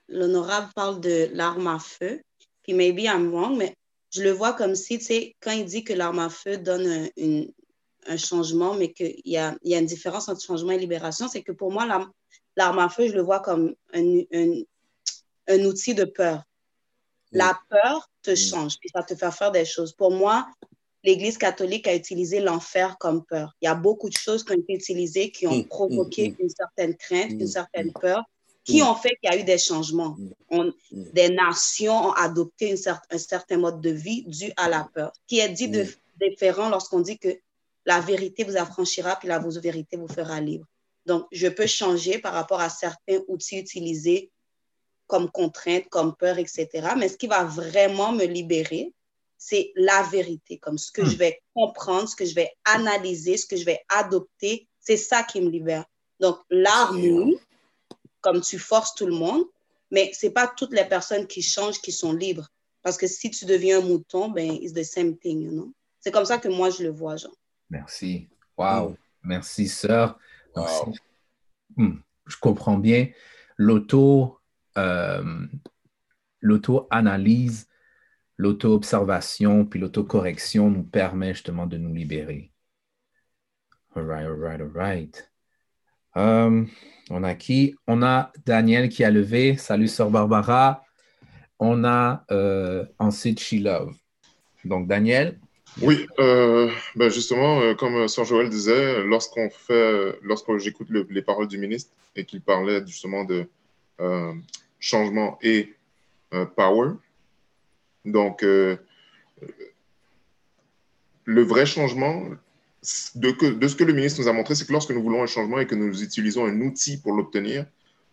l'honorable 0.08 0.72
parle 0.74 1.02
de 1.02 1.30
l'arme 1.34 1.68
à 1.68 1.78
feu, 1.78 2.20
puis 2.64 2.74
maybe 2.74 3.02
I'm 3.02 3.30
wrong, 3.32 3.56
mais 3.56 3.76
je 4.10 4.24
le 4.24 4.32
vois 4.32 4.54
comme 4.54 4.74
si, 4.74 4.98
tu 4.98 5.06
sais, 5.06 5.36
quand 5.40 5.52
il 5.52 5.66
dit 5.66 5.84
que 5.84 5.94
l'arme 5.94 6.18
à 6.18 6.32
feu 6.32 6.58
donne 6.58 6.88
un, 6.88 7.08
une, 7.16 7.54
un 8.08 8.18
changement, 8.18 8.74
mais 8.74 8.94
qu'il 8.94 9.22
y 9.24 9.38
a, 9.38 9.56
il 9.62 9.70
y 9.70 9.76
a 9.76 9.78
une 9.78 9.86
différence 9.86 10.30
entre 10.30 10.42
changement 10.42 10.72
et 10.72 10.80
libération, 10.80 11.28
c'est 11.28 11.44
que 11.44 11.52
pour 11.52 11.72
moi, 11.72 11.86
l'arme 12.56 12.80
à 12.80 12.90
feu, 12.90 13.08
je 13.08 13.14
le 13.14 13.22
vois 13.22 13.42
comme 13.42 13.76
un, 13.94 14.22
un, 14.34 14.62
un 15.48 15.60
outil 15.64 15.94
de 15.94 16.06
peur. 16.06 16.42
La 17.32 17.60
peur 17.70 18.11
te 18.22 18.36
change, 18.36 18.78
puis 18.80 18.90
ça 18.94 19.04
te 19.04 19.16
fait 19.16 19.32
faire 19.32 19.52
des 19.52 19.66
choses. 19.66 19.94
Pour 19.94 20.12
moi, 20.12 20.48
l'Église 21.04 21.38
catholique 21.38 21.88
a 21.88 21.96
utilisé 21.96 22.40
l'enfer 22.40 22.98
comme 23.00 23.24
peur. 23.26 23.56
Il 23.62 23.66
y 23.66 23.68
a 23.68 23.76
beaucoup 23.76 24.10
de 24.10 24.18
choses 24.18 24.44
qui 24.44 24.54
ont 24.54 24.60
été 24.60 24.74
utilisées 24.74 25.32
qui 25.32 25.48
ont 25.48 25.64
provoqué 25.64 26.36
une 26.40 26.50
certaine 26.50 26.96
crainte, 26.96 27.32
une 27.32 27.48
certaine 27.48 27.92
peur, 27.94 28.24
qui 28.64 28.84
ont 28.84 28.96
fait 28.96 29.18
qu'il 29.22 29.32
y 29.32 29.34
a 29.34 29.38
eu 29.38 29.44
des 29.44 29.58
changements. 29.58 30.16
On, 30.50 30.72
des 30.92 31.30
nations 31.30 32.10
ont 32.10 32.12
adopté 32.12 32.70
une 32.70 32.78
cer 32.78 33.02
un 33.10 33.18
certain 33.18 33.58
mode 33.58 33.82
de 33.82 33.90
vie 33.90 34.24
dû 34.28 34.52
à 34.56 34.70
la 34.70 34.88
peur, 34.94 35.12
qui 35.28 35.40
est 35.40 35.50
dit 35.50 35.68
de, 35.68 35.88
différent 36.20 36.70
lorsqu'on 36.70 37.00
dit 37.00 37.18
que 37.18 37.40
la 37.86 38.00
vérité 38.00 38.44
vous 38.44 38.58
affranchira, 38.58 39.16
puis 39.16 39.28
la 39.28 39.40
vérité 39.40 39.98
vous 39.98 40.08
fera 40.08 40.40
libre. 40.40 40.66
Donc, 41.08 41.26
je 41.32 41.48
peux 41.48 41.66
changer 41.66 42.20
par 42.20 42.34
rapport 42.34 42.62
à 42.62 42.70
certains 42.70 43.20
outils 43.28 43.58
utilisés 43.58 44.32
comme 45.12 45.30
contrainte, 45.30 45.90
comme 45.90 46.16
peur, 46.16 46.38
etc. 46.38 46.70
Mais 46.98 47.10
ce 47.10 47.18
qui 47.18 47.28
va 47.28 47.44
vraiment 47.44 48.14
me 48.14 48.24
libérer, 48.24 48.94
c'est 49.38 49.74
la 49.76 50.04
vérité, 50.04 50.58
comme 50.58 50.78
ce 50.78 50.90
que 50.90 51.04
je 51.04 51.18
vais 51.18 51.42
comprendre, 51.54 52.08
ce 52.08 52.16
que 52.16 52.24
je 52.24 52.34
vais 52.34 52.50
analyser, 52.64 53.36
ce 53.36 53.46
que 53.46 53.58
je 53.58 53.66
vais 53.66 53.82
adopter, 53.90 54.70
c'est 54.80 54.96
ça 54.96 55.24
qui 55.24 55.42
me 55.42 55.50
libère. 55.50 55.84
Donc, 56.22 56.38
l'harmonie, 56.50 57.38
comme 58.22 58.40
tu 58.40 58.58
forces 58.58 58.96
tout 58.96 59.06
le 59.06 59.14
monde, 59.14 59.44
mais 59.92 60.14
ce 60.14 60.28
n'est 60.28 60.32
pas 60.32 60.48
toutes 60.48 60.72
les 60.74 60.86
personnes 60.86 61.28
qui 61.28 61.42
changent 61.42 61.82
qui 61.82 61.92
sont 61.92 62.14
libres. 62.14 62.48
Parce 62.82 62.96
que 62.96 63.06
si 63.06 63.30
tu 63.32 63.44
deviens 63.44 63.80
un 63.80 63.86
mouton, 63.86 64.30
ben, 64.30 64.50
it's 64.50 64.72
the 64.72 64.84
same 64.84 65.18
thing, 65.18 65.42
you 65.42 65.52
know? 65.52 65.74
C'est 66.00 66.12
comme 66.12 66.26
ça 66.26 66.38
que 66.38 66.48
moi, 66.48 66.70
je 66.70 66.84
le 66.84 66.90
vois, 66.90 67.18
Jean. 67.18 67.34
Merci. 67.70 68.30
Wow. 68.58 68.96
Merci, 69.24 69.68
sœur. 69.68 70.18
Hmm. 71.76 71.98
Je 72.26 72.38
comprends 72.38 72.78
bien. 72.78 73.10
L'auto, 73.58 74.41
euh, 74.78 75.24
l'auto-analyse 76.40 77.68
l'auto-observation 78.38 79.66
puis 79.66 79.80
l'auto-correction 79.80 80.72
nous 80.72 80.84
permet 80.84 81.34
justement 81.34 81.68
de 81.68 81.78
nous 81.78 81.94
libérer. 81.94 82.52
All 83.96 84.06
right, 84.06 84.26
all 84.26 84.38
right, 84.38 84.62
all 84.62 84.72
right. 84.74 85.32
Um, 86.16 86.70
on 87.10 87.24
a 87.24 87.36
qui? 87.36 87.76
On 87.88 88.02
a 88.04 88.32
Daniel 88.46 88.90
qui 88.90 89.04
a 89.04 89.12
levé. 89.12 89.58
Salut, 89.58 89.88
sœur 89.88 90.10
Barbara. 90.10 90.84
On 91.60 91.84
a 91.84 92.24
euh, 92.32 92.86
ensuite 92.98 93.40
She 93.40 93.60
Love. 93.60 93.94
Donc, 94.66 94.88
Daniel? 94.88 95.40
Oui, 95.82 96.08
euh, 96.20 96.70
ben 96.96 97.10
justement, 97.10 97.62
euh, 97.62 97.76
comme 97.76 98.08
Sœur 98.08 98.26
Joël 98.26 98.50
disait, 98.50 99.04
lorsqu'on 99.04 99.50
fait, 99.50 100.18
lorsque 100.22 100.58
j'écoute 100.58 100.90
les 100.90 101.22
paroles 101.22 101.48
du 101.48 101.58
ministre 101.58 101.92
et 102.16 102.26
qu'il 102.26 102.42
parlait 102.42 102.86
justement 102.86 103.24
de 103.24 103.48
changement 104.80 105.38
et 105.42 105.74
power, 106.56 106.94
donc, 108.06 108.44
euh, 108.44 108.78
le 111.26 111.44
vrai 111.44 111.66
changement, 111.66 112.24
de, 113.16 113.68
ce 113.68 113.76
que 113.76 113.84
le 113.84 113.94
ministre 113.94 114.22
nous 114.22 114.28
a 114.28 114.34
montré, 114.34 114.56
c'est 114.56 114.66
que 114.66 114.72
lorsque 114.72 114.92
nous 114.92 115.04
voulons 115.04 115.22
un 115.22 115.28
changement 115.28 115.60
et 115.60 115.68
que 115.68 115.76
nous 115.76 116.02
utilisons 116.02 116.46
un 116.46 116.62
outil 116.62 117.00
pour 117.00 117.14
l'obtenir, 117.14 117.66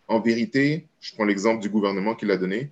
en 0.08 0.20
vérité, 0.20 0.86
je 1.00 1.14
prends 1.14 1.24
l'exemple 1.24 1.60
du 1.60 1.68
gouvernement 1.68 2.14
qu'il 2.14 2.30
a 2.30 2.36
donné, 2.36 2.70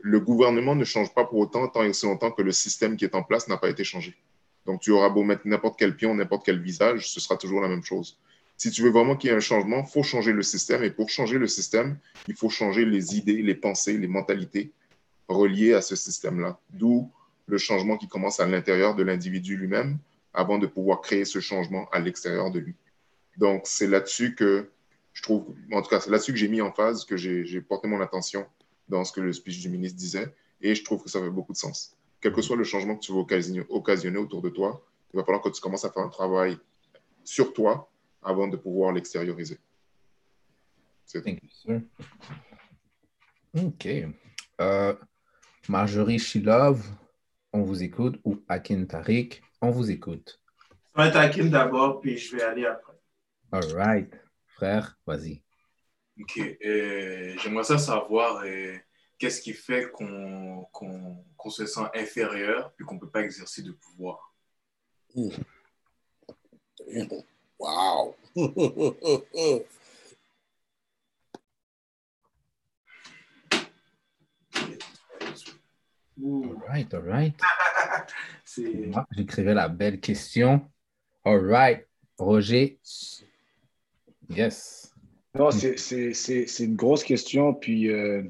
le 0.00 0.20
gouvernement 0.20 0.74
ne 0.74 0.84
change 0.84 1.12
pas 1.12 1.24
pour 1.24 1.38
autant 1.38 1.66
tant 1.68 1.82
et 1.82 1.88
aussi 1.88 2.06
longtemps 2.06 2.30
que 2.30 2.42
le 2.42 2.52
système 2.52 2.96
qui 2.96 3.04
est 3.04 3.14
en 3.14 3.22
place 3.22 3.48
n'a 3.48 3.56
pas 3.56 3.68
été 3.68 3.84
changé. 3.84 4.14
Donc, 4.64 4.80
tu 4.80 4.90
auras 4.90 5.08
beau 5.08 5.22
mettre 5.22 5.42
n'importe 5.46 5.78
quel 5.78 5.96
pion, 5.96 6.14
n'importe 6.14 6.44
quel 6.44 6.60
visage, 6.60 7.10
ce 7.10 7.20
sera 7.20 7.36
toujours 7.36 7.60
la 7.60 7.68
même 7.68 7.82
chose. 7.82 8.18
Si 8.58 8.70
tu 8.72 8.82
veux 8.82 8.90
vraiment 8.90 9.16
qu'il 9.16 9.30
y 9.30 9.32
ait 9.32 9.36
un 9.36 9.40
changement, 9.40 9.84
il 9.86 9.90
faut 9.90 10.02
changer 10.02 10.32
le 10.32 10.42
système. 10.42 10.82
Et 10.82 10.90
pour 10.90 11.08
changer 11.08 11.38
le 11.38 11.46
système, 11.46 11.96
il 12.26 12.34
faut 12.34 12.50
changer 12.50 12.84
les 12.84 13.16
idées, 13.16 13.40
les 13.40 13.54
pensées, 13.54 13.96
les 13.96 14.08
mentalités 14.08 14.72
relié 15.28 15.74
à 15.74 15.80
ce 15.80 15.94
système-là. 15.94 16.58
D'où 16.70 17.10
le 17.46 17.56
changement 17.56 17.96
qui 17.96 18.08
commence 18.08 18.40
à 18.40 18.46
l'intérieur 18.46 18.96
de 18.96 19.02
l'individu 19.04 19.56
lui-même 19.56 19.98
avant 20.34 20.58
de 20.58 20.66
pouvoir 20.66 21.00
créer 21.00 21.24
ce 21.24 21.38
changement 21.40 21.88
à 21.90 22.00
l'extérieur 22.00 22.50
de 22.50 22.58
lui. 22.58 22.74
Donc, 23.36 23.62
c'est 23.64 23.86
là-dessus 23.86 24.34
que 24.34 24.68
je 25.12 25.22
trouve, 25.22 25.54
en 25.72 25.80
tout 25.80 25.88
cas, 25.88 26.00
c'est 26.00 26.10
là-dessus 26.10 26.32
que 26.32 26.38
j'ai 26.38 26.48
mis 26.48 26.60
en 26.60 26.72
phase, 26.72 27.04
que 27.04 27.16
j'ai 27.16 27.60
porté 27.60 27.88
mon 27.88 28.00
attention 28.00 28.44
dans 28.88 29.04
ce 29.04 29.12
que 29.12 29.20
le 29.20 29.32
speech 29.32 29.60
du 29.60 29.68
ministre 29.68 29.96
disait, 29.96 30.34
et 30.60 30.74
je 30.74 30.82
trouve 30.84 31.02
que 31.02 31.08
ça 31.08 31.20
fait 31.20 31.30
beaucoup 31.30 31.52
de 31.52 31.58
sens. 31.58 31.96
Quel 32.20 32.32
que 32.32 32.42
soit 32.42 32.56
le 32.56 32.64
changement 32.64 32.96
que 32.96 33.04
tu 33.04 33.12
veux 33.12 33.24
occasionner, 33.68 34.18
autour 34.18 34.42
de 34.42 34.48
toi, 34.48 34.84
il 35.12 35.16
va 35.16 35.24
falloir 35.24 35.42
que 35.42 35.48
tu 35.48 35.60
commences 35.60 35.84
à 35.84 35.90
faire 35.90 36.02
un 36.02 36.08
travail 36.08 36.58
sur 37.24 37.52
toi 37.52 37.87
avant 38.22 38.48
de 38.48 38.56
pouvoir 38.56 38.92
l'extérioriser. 38.92 39.58
Thank 41.12 41.40
you, 41.66 41.82
OK. 43.54 43.88
Euh, 44.60 44.94
Marjorie 45.68 46.18
Shilov, 46.18 46.84
on 47.52 47.62
vous 47.62 47.82
écoute, 47.82 48.20
ou 48.24 48.42
Akin 48.48 48.84
Tariq, 48.84 49.40
on 49.62 49.70
vous 49.70 49.90
écoute. 49.90 50.40
Je 50.94 51.02
vais 51.02 51.08
être 51.08 51.16
Akin 51.16 51.46
d'abord, 51.46 52.00
puis 52.00 52.18
je 52.18 52.36
vais 52.36 52.42
aller 52.42 52.66
après. 52.66 52.92
All 53.52 53.72
right. 53.74 54.14
Frère, 54.48 54.98
vas-y. 55.06 55.42
OK. 56.20 56.38
Euh, 56.38 57.36
j'aimerais 57.38 57.64
ça 57.64 57.78
savoir 57.78 58.42
euh, 58.44 58.76
qu'est-ce 59.18 59.40
qui 59.40 59.52
fait 59.52 59.90
qu'on 59.90 60.66
se 61.48 61.66
sent 61.66 61.86
inférieur 61.94 62.72
puis 62.74 62.84
qu'on 62.84 62.96
ne 62.96 63.00
peut 63.00 63.10
pas 63.10 63.22
exercer 63.22 63.62
de 63.62 63.72
pouvoir? 63.72 64.34
Wow! 67.58 68.14
All 76.20 76.54
right, 76.68 76.92
all 76.94 77.02
right. 77.02 77.34
J'écrivais 79.16 79.54
la 79.54 79.68
belle 79.68 80.00
question. 80.00 80.68
All 81.24 81.38
right. 81.38 81.86
Roger. 82.18 82.78
Yes. 84.28 84.92
Non, 85.34 85.50
c'est 85.50 86.58
une 86.58 86.74
grosse 86.74 87.04
question. 87.04 87.54
Puis, 87.54 87.88
euh, 87.90 88.22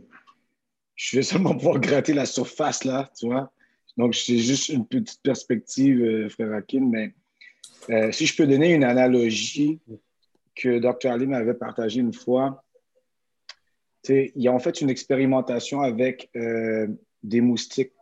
je 0.97 1.17
vais 1.17 1.23
seulement 1.23 1.55
pouvoir 1.57 1.81
gratter 1.81 2.13
la 2.13 2.27
surface 2.27 2.85
là, 2.85 3.11
tu 3.19 3.27
vois. 3.27 3.51
Donc, 3.97 4.15
c'est 4.15 4.39
juste 4.39 4.69
une 4.69 4.87
petite 4.87 5.23
perspective, 5.23 6.03
euh, 6.03 6.29
frère 6.29 6.53
Akin. 6.53 6.83
Mais 6.83 7.15
euh, 7.91 8.13
si 8.13 8.27
je 8.27 8.37
peux 8.37 8.47
donner 8.47 8.75
une 8.75 8.85
analogie 8.85 9.81
que 10.55 10.79
Dr. 10.79 11.11
Ali 11.11 11.27
m'avait 11.27 11.55
partagée 11.55 12.01
une 12.01 12.13
fois, 12.13 12.65
il 14.09 14.33
y 14.37 14.49
a 14.49 14.53
en 14.53 14.59
fait 14.59 14.81
une 14.81 14.91
expérimentation 14.91 15.83
avec 15.83 16.31
des 17.23 17.41
moustiques. 17.41 17.93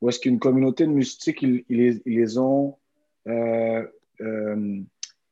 Ou 0.00 0.08
est-ce 0.08 0.20
qu'une 0.20 0.38
communauté 0.38 0.86
de 0.86 0.92
moustiques, 0.92 1.42
ils, 1.42 1.64
les, 2.04 2.38
ont, 2.38 2.76
euh, 3.26 3.84
euh, 4.20 4.80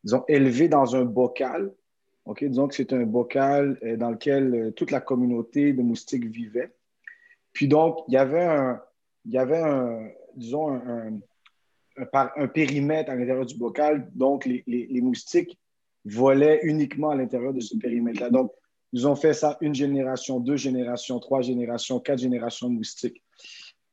ils 0.05 0.17
ont 0.17 0.25
élevés 0.29 0.69
dans 0.69 0.97
un 0.97 1.05
bocal. 1.05 1.73
ok 2.25 2.45
Disons 2.45 2.67
que 2.67 2.75
c'est 2.75 2.93
un 2.93 3.05
bocal 3.05 3.79
euh, 3.85 3.97
dans 3.97 4.11
lequel 4.11 4.73
toute 4.75 4.91
la 4.91 5.01
communauté 5.01 5.73
de 5.73 5.83
moustiques 5.83 6.27
vivait. 6.27 6.73
Puis 7.53 7.69
donc, 7.69 7.99
il 8.09 8.15
y 8.15 8.17
avait 8.17 8.45
un, 8.45 8.83
il 9.25 9.33
y 9.33 9.39
avait 9.39 9.63
un 9.63 10.09
disons, 10.35 10.75
un, 10.75 11.21
périmètre 12.55 13.11
à 13.11 13.15
l'intérieur 13.15 13.47
du 13.47 13.57
bocal. 13.57 14.09
Donc, 14.15 14.45
les, 14.45 14.63
les, 14.67 14.87
les 14.87 15.01
moustiques 15.01 15.59
volaient 16.05 16.61
uniquement 16.63 17.11
à 17.11 17.17
l'intérieur 17.17 17.53
de 17.53 17.61
ce 17.61 17.77
périmètre-là. 17.77 18.31
Donc, 18.31 18.53
ils 18.93 19.07
ont 19.07 19.17
fait 19.17 19.35
ça 19.35 19.59
une 19.61 19.75
génération, 19.75 20.41
deux 20.41 20.57
générations, 20.57 21.19
trois 21.19 21.43
générations, 21.43 22.01
quatre 22.01 22.21
générations 22.21 22.69
de 22.69 22.75
moustiques. 22.75 23.23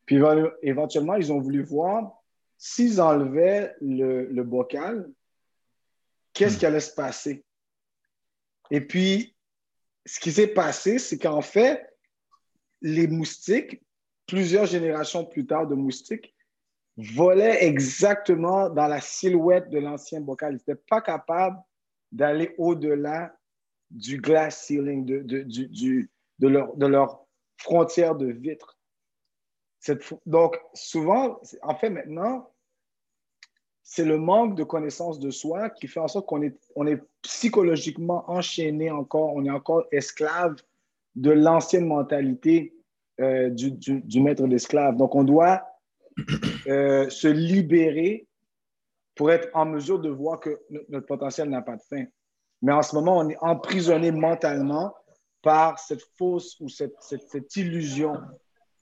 Puis 0.06 0.20
éventuellement, 0.62 1.16
ils 1.16 1.32
ont 1.32 1.39
voulu 1.39 1.64
voir 1.64 2.24
s'ils 2.58 3.01
enlevaient 3.01 3.76
le, 3.82 4.43
bocal, 4.43 5.10
qu'est-ce 6.34 6.58
qui 6.58 6.66
allait 6.66 6.80
se 6.80 6.93
passer? 6.93 7.43
Et 8.72 8.82
puis, 8.82 9.36
ce 10.06 10.20
qui 10.20 10.32
s'est 10.32 10.47
passé, 10.47 10.99
c'est 10.99 11.18
qu'en 11.18 11.41
fait, 11.41 11.86
les 12.82 13.08
moustiques, 13.08 13.82
plusieurs 14.26 14.66
générations 14.66 15.26
plus 15.26 15.45
tard 15.45 15.68
de 15.68 15.76
moustiques, 15.76 16.32
volaient 16.98 17.66
exactement 17.66 18.70
dans 18.70 18.88
la 18.88 19.02
silhouette 19.02 19.70
de 19.70 19.80
l'ancien 19.80 20.22
bocal. 20.22 20.54
Ils 20.54 20.56
n'étaient 20.58 20.82
pas 20.89 21.02
capables 21.02 21.58
d'aller 22.12 22.54
au-delà 22.58 23.36
du 23.89 24.20
glass 24.20 24.66
ceiling, 24.66 25.06
de, 25.06 25.20
de, 25.22 25.41
du, 25.41 26.10
de, 26.39 26.48
leur, 26.48 26.76
de 26.76 26.86
leur 26.86 27.26
frontière 27.58 28.16
de 28.16 28.28
vitre. 28.28 28.78
donc, 30.26 30.60
souvent, 30.74 31.39
en 31.62 31.76
fait, 31.76 31.89
maintenant, 31.89 32.50
c'est 33.84 34.06
le 34.06 34.18
manque 34.18 34.56
de 34.56 34.64
connaissance 34.64 35.20
de 35.20 35.30
soi 35.30 35.70
qui 35.70 35.88
fait 35.88 36.00
en 36.00 36.08
sorte 36.08 36.26
qu'on 36.26 36.41
est, 36.41 36.58
on 36.76 36.88
est 36.88 37.02
psychologiquement 37.22 38.24
enchaîné 38.30 38.89
encore, 38.89 39.34
on 39.36 39.46
est 39.46 39.52
encore 39.52 39.86
esclave 39.91 40.56
de 41.16 41.32
l'ancienne 41.32 41.86
mentalité 41.86 42.74
euh, 43.20 43.50
du, 43.50 43.72
du, 43.72 44.22
maître 44.22 44.48
d'esclave. 44.48 44.96
Donc, 44.96 45.16
on 45.16 45.24
doit 45.24 45.72
euh, 46.68 47.09
se 47.09 47.28
libérer 47.28 48.28
pour 49.16 49.32
être 49.32 49.49
en 49.53 49.66
mesure 49.66 49.99
de 49.99 50.09
voir 50.09 50.39
que 50.39 50.59
notre 50.89 51.05
potentiel 51.05 51.49
n'a 51.49 51.61
pas 51.61 51.76
de 51.76 51.82
fin. 51.82 52.05
Mais 52.61 52.72
en 52.72 52.82
ce 52.82 52.95
moment, 52.95 53.18
on 53.18 53.30
est 53.30 53.38
emprisonné 53.41 54.11
mentalement 54.11 54.93
par 55.41 55.78
cette 55.78 56.03
fausse 56.18 56.57
ou 56.59 56.70
cette, 56.70 56.95
cette, 57.01 57.55
illusion 57.55 58.18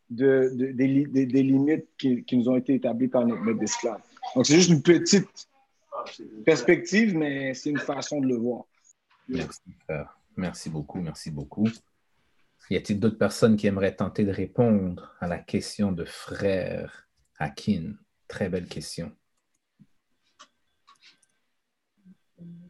de, 0.09 0.51
des, 0.53 1.43
limites 1.43 1.87
qui, 1.97 2.23
qui, 2.23 2.37
nous 2.37 2.47
ont 2.49 2.55
été 2.55 2.75
établies 2.75 3.07
par 3.07 3.25
notre 3.25 3.41
maître 3.41 3.59
d'esclave. 3.59 4.01
Donc, 4.35 4.45
c'est 4.45 4.55
juste 4.55 4.69
une 4.69 4.83
petite 4.83 5.49
perspective, 6.45 7.17
mais 7.17 7.53
c'est 7.53 7.71
une 7.71 7.79
façon 7.79 8.21
de 8.21 8.27
le 8.27 8.35
voir. 8.35 8.65
Merci, 9.27 9.61
frère. 9.85 10.17
Merci 10.37 10.69
beaucoup, 10.69 10.99
merci 10.99 11.31
beaucoup. 11.31 11.67
Y 12.69 12.77
a-t-il 12.77 12.99
d'autres 12.99 13.17
personnes 13.17 13.57
qui 13.57 13.67
aimeraient 13.67 13.95
tenter 13.95 14.23
de 14.23 14.31
répondre 14.31 15.13
à 15.19 15.27
la 15.27 15.39
question 15.39 15.91
de 15.91 16.05
frère? 16.05 17.07
Akin? 17.41 17.95
Très 18.27 18.49
belle 18.49 18.67
question. 18.67 19.11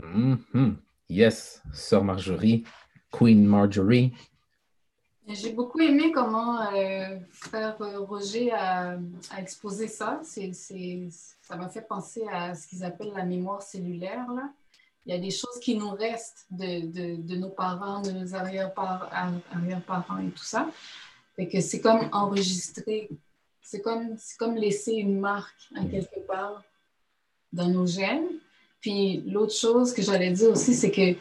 Mm 0.03 0.75
Yes, 1.09 1.61
Sœur 1.73 2.05
Marjorie, 2.05 2.63
Queen 3.11 3.45
Marjorie. 3.45 4.13
J'ai 5.27 5.51
beaucoup 5.51 5.81
aimé 5.81 6.13
comment 6.13 6.61
euh, 6.73 7.19
Frère 7.31 7.77
Roger 7.77 8.53
a, 8.53 8.97
exposé 9.37 9.89
ça. 9.89 10.21
Ça 10.23 11.57
m'a 11.57 11.67
fait 11.67 11.81
penser 11.81 12.23
à 12.31 12.55
ce 12.55 12.65
qu'ils 12.65 12.85
appellent 12.85 13.11
la 13.13 13.25
mémoire 13.25 13.61
cellulaire. 13.61 14.25
Il 15.05 15.13
y 15.13 15.17
a 15.17 15.19
des 15.19 15.31
choses 15.31 15.59
qui 15.61 15.75
nous 15.75 15.91
restent 15.91 16.47
de, 16.49 17.35
nos 17.35 17.49
parents, 17.49 18.01
de 18.01 18.11
nos 18.11 18.33
arrière-parents 18.33 20.17
et 20.19 20.29
tout 20.29 20.43
ça. 20.43 20.69
c'est 21.37 21.81
comme 21.81 22.07
enregistrer, 22.13 23.09
c'est 23.61 23.81
comme, 23.81 24.15
comme 24.37 24.55
laisser 24.55 24.93
une 24.93 25.19
marque 25.19 25.69
à 25.75 25.85
quelque 25.85 26.19
part 26.27 26.63
dans 27.53 27.67
nos 27.67 27.85
gènes. 27.85 28.27
Puis 28.79 29.23
l'autre 29.27 29.53
chose 29.53 29.93
que 29.93 30.01
j'allais 30.01 30.31
dire 30.31 30.49
aussi, 30.49 30.73
c'est 30.73 30.91
que 30.91 31.15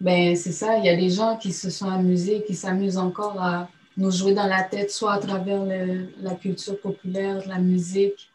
ben 0.00 0.34
c'est 0.36 0.52
ça, 0.52 0.78
il 0.78 0.84
y 0.84 0.88
a 0.88 0.96
des 0.96 1.10
gens 1.10 1.36
qui 1.36 1.52
se 1.52 1.70
sont 1.70 1.88
amusés, 1.88 2.42
qui 2.44 2.54
s'amusent 2.54 2.98
encore 2.98 3.40
à 3.40 3.68
nous 3.96 4.10
jouer 4.10 4.34
dans 4.34 4.46
la 4.46 4.64
tête, 4.64 4.90
soit 4.90 5.12
à 5.12 5.18
travers 5.18 5.64
la 5.64 6.34
culture 6.34 6.80
populaire, 6.80 7.46
la 7.46 7.58
musique, 7.58 8.28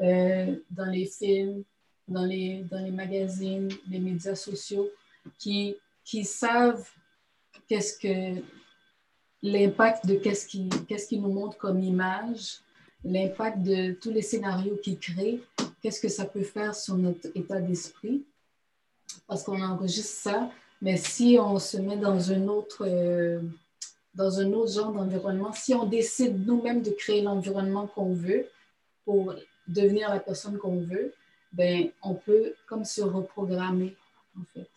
euh, 0.00 0.54
dans 0.70 0.86
les 0.86 1.06
films, 1.06 1.64
dans 2.06 2.24
les, 2.24 2.64
dans 2.70 2.84
les 2.84 2.90
magazines, 2.90 3.68
les 3.88 3.98
médias 3.98 4.34
sociaux, 4.34 4.88
qui, 5.38 5.76
qui 6.04 6.24
savent 6.24 6.86
qu'est-ce 7.68 7.98
que 7.98 8.40
l'impact 9.42 10.06
de 10.06 10.14
qu'est-ce 10.16 10.46
qui, 10.46 10.68
qu'est-ce 10.88 11.08
qui 11.08 11.18
nous 11.18 11.32
montre 11.32 11.56
comme 11.56 11.82
image, 11.82 12.60
l'impact 13.04 13.62
de 13.62 13.92
tous 13.92 14.10
les 14.10 14.22
scénarios 14.22 14.76
qu'ils 14.82 14.98
créent, 14.98 15.40
qu'est-ce 15.82 16.00
que 16.00 16.08
ça 16.08 16.24
peut 16.24 16.42
faire 16.42 16.74
sur 16.74 16.96
notre 16.96 17.28
état 17.34 17.60
d'esprit, 17.60 18.24
parce 19.26 19.42
qu'on 19.42 19.62
enregistre 19.62 20.16
ça 20.16 20.50
mais 20.80 20.96
si 20.96 21.36
on 21.40 21.58
se 21.58 21.76
met 21.76 21.96
dans 21.96 22.30
un 22.30 22.46
autre, 22.46 22.86
euh, 22.86 23.40
dans 24.14 24.38
un 24.40 24.52
autre 24.52 24.72
genre 24.72 24.92
d'environnement, 24.92 25.52
si 25.52 25.74
on 25.74 25.86
décide 25.86 26.46
nous-mêmes 26.46 26.82
de 26.82 26.90
créer 26.90 27.22
l'environnement 27.22 27.86
qu'on 27.86 28.14
veut 28.14 28.46
pour 29.04 29.34
devenir 29.66 30.08
la 30.08 30.20
personne 30.20 30.56
qu'on 30.58 30.80
veut, 30.80 31.14
ben, 31.52 31.88
on 32.02 32.14
peut 32.14 32.54
comme 32.66 32.84
se 32.84 33.00
reprogrammer, 33.00 33.96
en 34.38 34.44
fait. 34.54 34.68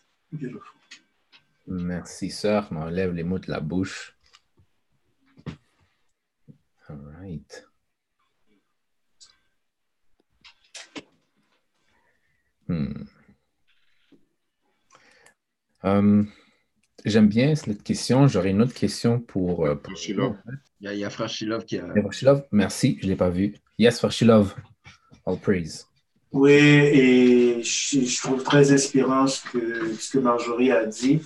Merci, 1.66 2.30
sœur. 2.30 2.72
M'enlève 2.72 3.12
les 3.12 3.22
mots 3.22 3.38
de 3.38 3.50
la 3.50 3.60
bouche. 3.60 4.16
All 6.88 6.98
right. 7.20 7.66
Hmm. 12.72 13.04
Euh, 15.84 16.22
j'aime 17.04 17.28
bien 17.28 17.54
cette 17.54 17.82
question. 17.82 18.26
J'aurais 18.28 18.50
une 18.50 18.62
autre 18.62 18.74
question 18.74 19.20
pour. 19.20 19.66
Euh, 19.66 19.74
Il 20.80 20.92
y, 20.92 21.04
a, 21.04 21.10
Frashilov 21.10 21.64
qui 21.64 21.78
a. 21.78 21.86
merci, 22.50 22.98
je 23.00 23.06
ne 23.06 23.10
l'ai 23.10 23.16
pas 23.16 23.30
vu. 23.30 23.54
Yes, 23.78 23.98
Frashilov, 23.98 24.54
all 25.26 25.38
praise. 25.38 25.86
Oui, 26.32 26.52
et 26.52 27.62
je, 27.62 28.22
trouve 28.22 28.42
très 28.42 28.72
inspirant 28.72 29.26
ce 29.26 29.42
que, 29.50 29.94
ce 29.94 30.12
que 30.12 30.18
Marjorie 30.18 30.70
a 30.70 30.86
dit. 30.86 31.20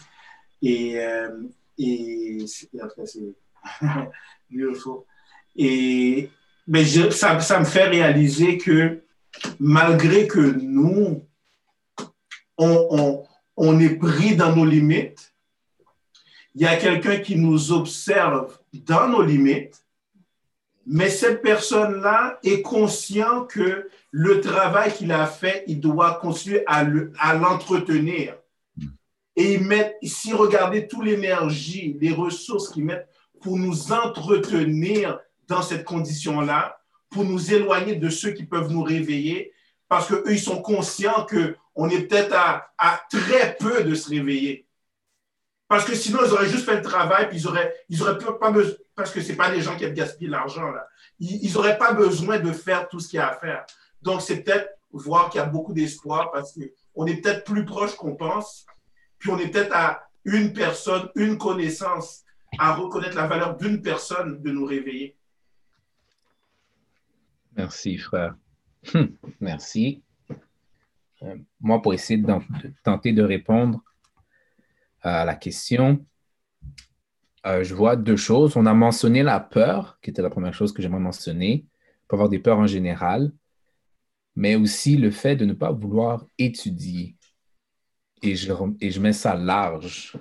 Et, 0.62 0.98
euh, 0.98 1.30
et, 1.78 2.44
après, 2.82 3.06
c'est 3.06 3.36
beautiful. 4.50 5.04
Et 5.54 6.28
mais 6.66 6.84
ça, 6.84 7.38
ça 7.38 7.60
me 7.60 7.64
fait 7.64 7.84
réaliser 7.84 8.58
que 8.58 9.04
malgré 9.60 10.26
que 10.26 10.40
nous, 10.40 11.25
on, 12.58 13.80
est 13.80 13.96
pris 13.96 14.36
dans 14.36 14.54
nos 14.54 14.64
limites. 14.64 15.34
Il 16.54 16.62
y 16.62 16.66
a 16.66 16.76
quelqu'un 16.76 17.18
qui 17.18 17.36
nous 17.36 17.72
observe 17.72 18.58
dans 18.72 19.08
nos 19.08 19.22
limites, 19.22 19.84
mais 20.86 21.10
cette 21.10 21.42
personne-là 21.42 22.38
est 22.42 22.62
conscient 22.62 23.44
que 23.44 23.88
le 24.10 24.40
travail 24.40 24.92
qu'il 24.94 25.12
a 25.12 25.26
fait, 25.26 25.64
il 25.66 25.80
doit 25.80 26.14
continuer 26.14 26.64
à 26.66 27.34
l'entretenir. 27.34 28.36
Et 29.36 29.54
il 29.54 29.64
met, 29.64 29.96
ici, 30.00 30.32
regardez 30.32 30.88
toute 30.88 31.04
l'énergie, 31.04 31.96
les 32.00 32.12
ressources 32.12 32.70
qu'ils 32.70 32.86
mettent 32.86 33.08
pour 33.42 33.58
nous 33.58 33.92
entretenir 33.92 35.18
dans 35.46 35.60
cette 35.60 35.84
condition-là, 35.84 36.78
pour 37.10 37.24
nous 37.24 37.52
éloigner 37.52 37.96
de 37.96 38.08
ceux 38.08 38.30
qui 38.30 38.44
peuvent 38.44 38.72
nous 38.72 38.82
réveiller, 38.82 39.52
parce 39.88 40.08
qu'eux, 40.08 40.24
ils 40.28 40.40
sont 40.40 40.62
conscients 40.62 41.24
que 41.24 41.54
on 41.76 41.88
est 41.90 42.02
peut-être 42.02 42.34
à, 42.34 43.02
très 43.10 43.56
peu 43.56 43.84
de 43.84 43.94
se 43.94 44.08
réveiller. 44.08 44.66
Parce 45.68 45.84
que 45.84 45.94
sinon, 45.94 46.20
ils 46.24 46.32
auraient 46.32 46.48
juste 46.48 46.64
fait 46.64 46.76
le 46.76 46.82
travail, 46.82 47.28
puis 47.28 47.38
ils 47.38 47.46
auraient, 47.46 47.74
ils 47.88 48.02
auraient 48.02 48.18
pas 48.18 48.50
besoin, 48.50 48.76
parce 48.94 49.10
que 49.10 49.20
ce 49.20 49.32
pas 49.34 49.50
des 49.50 49.60
gens 49.60 49.76
qui 49.76 49.84
ont 49.84 49.92
gaspillé 49.92 50.30
l'argent, 50.30 50.70
là. 50.70 50.88
Ils 51.18 51.52
n'auraient 51.52 51.78
pas 51.78 51.92
besoin 51.92 52.38
de 52.38 52.52
faire 52.52 52.88
tout 52.88 53.00
ce 53.00 53.08
qu'il 53.08 53.18
y 53.18 53.20
a 53.20 53.28
à 53.28 53.34
faire. 53.34 53.64
Donc, 54.02 54.20
c'est 54.22 54.42
peut-être 54.42 54.70
voir 54.92 55.30
qu'il 55.30 55.40
y 55.40 55.44
a 55.44 55.46
beaucoup 55.46 55.72
d'espoir 55.72 56.30
parce 56.30 56.52
qu'on 56.52 57.06
est 57.06 57.16
peut-être 57.16 57.44
plus 57.44 57.64
proche 57.64 57.94
qu'on 57.94 58.14
pense, 58.14 58.66
puis 59.18 59.30
on 59.30 59.38
est 59.38 59.48
peut-être 59.48 59.74
à 59.74 60.08
une 60.24 60.52
personne, 60.52 61.08
une 61.14 61.38
connaissance, 61.38 62.22
à 62.58 62.74
reconnaître 62.74 63.16
la 63.16 63.26
valeur 63.26 63.56
d'une 63.56 63.82
personne 63.82 64.42
de 64.42 64.50
nous 64.50 64.64
réveiller. 64.64 65.16
Merci, 67.56 67.98
frère. 67.98 68.34
Merci. 69.40 70.02
Euh, 71.26 71.36
moi, 71.60 71.82
pour 71.82 71.94
essayer 71.94 72.20
de, 72.20 72.32
tenter 72.82 73.12
de 73.12 73.22
répondre 73.22 73.82
à 75.02 75.24
la 75.24 75.34
question, 75.34 76.04
euh, 77.46 77.62
je 77.62 77.74
vois 77.74 77.96
deux 77.96 78.16
choses. 78.16 78.56
On 78.56 78.66
a 78.66 78.74
mentionné 78.74 79.22
la 79.22 79.40
peur, 79.40 79.98
qui 80.02 80.10
était 80.10 80.22
la 80.22 80.30
première 80.30 80.54
chose 80.54 80.72
que 80.72 80.82
j'aimerais 80.82 81.00
mentionner. 81.00 81.66
pour 82.08 82.16
avoir 82.16 82.28
des 82.28 82.38
peurs 82.38 82.58
en 82.58 82.68
général, 82.68 83.32
mais 84.36 84.54
aussi 84.54 84.96
le 84.96 85.10
fait 85.10 85.34
de 85.34 85.44
ne 85.44 85.54
pas 85.54 85.72
vouloir 85.72 86.26
étudier. 86.38 87.16
Et 88.22 88.36
je, 88.36 88.52
et 88.80 88.90
je 88.90 89.00
mets 89.00 89.12
ça 89.12 89.34
large. 89.34 90.16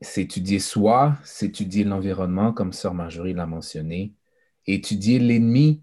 C'est 0.00 0.22
étudier 0.22 0.58
soi, 0.58 1.16
c'est 1.24 1.46
étudier 1.46 1.84
l'environnement, 1.84 2.52
comme 2.52 2.72
Sœur 2.72 2.92
Marjorie 2.92 3.34
l'a 3.34 3.46
mentionné, 3.46 4.14
étudier 4.66 5.18
l'ennemi, 5.18 5.82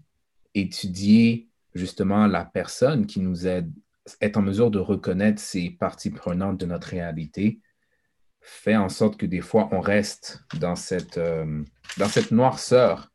étudier 0.54 1.48
justement 1.74 2.26
la 2.26 2.44
personne 2.44 3.06
qui 3.06 3.20
nous 3.20 3.46
aide, 3.46 3.72
est 4.20 4.36
en 4.36 4.42
mesure 4.42 4.70
de 4.70 4.78
reconnaître 4.78 5.40
ces 5.40 5.70
parties 5.70 6.10
prenantes 6.10 6.58
de 6.58 6.66
notre 6.66 6.88
réalité, 6.88 7.60
fait 8.40 8.76
en 8.76 8.90
sorte 8.90 9.16
que 9.16 9.26
des 9.26 9.40
fois 9.40 9.68
on 9.72 9.80
reste 9.80 10.44
dans 10.60 10.76
cette, 10.76 11.16
euh, 11.16 11.64
noirceur 12.30 13.10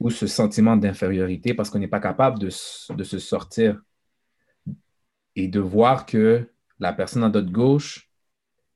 ou 0.00 0.10
ce 0.10 0.26
sentiment 0.26 0.76
d'infériorité 0.76 1.54
parce 1.54 1.68
qu'on 1.70 1.78
n'est 1.78 1.88
pas 1.88 2.00
capable 2.00 2.38
de, 2.38 2.46
de, 2.46 3.04
se 3.04 3.18
sortir 3.18 3.80
et 5.36 5.48
de 5.48 5.60
voir 5.60 6.06
que 6.06 6.50
la 6.78 6.92
personne 6.92 7.24
à 7.24 7.28
notre 7.28 7.52
gauche 7.52 8.10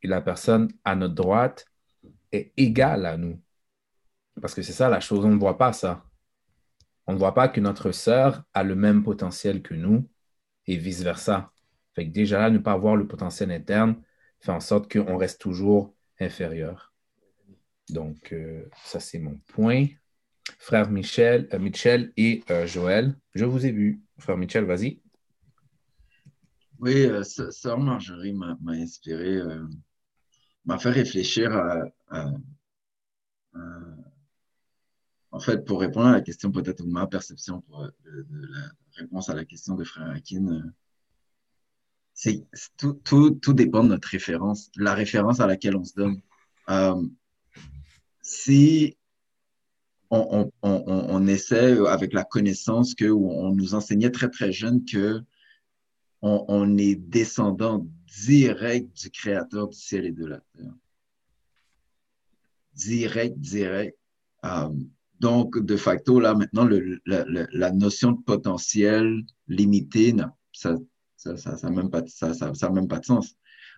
et 0.03 0.09
la 0.09 0.21
personne 0.21 0.71
à 0.85 0.95
notre 0.95 1.15
droite 1.15 1.67
est 2.33 2.53
égale 2.57 3.07
à 3.07 3.17
nous. 3.17 3.41
Parce 4.41 4.55
que 4.55 4.63
c'est 4.63 4.73
ça 4.73 4.89
la 4.89 5.01
chose, 5.01 5.25
on 5.25 5.31
ne 5.31 5.39
voit 5.39 5.59
pas 5.59 5.73
ça. 5.73 6.05
On 7.09 7.15
ne 7.15 7.19
voit 7.19 7.33
pas 7.33 7.49
que 7.49 7.59
notre 7.59 7.91
sœur 7.91 8.45
a 8.53 8.63
le 8.63 8.75
même 8.75 9.03
potentiel 9.03 9.63
que 9.63 9.73
nous 9.73 10.07
et 10.67 10.77
vice-versa. 10.77 11.51
Fait 11.95 12.07
que 12.07 12.13
déjà 12.13 12.39
là, 12.39 12.51
ne 12.51 12.59
pas 12.59 12.73
avoir 12.73 12.97
le 12.97 13.09
potentiel 13.09 13.51
interne 13.51 14.03
fait 14.41 14.53
en 14.53 14.61
sorte 14.61 14.93
qu'on 14.93 15.17
reste 15.17 15.41
toujours 15.41 15.95
inférieur. 16.21 16.93
Donc, 17.89 18.35
euh, 18.35 18.69
ça, 18.85 19.01
c'est 19.01 19.19
mon 19.19 19.41
point. 19.47 19.87
Frère 20.59 20.91
Michel, 20.91 21.49
euh, 21.55 21.59
Michel 21.59 22.13
et 22.19 22.45
euh, 22.51 22.67
Joël, 22.67 23.17
je 23.35 23.47
vous 23.47 23.65
ai 23.65 23.73
vu. 23.73 24.03
Frère 24.19 24.37
Michel, 24.37 24.67
vas-y. 24.67 25.01
Oui, 26.79 27.09
Sœur 27.25 27.79
Marjorie 27.79 28.35
m'a 28.35 28.57
inspiré, 28.69 29.41
m'a 30.65 30.79
fait 30.79 30.91
réfléchir 30.91 31.57
à, 31.57 32.31
En 35.31 35.41
fait, 35.41 35.65
pour 35.65 35.81
répondre 35.81 36.07
à 36.07 36.13
la 36.13 36.21
question, 36.21 36.51
peut-être 36.51 36.85
ma 36.85 37.07
perception 37.07 37.63
de, 37.69 37.95
la 38.51 38.71
réponse 38.95 39.29
à 39.29 39.35
la 39.35 39.45
question 39.45 39.75
de 39.75 39.85
Frère 39.85 40.11
Akin, 40.11 40.63
c'est 42.15 42.47
tout, 42.77 42.95
tout, 43.05 43.31
tout, 43.33 43.53
dépend 43.53 43.85
de 43.85 43.91
notre 43.91 44.09
référence, 44.09 44.71
la 44.77 44.95
référence 44.95 45.41
à 45.41 45.47
laquelle 45.47 45.77
on 45.77 45.85
se 45.85 45.95
donne 45.95 46.21
si 48.23 48.97
on, 50.11 51.27
essaie 51.27 51.79
avec 51.87 52.13
la 52.13 52.25
connaissance 52.25 52.95
que 52.95 53.11
on 53.11 53.55
nous 53.55 53.75
enseignait 53.75 54.11
très 54.11 54.29
très 54.31 54.53
jeune 54.53 54.85
que 54.85 55.23
on, 56.21 56.77
est 56.77 56.97
descendant 56.97 57.87
direct 58.07 58.95
du 59.01 59.11
Créateur 59.11 59.69
du 59.69 59.77
ciel 59.77 60.05
et 60.05 60.13
de 60.13 60.27
la 60.27 60.41
terre. 60.57 60.75
Direct, 62.75 63.39
direct. 63.39 63.97
Euh, 64.45 64.69
donc, 65.21 65.59
de 65.59 65.77
facto, 65.77 66.21
là, 66.21 66.35
maintenant, 66.35 66.65
le, 66.65 67.01
la, 67.05 67.73
notion 67.73 68.13
de 68.13 68.23
potentiel 68.23 69.25
limité, 69.49 70.15
ça 70.53 70.73
n'a 70.73 70.79
ça, 71.17 71.37
ça, 71.37 71.57
ça 71.57 71.71
même, 71.71 71.91
pas, 71.91 72.03
ça, 72.07 72.71
même 72.71 72.89
pas 72.89 73.01
de 73.01 73.05
sens. 73.05 73.35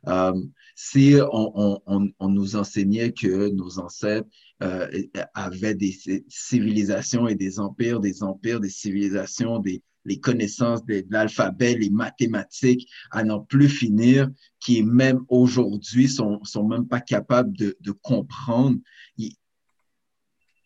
Euh, 0.09 0.33
si 0.75 1.17
on, 1.33 2.11
nous 2.21 2.57
enseignait 2.57 3.13
que 3.13 3.51
nos 3.51 3.79
ancêtres 3.79 4.29
euh, 4.63 4.89
avaient 5.35 5.75
des 5.75 5.97
civilisations 6.29 7.29
et 7.29 7.35
des 7.35 7.59
empires, 7.59 8.01
des 8.01 8.23
empires, 8.23 8.61
des 8.61 8.71
civilisations, 8.71 9.59
des, 9.59 9.83
les 10.05 10.21
connaissances 10.21 10.85
de, 10.85 11.05
l'alphabet, 11.11 11.77
les 11.77 11.91
mathématiques, 11.91 12.89
à 13.11 13.25
n'en 13.25 13.41
plus 13.41 13.69
finir, 13.69 14.29
qui 14.61 14.83
même 14.83 15.21
aujourd'hui 15.29 16.09
sont, 16.09 16.43
sont 16.45 16.67
même 16.67 16.87
pas 16.87 17.01
capables 17.01 17.53
de, 17.57 17.77
comprendre. 18.03 18.79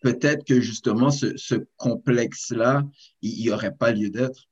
Peut-être 0.05 0.45
que 0.45 0.61
justement 0.61 1.09
ce, 1.09 1.55
complexe-là, 1.77 2.83
il 3.23 3.39
n'y 3.39 3.49
aurait 3.49 3.73
pas 3.73 3.91
lieu 3.91 4.11
d'être. 4.11 4.47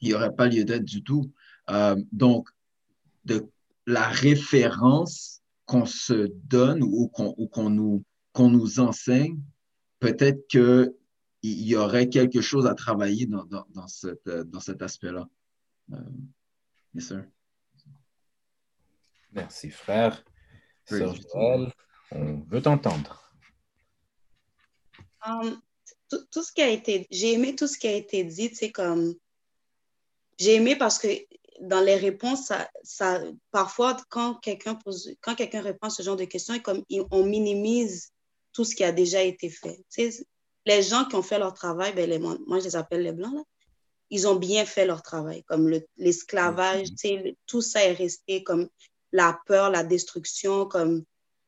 Il 0.00 0.06
n'y 0.06 0.14
aurait 0.14 0.36
pas 0.36 0.46
lieu 0.46 0.64
d'être 0.64 0.84
du 0.84 1.02
tout. 1.02 1.32
Euh, 1.70 2.00
donc, 2.12 2.48
de 3.24 3.48
la 3.88 4.06
référence 4.06 5.42
qu'on 5.66 5.86
se 5.86 6.30
donne 6.44 6.84
ou 6.84 7.08
qu'on 7.08 7.70
nous, 8.38 8.78
enseigne, 8.78 9.40
peut-être 9.98 10.46
qu'il 10.46 10.92
y 11.42 11.74
aurait 11.74 12.08
quelque 12.08 12.40
chose 12.40 12.66
à 12.66 12.74
travailler 12.74 13.26
dans, 13.26 13.44
dans, 13.46 13.66
dans, 13.70 13.88
cette, 13.88 14.28
dans 14.28 14.60
cet 14.60 14.82
aspect-là. 14.82 15.28
Euh, 15.94 15.96
yes, 16.94 17.08
sir. 17.08 17.24
Merci, 19.32 19.70
frère. 19.70 20.24
Sœur 20.84 21.12
Joël, 21.16 21.72
on 22.12 22.36
veut 22.42 22.62
t'entendre. 22.62 23.23
Um, 25.26 25.60
tout, 26.10 26.24
tout, 26.30 26.42
ce 26.42 26.52
qui 26.52 26.62
a 26.62 26.68
été, 26.68 27.06
j'ai 27.10 27.32
aimé 27.32 27.56
tout 27.56 27.66
ce 27.66 27.78
qui 27.78 27.86
a 27.88 27.92
été 27.92 28.24
dit, 28.24 28.50
c'est 28.54 28.72
comme, 28.72 29.14
j'ai 30.38 30.54
aimé 30.54 30.76
parce 30.76 30.98
que 30.98 31.08
dans 31.60 31.80
les 31.80 31.96
réponses, 31.96 32.52
ça, 32.82 33.22
parfois, 33.50 33.96
quand 34.10 34.34
quelqu'un 34.34 34.78
quand 35.20 35.34
quelqu'un 35.34 35.62
répond 35.62 35.86
à 35.86 35.90
ce 35.90 36.02
genre 36.02 36.16
de 36.16 36.24
questions, 36.24 36.58
comme 36.58 36.84
on 37.10 37.24
minimise 37.24 38.10
tout 38.52 38.64
ce 38.64 38.74
qui 38.74 38.84
a 38.84 38.92
déjà 38.92 39.22
été 39.22 39.50
fait. 39.50 39.82
les 40.66 40.82
gens 40.82 41.04
qui 41.04 41.16
ont 41.16 41.22
fait 41.22 41.38
leur 41.38 41.54
travail, 41.54 41.92
ben 41.94 42.08
les, 42.08 42.18
moi, 42.18 42.36
je 42.58 42.64
les 42.64 42.76
appelle 42.76 43.02
les 43.02 43.12
blancs, 43.12 43.34
là, 43.34 43.42
ils 44.10 44.28
ont 44.28 44.36
bien 44.36 44.64
fait 44.64 44.86
leur 44.86 45.02
travail, 45.02 45.42
comme 45.44 45.68
l'esclavage, 45.96 46.88
mm-hmm. 46.88 47.36
tout 47.46 47.62
ça 47.62 47.84
est 47.84 47.92
resté 47.92 48.44
comme 48.44 48.68
la 49.12 49.38
peur, 49.46 49.70
la 49.70 49.82
destruction, 49.82 50.66
comme 50.66 51.04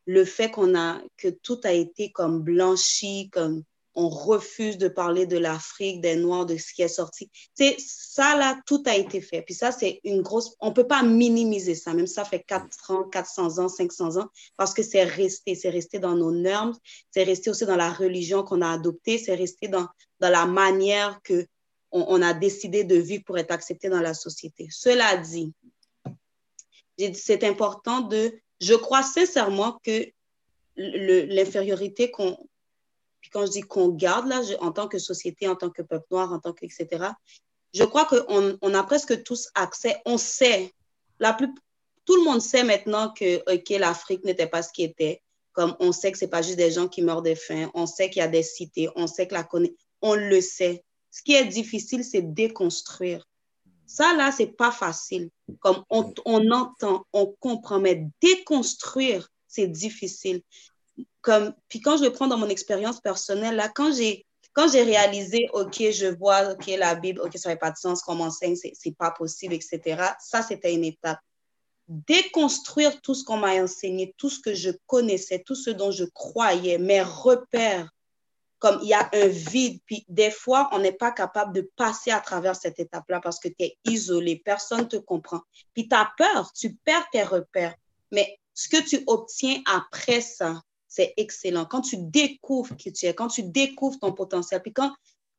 le 0.07 0.24
fait 0.24 0.50
qu'on 0.50 0.76
a, 0.76 1.00
que 1.16 1.28
tout 1.28 1.61
a 1.64 1.72
été 1.72 2.12
comme 2.12 2.42
blanchi, 2.42 3.28
comme 3.30 3.62
on 3.96 4.09
refuse 4.11 4.76
de 4.76 4.88
parler 4.88 5.26
de 5.26 5.38
l'Afrique, 5.38 6.02
des 6.02 6.16
Noirs, 6.16 6.44
de 6.44 6.59
ce 6.59 6.74
qui 6.74 6.82
est 6.82 6.88
sorti. 6.88 7.30
C'est 7.54 7.76
ça 7.78 8.36
là, 8.36 8.61
tout 8.66 8.82
a 8.86 8.94
été 8.94 9.22
fait. 9.22 9.40
Puis 9.40 9.54
ça, 9.54 9.72
c'est 9.72 10.00
une 10.04 10.20
grosse. 10.20 10.54
On 10.61 10.72
peut 10.72 10.86
pas 10.86 11.02
minimiser 11.02 11.74
ça, 11.74 11.94
même 11.94 12.07
ça 12.07 12.24
fait 12.26 12.44
4 12.46 12.90
ans, 12.90 13.04
400 13.04 13.59
ans, 13.59 13.68
500 13.68 14.18
ans, 14.18 14.28
parce 14.59 14.74
que 14.74 14.82
c'est 14.82 15.04
resté, 15.04 15.54
c'est 15.54 15.70
resté 15.70 15.98
dans 15.98 16.14
nos 16.14 16.30
normes, 16.30 16.76
c'est 17.11 17.24
resté 17.24 17.48
aussi 17.48 17.64
dans 17.64 17.76
la 17.76 17.90
religion 17.90 18.42
qu'on 18.42 18.61
a 18.61 18.70
adoptée, 18.70 19.16
c'est 19.16 19.34
resté 19.34 19.68
dans, 19.68 19.88
dans 20.20 20.30
la 20.30 20.44
manière 20.44 21.20
que 21.22 21.46
on, 21.92 22.20
a 22.20 22.34
décidé 22.34 22.84
de 22.84 22.96
vivre 22.96 23.24
pour 23.24 23.38
être 23.38 23.52
accepté 23.52 23.88
dans 23.88 24.00
la 24.00 24.12
société. 24.12 24.68
Cela 24.70 25.16
dit, 25.16 25.52
c'est 27.14 27.44
important 27.44 28.02
de. 28.02 28.38
Je 28.61 28.74
crois 28.74 29.02
sincèrement 29.02 29.78
que 29.84 30.07
l'infériorité 30.76 32.11
qu'on 32.11 32.38
quand 33.32 33.46
je 33.46 33.50
dis 33.50 33.61
qu'on 33.62 33.88
garde, 33.88 34.28
là, 34.28 34.40
en 34.61 34.72
tant 34.72 34.88
que 34.88 34.98
société, 34.98 35.48
en 35.48 35.57
tant 35.57 35.70
que 35.70 35.82
peuple 35.82 36.07
noir, 36.11 36.32
en 36.32 36.38
tant 36.38 36.52
que, 36.52 36.64
etc., 36.64 37.07
je 37.74 37.84
crois 37.84 38.04
qu'on 38.04 38.59
on 38.61 38.74
a 38.74 38.82
presque 38.82 39.22
tous 39.24 39.48
accès, 39.54 40.00
on 40.07 40.16
sait, 40.16 40.72
la 41.18 41.32
plus, 41.32 41.48
tout 42.04 42.16
le 42.16 42.24
monde 42.24 42.40
sait 42.40 42.62
maintenant 42.62 43.12
que, 43.12 43.42
OK, 43.52 43.68
l'Afrique 43.70 44.24
n'était 44.24 44.46
pas 44.46 44.62
ce 44.62 44.72
qui 44.72 44.84
était. 44.84 45.22
Comme 45.52 45.74
on 45.80 45.90
sait 45.92 46.12
que 46.12 46.18
ce 46.18 46.24
n'est 46.24 46.30
pas 46.30 46.42
juste 46.42 46.59
des 46.59 46.70
gens 46.70 46.86
qui 46.86 47.02
meurent 47.02 47.22
de 47.22 47.34
faim, 47.34 47.70
on 47.74 47.86
sait 47.86 48.11
qu'il 48.11 48.20
y 48.20 48.22
a 48.22 48.28
des 48.28 48.42
cités, 48.42 48.88
on 48.94 49.07
sait 49.07 49.26
que 49.26 49.34
la 49.34 49.48
on 50.02 50.14
le 50.14 50.40
sait. 50.40 50.84
Ce 51.11 51.22
qui 51.22 51.34
est 51.34 51.46
difficile, 51.46 52.04
c'est 52.04 52.22
déconstruire. 52.22 53.26
Ça, 53.87 54.14
là, 54.14 54.32
c'est 54.32 54.57
pas 54.57 54.72
facile. 54.72 55.30
Comme 55.61 55.82
on, 55.91 56.51
entend, 56.51 57.05
on 57.12 57.34
comprend, 57.39 57.78
mais 57.78 58.07
déconstruire, 58.20 59.28
c'est 59.47 59.68
difficile 59.68 60.43
comme, 61.20 61.55
puis 61.68 61.80
quand 61.80 61.97
je 61.97 62.05
le 62.05 62.12
prends 62.12 62.28
dans 62.28 62.39
mon 62.39 62.49
expérience 62.49 63.01
personnelle, 63.01 63.57
là, 63.57 63.68
quand 63.68 63.93
j'ai 63.93 64.24
quand 64.53 64.72
j'ai 64.72 64.84
réalisé, 64.84 65.51
OK, 65.53 65.76
je 65.91 66.16
vois, 66.16 66.53
OK, 66.53 66.66
la 66.78 66.95
Bible, 66.95 67.20
OK, 67.20 67.37
ça 67.37 67.51
n'avait 67.51 67.59
pas 67.59 67.70
de 67.70 67.76
sens, 67.76 68.01
qu'on 68.01 68.14
m'enseigne, 68.14 68.57
c'est, 68.57 68.72
c'est 68.74 68.97
pas 68.97 69.11
possible, 69.11 69.53
etc. 69.53 70.03
Ça, 70.18 70.41
c'était 70.41 70.72
une 70.72 70.84
étape. 70.84 71.18
Déconstruire 71.89 72.99
tout 73.03 73.14
ce 73.14 73.22
qu'on 73.22 73.37
m'a 73.37 73.62
enseigné, 73.62 74.14
tout 74.16 74.30
ce 74.30 74.41
que 74.41 74.55
je 74.55 74.70
connaissais, 74.87 75.43
tout 75.45 75.55
ce 75.55 75.68
dont 75.68 75.91
je 75.91 76.05
croyais, 76.05 76.78
mes 76.78 77.03
repères, 77.03 77.91
comme 78.59 78.78
il 78.82 78.88
y 78.88 78.94
a 78.94 79.09
un 79.12 79.26
vide, 79.26 79.80
puis 79.86 80.04
des 80.09 80.30
fois, 80.30 80.68
on 80.72 80.78
n'est 80.78 80.92
pas 80.92 81.12
capable 81.12 81.52
de 81.52 81.70
passer 81.76 82.11
à 82.11 82.20
travers 82.20 82.57
cette 82.57 82.78
étape-là 82.78 83.20
parce 83.20 83.38
que 83.38 83.48
tu 83.48 83.64
es 83.64 83.78
isolé, 83.84 84.40
personne 84.44 84.80
ne 84.80 84.84
te 84.84 84.96
comprend. 84.96 85.40
Puis 85.74 85.88
tu 85.88 85.94
as 85.94 86.11
peur, 86.16 86.50
tu 86.52 86.74
perds 86.84 87.07
tes 87.12 87.22
repères. 87.22 87.74
Mais 88.12 88.38
ce 88.54 88.68
que 88.68 88.82
tu 88.82 89.02
obtiens 89.07 89.61
après 89.66 90.20
ça, 90.20 90.62
c'est 90.88 91.12
excellent. 91.18 91.66
Quand 91.66 91.82
tu 91.82 91.98
découvres 91.98 92.74
qui 92.76 92.92
tu 92.92 93.07
es, 93.07 93.14
quand 93.14 93.28
tu 93.28 93.42
découvres 93.42 93.98
ton 93.98 94.12
potentiel, 94.12 94.62
puis 94.62 94.72
quand 94.72 94.92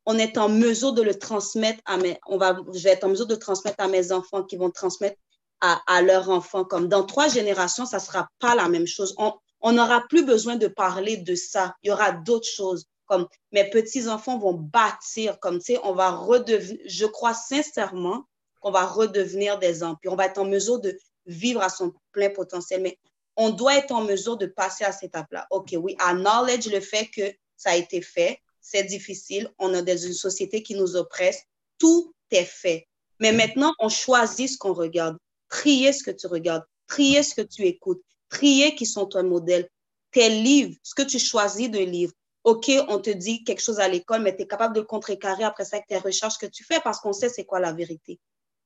on 0.05 0.17
est 0.19 0.37
en 0.37 0.49
mesure 0.49 0.93
de 0.93 1.01
le 1.01 1.17
transmettre 1.17 1.81
à 1.85 1.97
mes, 1.97 2.19
on 2.27 2.37
va, 2.37 2.57
je 2.73 2.83
vais 2.83 2.91
être 2.91 3.03
en 3.03 3.09
mesure 3.09 3.27
de 3.27 3.35
transmettre 3.35 3.83
à 3.83 3.87
mes 3.87 4.11
enfants 4.11 4.43
qui 4.43 4.55
vont 4.55 4.69
transmettre 4.69 5.17
à, 5.59 5.81
à 5.87 6.03
leurs 6.03 6.29
enfants. 6.29 6.63
Comme 6.63 6.87
dans 6.87 7.03
trois 7.03 7.27
générations, 7.27 7.85
ça 7.85 7.99
sera 7.99 8.29
pas 8.39 8.53
la 8.53 8.69
même 8.69 8.85
chose. 8.85 9.15
On 9.17 9.71
n'aura 9.71 10.05
plus 10.07 10.23
besoin 10.23 10.55
de 10.55 10.67
parler 10.67 11.17
de 11.17 11.33
ça. 11.33 11.75
Il 11.81 11.87
y 11.87 11.91
aura 11.91 12.11
d'autres 12.11 12.47
choses. 12.47 12.85
Comme 13.07 13.27
mes 13.51 13.69
petits-enfants 13.69 14.37
vont 14.37 14.53
bâtir, 14.53 15.39
comme 15.39 15.59
tu 15.59 15.73
sais, 15.73 15.79
on 15.83 15.93
va 15.93 16.11
redevenir, 16.11 16.79
je 16.85 17.05
crois 17.05 17.33
sincèrement 17.33 18.25
qu'on 18.59 18.71
va 18.71 18.85
redevenir 18.85 19.59
des 19.59 19.83
empires. 19.83 20.13
On 20.13 20.15
va 20.15 20.25
être 20.25 20.37
en 20.37 20.45
mesure 20.45 20.79
de 20.79 20.97
vivre 21.25 21.61
à 21.61 21.69
son 21.69 21.93
plein 22.11 22.29
potentiel. 22.29 22.81
Mais 22.81 22.97
on 23.35 23.49
doit 23.49 23.77
être 23.77 23.91
en 23.91 24.01
mesure 24.01 24.37
de 24.37 24.47
passer 24.47 24.83
à 24.83 24.91
cette 24.91 25.09
étape-là. 25.09 25.47
OK, 25.51 25.75
oui, 25.77 25.95
acknowledge 25.99 26.67
le 26.67 26.81
fait 26.81 27.07
que 27.07 27.33
ça 27.55 27.71
a 27.71 27.75
été 27.75 28.01
fait, 28.01 28.39
c'est 28.61 28.83
difficile, 28.83 29.49
on 29.59 29.73
est 29.73 29.83
dans 29.83 29.97
une 29.97 30.13
société 30.13 30.61
qui 30.61 30.75
nous 30.75 30.95
oppresse, 30.95 31.43
tout 31.79 32.13
est 32.31 32.43
fait. 32.43 32.87
Mais 33.19 33.31
maintenant, 33.31 33.73
on 33.79 33.89
choisit 33.89 34.49
ce 34.49 34.57
qu'on 34.57 34.73
regarde. 34.73 35.17
Trier 35.49 35.93
ce 35.93 36.03
que 36.03 36.11
tu 36.11 36.27
regardes, 36.27 36.63
trier 36.87 37.23
ce 37.23 37.33
que 37.33 37.41
tu 37.41 37.63
écoutes, 37.63 38.01
trier 38.29 38.75
qui 38.75 38.85
sont 38.85 39.05
ton 39.05 39.23
modèle, 39.23 39.69
tes 40.11 40.29
livres, 40.29 40.75
ce 40.83 40.93
que 40.93 41.03
tu 41.03 41.19
choisis 41.19 41.69
de 41.69 41.79
lire. 41.79 42.11
OK, 42.47 42.71
on 42.87 42.99
te 42.99 43.09
dit 43.09 43.43
quelque 43.43 43.59
chose 43.59 43.81
à 43.81 43.89
l'école, 43.89 44.21
mais 44.21 44.33
tu 44.33 44.43
es 44.43 44.47
capable 44.47 44.73
de 44.73 44.79
contrecarrer 44.79 45.43
après 45.43 45.65
ça 45.65 45.75
avec 45.75 45.87
tes 45.87 45.97
recherches 45.97 46.37
que 46.37 46.45
tu 46.45 46.63
fais 46.63 46.79
parce 46.79 47.01
qu'on 47.01 47.11
sait 47.11 47.27
c'est 47.27 47.43
quoi 47.43 47.59
la 47.59 47.73
vérité. 47.73 48.21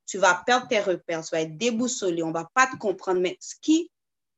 Tu 0.06 0.20
vas 0.20 0.36
perdre 0.46 0.68
tes 0.68 0.80
repères, 0.80 1.26
tu 1.26 1.32
vas 1.32 1.42
être 1.42 1.58
déboussolé, 1.58 2.22
on 2.22 2.28
ne 2.28 2.34
va 2.34 2.48
pas 2.54 2.68
te 2.68 2.78
comprendre. 2.78 3.22
Mais 3.22 3.40
ce 3.40 3.56
qui 3.60 3.90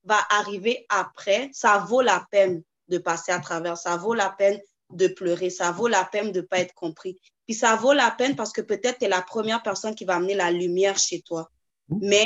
va 0.05 0.17
arriver 0.29 0.85
après, 0.87 1.49
ça 1.51 1.79
vaut 1.79 1.99
la 1.99 2.25
peine 2.31 2.63
de 2.87 2.97
passer 2.97 3.33
à 3.33 3.39
travers, 3.41 3.75
ça 3.77 3.97
vaut 3.97 4.13
la 4.13 4.29
peine 4.29 4.61
de 4.91 5.09
pleurer, 5.09 5.49
ça 5.49 5.71
vaut 5.71 5.89
la 5.89 6.05
peine 6.05 6.31
de 6.31 6.39
ne 6.39 6.45
pas 6.45 6.59
être 6.59 6.73
compris. 6.73 7.19
Puis 7.45 7.53
ça 7.53 7.75
vaut 7.75 7.91
la 7.91 8.11
peine 8.11 8.37
parce 8.37 8.53
que 8.53 8.61
peut-être 8.61 8.99
tu 8.99 9.05
es 9.05 9.09
la 9.09 9.21
première 9.21 9.61
personne 9.61 9.93
qui 9.93 10.05
va 10.05 10.15
amener 10.15 10.35
la 10.35 10.51
lumière 10.51 10.97
chez 10.97 11.21
toi. 11.21 11.51
Mais 11.89 12.25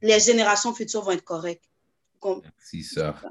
les 0.00 0.18
générations 0.18 0.74
futures 0.74 1.02
vont 1.02 1.10
être 1.10 1.24
correctes. 1.24 1.68
Merci, 2.24 2.84
sœur. 2.84 3.22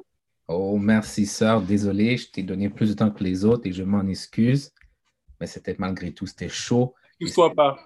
Oh, 0.54 0.78
merci, 0.78 1.26
sœur. 1.26 1.62
Désolé, 1.62 2.18
je 2.18 2.30
t'ai 2.30 2.44
donné 2.44 2.70
plus 2.70 2.90
de 2.90 2.94
temps 2.94 3.10
que 3.10 3.24
les 3.24 3.46
autres 3.46 3.66
et 3.66 3.72
je 3.72 3.84
m'en 3.84 4.06
excuse. 4.08 4.72
Mais 5.40 5.48
c'était 5.48 5.76
malgré 5.80 6.12
tout, 6.12 6.26
c'était 6.26 6.50
chaud. 6.50 6.94
Excuse-toi 7.20 7.54
pas. 7.56 7.80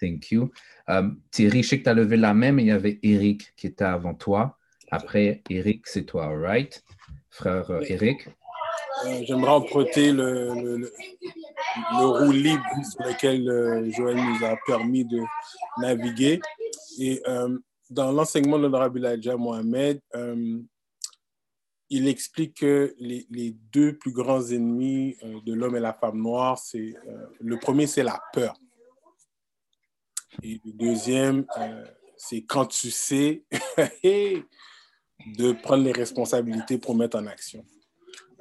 Thank 0.00 0.30
you. 0.30 0.50
Um, 0.88 1.20
Thierry, 1.30 1.62
je 1.62 1.68
sais 1.68 1.78
que 1.78 1.84
tu 1.84 1.90
as 1.90 1.94
levé 1.94 2.16
la 2.16 2.34
main, 2.34 2.52
mais 2.52 2.62
il 2.62 2.68
y 2.68 2.72
avait 2.72 2.98
Eric 3.02 3.54
qui 3.56 3.66
était 3.66 3.84
avant 3.84 4.14
toi. 4.14 4.58
Après, 4.90 5.42
Eric, 5.50 5.86
c'est 5.86 6.04
toi, 6.04 6.26
all 6.26 6.40
right? 6.40 6.82
Frère 7.30 7.70
euh, 7.70 7.82
Eric? 7.86 8.26
Euh, 9.06 9.22
j'aimerais 9.26 9.52
emprunter 9.52 10.10
le, 10.12 10.54
le, 10.54 10.76
le, 10.78 12.06
roue 12.06 12.32
libre 12.32 12.64
sur 12.90 13.06
lequel 13.06 13.48
euh, 13.48 13.90
Joël 13.92 14.16
nous 14.16 14.44
a 14.44 14.56
permis 14.66 15.04
de 15.04 15.20
naviguer. 15.78 16.40
Et 16.98 17.22
dans 17.90 18.10
l'enseignement 18.10 18.58
de 18.58 18.64
l'honorable 18.64 19.04
Elijah 19.04 19.36
Mohamed, 19.36 20.00
il 21.90 22.08
explique 22.08 22.58
que 22.58 22.94
les, 22.98 23.26
les, 23.30 23.50
deux 23.72 23.98
plus 23.98 24.12
grands 24.12 24.42
ennemis 24.42 25.16
de 25.44 25.52
l'homme 25.52 25.76
et 25.76 25.80
la 25.80 25.92
femme 25.92 26.18
noire, 26.22 26.58
c'est 26.58 26.94
le 27.40 27.58
premier, 27.58 27.86
c'est 27.86 28.04
la 28.04 28.22
peur. 28.32 28.56
Et 30.42 30.60
le 30.64 30.72
deuxième, 30.72 31.44
c'est 32.16 32.42
quand 32.42 32.66
tu 32.66 32.90
sais 32.90 33.44
de 34.04 35.52
prendre 35.52 35.84
les 35.84 35.92
responsabilités 35.92 36.78
pour 36.78 36.94
mettre 36.94 37.18
en 37.18 37.26
action. 37.26 37.64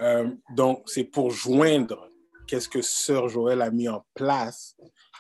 Euh, 0.02 0.30
donc, 0.56 0.84
c'est 0.88 1.04
pour 1.04 1.32
joindre 1.32 2.10
qu'est-ce 2.48 2.70
que 2.70 2.82
Sœur 2.82 3.28
Joël 3.28 3.62
a 3.62 3.70
mis 3.70 3.90
en 3.90 4.06
place 4.14 4.76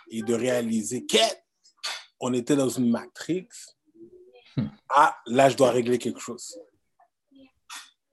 et 0.09 0.21
de 0.21 0.33
réaliser 0.33 1.05
qu'on 2.19 2.33
était 2.33 2.55
dans 2.55 2.69
une 2.69 2.89
matrix. 2.89 3.47
Ah, 4.89 5.17
là, 5.27 5.49
je 5.49 5.55
dois 5.55 5.71
régler 5.71 5.97
quelque 5.97 6.19
chose. 6.19 6.59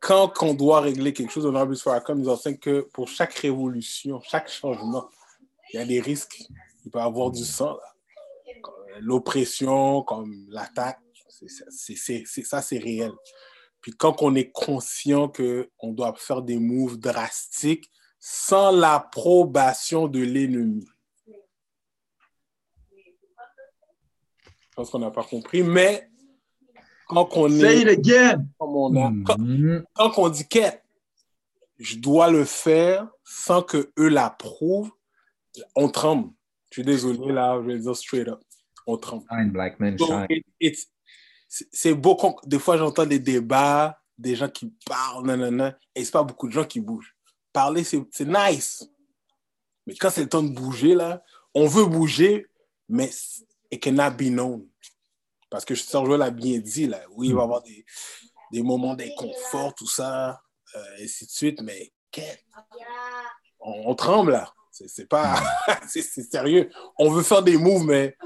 Quand 0.01 0.33
on 0.43 0.55
doit 0.55 0.81
régler 0.81 1.13
quelque 1.13 1.33
chose, 1.33 1.47
Honorable 1.47 1.77
Farrakhan 1.77 2.15
nous 2.15 2.29
enseigne 2.29 2.59
que 2.59 2.83
pour 2.93 3.09
chaque 3.09 3.35
révolution, 3.35 4.21
chaque 4.21 4.51
changement, 4.51 5.09
il 5.73 5.81
y 5.81 5.83
a 5.83 5.87
des 5.87 6.01
risques. 6.01 6.43
Il 6.85 6.91
peut 6.91 6.99
y 6.99 7.03
avoir 7.03 7.31
du 7.31 7.45
sang, 7.45 7.79
l'oppression, 9.01 10.03
comme 10.03 10.47
l'attaque. 10.49 11.01
Ça, 11.69 12.63
c'est 12.63 12.79
réel. 12.79 13.13
Puis 13.81 13.93
quand 13.93 14.23
on 14.23 14.35
est 14.35 14.51
conscient 14.51 15.29
qu'on 15.29 15.93
doit 15.93 16.15
faire 16.17 16.43
des 16.43 16.59
moves 16.59 16.99
drastiques 16.99 17.91
sans 18.19 18.73
l'approbation 18.73 20.09
de 20.09 20.21
l'ennemi. 20.21 20.87
Je 21.27 21.33
pense 24.75 24.91
qu'on 24.91 24.99
n'a 24.99 25.11
pas 25.11 25.25
compris, 25.25 25.63
mais 25.63 26.11
quand 27.07 27.29
on 27.37 27.51
est. 27.51 27.85
Mm-hmm. 27.85 29.85
quand, 29.95 30.19
on 30.19 30.29
dit 30.29 30.47
qu'est, 30.47 30.83
je 31.79 31.97
dois 31.97 32.31
le 32.31 32.45
faire 32.45 33.09
sans 33.25 33.63
que 33.63 33.91
eux 33.99 34.09
l'approuvent, 34.09 34.91
on 35.75 35.89
tremble. 35.89 36.31
Je 36.71 36.81
suis 36.81 36.85
désolé 36.85 37.33
là, 37.33 37.59
je 37.63 37.67
vais 37.67 37.79
dire 37.79 37.97
straight 37.97 38.29
up. 38.29 38.41
On 38.87 38.97
tremble. 38.97 39.25
black 39.51 39.81
man, 39.81 39.97
c'est 41.49 41.95
beaucoup. 41.95 42.35
Des 42.47 42.59
fois, 42.59 42.77
j'entends 42.77 43.07
des 43.07 43.19
débats, 43.19 43.99
des 44.19 44.35
gens 44.35 44.49
qui 44.49 44.73
parlent, 44.85 45.27
nanana, 45.27 45.79
et 45.95 46.05
c'est 46.05 46.13
pas 46.13 46.23
beaucoup 46.23 46.49
de 46.49 46.53
gens 46.53 46.65
qui 46.65 46.81
bougent. 46.81 47.15
Parler, 47.53 47.85
c'est 47.85 48.05
nice. 48.21 48.89
Mais 49.87 49.95
quand 49.95 50.11
c'est 50.11 50.23
le 50.23 50.29
temps 50.29 50.43
de 50.43 50.53
bouger, 50.53 50.95
là, 50.95 51.23
on 51.55 51.67
veut 51.67 51.87
bouger, 51.87 52.47
mais 52.89 53.11
it 53.71 53.83
cannot 53.83 54.17
be 54.17 54.29
known. 54.29 54.67
Parce 55.51 55.65
que 55.65 55.75
Sergio 55.75 56.17
l'a 56.17 56.31
bien 56.31 56.59
dit, 56.59 56.87
là, 56.87 57.01
oui, 57.13 57.29
il 57.29 57.35
va 57.35 57.43
y 57.43 57.45
avoir 57.45 57.63
des, 57.63 57.85
des 58.53 58.63
moments 58.63 58.95
d'inconfort, 58.95 59.75
tout 59.75 59.89
ça, 59.89 60.41
euh, 60.75 60.97
et 60.99 61.05
ainsi 61.05 61.27
de 61.27 61.31
suite, 61.31 61.63
mais 61.63 61.93
on, 63.61 63.91
on 63.91 63.95
tremble, 63.95 64.33
là. 64.33 64.53
C'est 64.71 65.09
pas. 65.09 65.37
c'est 65.89 66.03
sérieux. 66.03 66.71
On 66.99 67.11
veut 67.11 67.23
faire 67.23 67.43
des 67.43 67.57
moves, 67.57 67.85
mais 67.85 68.17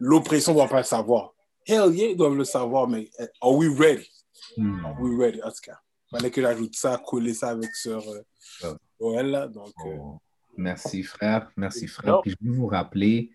l'oppression 0.00 0.52
ne 0.52 0.58
doit 0.58 0.68
pas 0.68 0.78
le 0.78 0.84
savoir. 0.84 1.32
Hell 1.64 1.94
yeah, 1.94 2.10
ils 2.10 2.16
doivent 2.16 2.36
le 2.36 2.44
savoir, 2.44 2.88
mais 2.88 3.08
euh, 3.20 3.26
are 3.40 3.52
we 3.52 3.68
ready? 3.78 4.08
Hmm. 4.56 4.84
Are 4.84 5.00
we 5.00 5.18
ready? 5.18 5.42
En 5.42 5.50
tout 5.50 5.60
cas, 5.62 5.78
fallait 6.10 6.30
que 6.30 6.40
j'ajoute 6.40 6.74
ça, 6.74 7.00
coller 7.06 7.34
ça 7.34 7.50
avec 7.50 7.74
Sœur 7.74 8.02
euh, 8.08 8.74
Joël. 8.98 9.50
Donc, 9.52 9.72
euh, 9.86 9.96
oh. 10.00 10.18
Merci, 10.56 11.02
frère. 11.02 11.50
Merci, 11.56 11.86
frère. 11.86 12.20
Puis 12.22 12.32
je 12.32 12.48
veux 12.48 12.56
vous 12.56 12.66
rappeler 12.66 13.30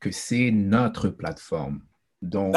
que 0.00 0.10
c'est 0.10 0.50
notre 0.50 1.08
plateforme. 1.08 1.82
Donc, 2.22 2.56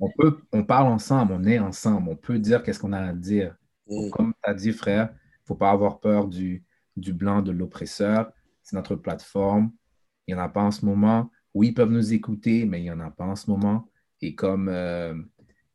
on, 0.00 0.10
peut, 0.18 0.38
on 0.52 0.64
parle 0.64 0.88
ensemble, 0.88 1.32
on 1.32 1.44
est 1.44 1.58
ensemble, 1.58 2.08
on 2.10 2.16
peut 2.16 2.38
dire 2.38 2.62
qu'est-ce 2.62 2.80
qu'on 2.80 2.92
a 2.92 3.00
à 3.00 3.12
dire. 3.12 3.56
Hmm. 3.86 4.10
Comme 4.10 4.34
tu 4.42 4.50
as 4.50 4.54
dit, 4.54 4.72
frère, 4.72 5.10
il 5.12 5.42
ne 5.42 5.46
faut 5.46 5.54
pas 5.54 5.70
avoir 5.70 6.00
peur 6.00 6.26
du, 6.28 6.64
du 6.96 7.12
blanc, 7.12 7.42
de 7.42 7.52
l'oppresseur. 7.52 8.30
C'est 8.62 8.76
notre 8.76 8.96
plateforme. 8.96 9.70
Il 10.26 10.34
n'y 10.34 10.40
en 10.40 10.44
a 10.44 10.48
pas 10.48 10.62
en 10.62 10.72
ce 10.72 10.84
moment 10.84 11.30
oui, 11.56 11.68
ils 11.68 11.74
peuvent 11.74 11.90
nous 11.90 12.12
écouter, 12.12 12.66
mais 12.66 12.80
il 12.80 12.82
n'y 12.82 12.90
en 12.90 13.00
a 13.00 13.10
pas 13.10 13.24
en 13.24 13.34
ce 13.34 13.50
moment. 13.50 13.88
Et 14.20 14.34
comme 14.34 14.68
euh, 14.68 15.14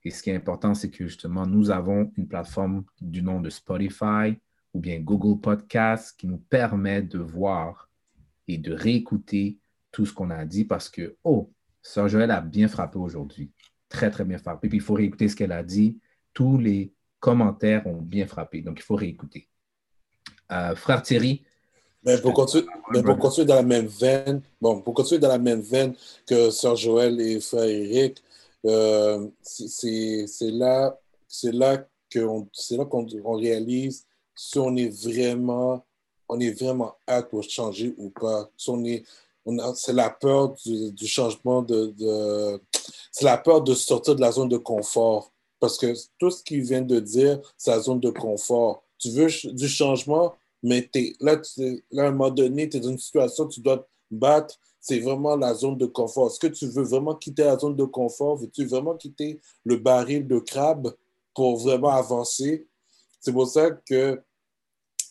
et 0.03 0.11
ce 0.11 0.21
qui 0.21 0.29
est 0.29 0.35
important, 0.35 0.75
c'est 0.75 0.91
que 0.91 1.07
justement, 1.07 1.47
nous 1.47 1.71
avons 1.71 2.11
une 2.17 2.27
plateforme 2.27 2.83
du 3.01 3.23
nom 3.23 3.41
de 3.41 3.49
Spotify 3.49 4.37
ou 4.75 4.79
bien 4.79 4.99
Google 4.99 5.41
Podcast 5.41 6.15
qui 6.19 6.27
nous 6.27 6.37
permet 6.37 7.01
de 7.01 7.17
voir 7.17 7.89
et 8.47 8.59
de 8.59 8.73
réécouter 8.73 9.57
tout 9.91 10.05
ce 10.05 10.13
qu'on 10.13 10.29
a 10.29 10.45
dit 10.45 10.65
parce 10.65 10.89
que, 10.89 11.15
oh, 11.23 11.51
Sœur 11.81 12.07
Joël 12.07 12.31
a 12.31 12.41
bien 12.41 12.67
frappé 12.67 12.97
aujourd'hui. 12.97 13.51
Très, 13.89 14.11
très 14.11 14.23
bien 14.23 14.37
frappé. 14.37 14.69
Puis 14.69 14.77
il 14.77 14.81
faut 14.81 14.93
réécouter 14.93 15.27
ce 15.27 15.35
qu'elle 15.35 15.51
a 15.51 15.63
dit. 15.63 15.99
Tous 16.33 16.57
les 16.57 16.93
commentaires 17.19 17.85
ont 17.87 18.01
bien 18.01 18.25
frappé. 18.25 18.61
Donc, 18.61 18.79
il 18.79 18.83
faut 18.83 18.95
réécouter. 18.95 19.47
Euh, 20.51 20.75
frère 20.75 21.01
Thierry, 21.01 21.43
mais 22.03 22.19
pour, 22.19 22.33
continuer, 22.33 22.65
mais 22.91 23.03
pour 23.03 23.17
continuer 23.19 23.45
dans 23.45 23.55
la 23.55 23.63
même 23.63 23.85
veine, 23.85 24.41
bon, 24.59 24.81
pour 24.81 24.95
continuer 24.95 25.19
dans 25.19 25.27
la 25.27 25.37
même 25.37 25.61
veine 25.61 25.93
que 26.25 26.49
Sœur 26.49 26.75
Joël 26.75 27.21
et 27.21 27.39
Frère 27.39 27.65
Eric, 27.65 28.23
euh, 28.65 29.27
c'est 29.43 30.25
là, 30.41 30.97
c'est 31.27 31.51
là 31.51 31.85
qu'on 32.11 32.47
on 33.23 33.35
réalise 33.35 34.05
si 34.35 34.57
on 34.57 34.75
est 34.75 34.89
vraiment, 34.89 35.85
on 36.27 36.39
est 36.39 36.59
vraiment 36.59 36.95
apte 37.05 37.29
pour 37.29 37.43
changer 37.43 37.93
ou 37.97 38.09
pas. 38.09 38.49
Si 38.57 38.69
on 38.71 38.83
est, 38.83 39.03
c'est 39.75 39.93
la 39.93 40.09
peur 40.09 40.55
du, 40.65 41.07
changement 41.07 41.61
de, 41.61 41.93
c'est 43.11 43.25
la 43.25 43.37
peur 43.37 43.61
de 43.61 43.73
sortir 43.73 44.15
de 44.15 44.21
la 44.21 44.31
zone 44.31 44.49
de 44.49 44.57
confort. 44.57 45.31
Parce 45.59 45.77
que 45.77 45.93
tout 46.17 46.31
ce 46.31 46.43
qu'il 46.43 46.61
vient 46.61 46.81
de 46.81 46.99
dire, 46.99 47.39
c'est 47.57 47.71
la 47.71 47.79
zone 47.79 47.99
de 47.99 48.09
confort. 48.09 48.83
Tu 48.97 49.09
veux 49.09 49.27
du 49.53 49.67
changement, 49.67 50.35
mais 50.63 50.89
là, 51.19 51.39
là, 51.91 52.03
à 52.03 52.07
un 52.07 52.11
moment 52.11 52.31
donné, 52.31 52.69
tu 52.69 52.77
es 52.77 52.79
dans 52.79 52.89
une 52.89 52.97
situation, 52.97 53.47
tu 53.47 53.61
dois 53.61 53.77
te 53.77 53.85
battre. 54.09 54.55
C'est 54.79 54.99
vraiment 54.99 55.35
la 55.35 55.53
zone 55.53 55.77
de 55.77 55.85
confort. 55.85 56.27
Est-ce 56.27 56.39
que 56.39 56.47
tu 56.47 56.65
veux 56.67 56.83
vraiment 56.83 57.13
quitter 57.13 57.43
la 57.43 57.57
zone 57.57 57.75
de 57.75 57.83
confort? 57.83 58.37
Veux-tu 58.37 58.65
vraiment 58.65 58.95
quitter 58.95 59.39
le 59.63 59.77
baril 59.77 60.27
de 60.27 60.39
crabe 60.39 60.95
pour 61.35 61.57
vraiment 61.57 61.89
avancer? 61.89 62.67
C'est 63.19 63.31
pour 63.31 63.47
ça 63.47 63.69
que 63.69 64.19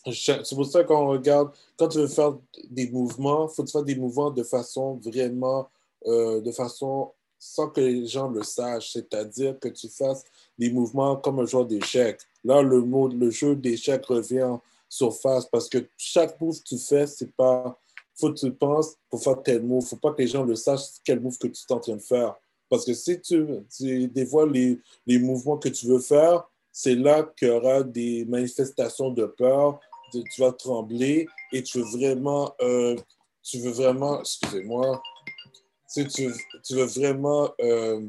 c'est 0.05 0.55
pour 0.55 0.65
ça 0.65 0.83
qu'on 0.83 1.07
regarde, 1.09 1.51
quand 1.77 1.87
tu 1.87 1.99
veux 1.99 2.07
faire 2.07 2.37
des 2.69 2.89
mouvements, 2.89 3.47
il 3.49 3.55
faut 3.55 3.65
faire 3.67 3.83
des 3.83 3.95
mouvements 3.95 4.31
de 4.31 4.43
façon 4.43 4.95
vraiment, 4.95 5.69
euh, 6.05 6.41
de 6.41 6.51
façon 6.51 7.11
sans 7.37 7.69
que 7.69 7.81
les 7.81 8.05
gens 8.05 8.29
le 8.29 8.43
sachent, 8.43 8.93
c'est-à-dire 8.93 9.59
que 9.59 9.67
tu 9.67 9.89
fasses 9.89 10.23
des 10.59 10.69
mouvements 10.69 11.15
comme 11.15 11.39
un 11.39 11.45
joueur 11.45 11.65
d'échecs. 11.65 12.21
Là, 12.43 12.61
le, 12.61 12.81
mot, 12.81 13.07
le 13.07 13.31
jeu 13.31 13.55
d'échecs 13.55 14.05
revient 14.05 14.57
surface 14.87 15.45
parce 15.45 15.67
que 15.67 15.79
chaque 15.97 16.39
move 16.39 16.59
que 16.59 16.69
tu 16.69 16.77
fais, 16.77 17.07
c'est 17.07 17.31
pas. 17.35 17.77
Faut 18.15 18.31
que 18.31 18.39
tu 18.39 18.51
penses 18.51 18.95
pour 19.09 19.23
faire 19.23 19.41
tel 19.41 19.63
move. 19.63 19.83
Faut 19.83 19.95
pas 19.95 20.11
que 20.11 20.21
les 20.21 20.27
gens 20.27 20.43
le 20.43 20.55
sachent 20.55 20.99
quel 21.03 21.19
move 21.19 21.37
que 21.39 21.47
tu 21.47 21.63
es 21.67 21.73
en 21.73 21.79
train 21.79 21.95
de 21.95 22.01
faire. 22.01 22.35
Parce 22.69 22.85
que 22.85 22.93
si 22.93 23.19
tu, 23.19 23.45
tu 23.75 24.07
dévoiles 24.07 24.51
les, 24.51 24.79
les, 25.07 25.17
mouvements 25.17 25.57
que 25.57 25.69
tu 25.69 25.87
veux 25.87 25.99
faire, 25.99 26.47
c'est 26.71 26.95
là 26.95 27.23
qu'il 27.23 27.47
y 27.47 27.51
aura 27.51 27.81
des 27.81 28.23
manifestations 28.25 29.09
de 29.09 29.25
peur. 29.25 29.79
Tu 30.11 30.41
vas 30.41 30.51
trembler 30.51 31.27
et 31.51 31.63
tu 31.63 31.79
veux 31.79 31.85
vraiment. 31.85 32.53
Euh, 32.61 32.95
tu 33.43 33.59
veux 33.59 33.71
vraiment. 33.71 34.19
Excusez-moi. 34.19 35.01
Tu, 35.93 36.07
tu, 36.07 36.31
tu, 36.63 36.75
veux 36.75 36.85
vraiment. 36.85 37.51
Euh, 37.61 38.07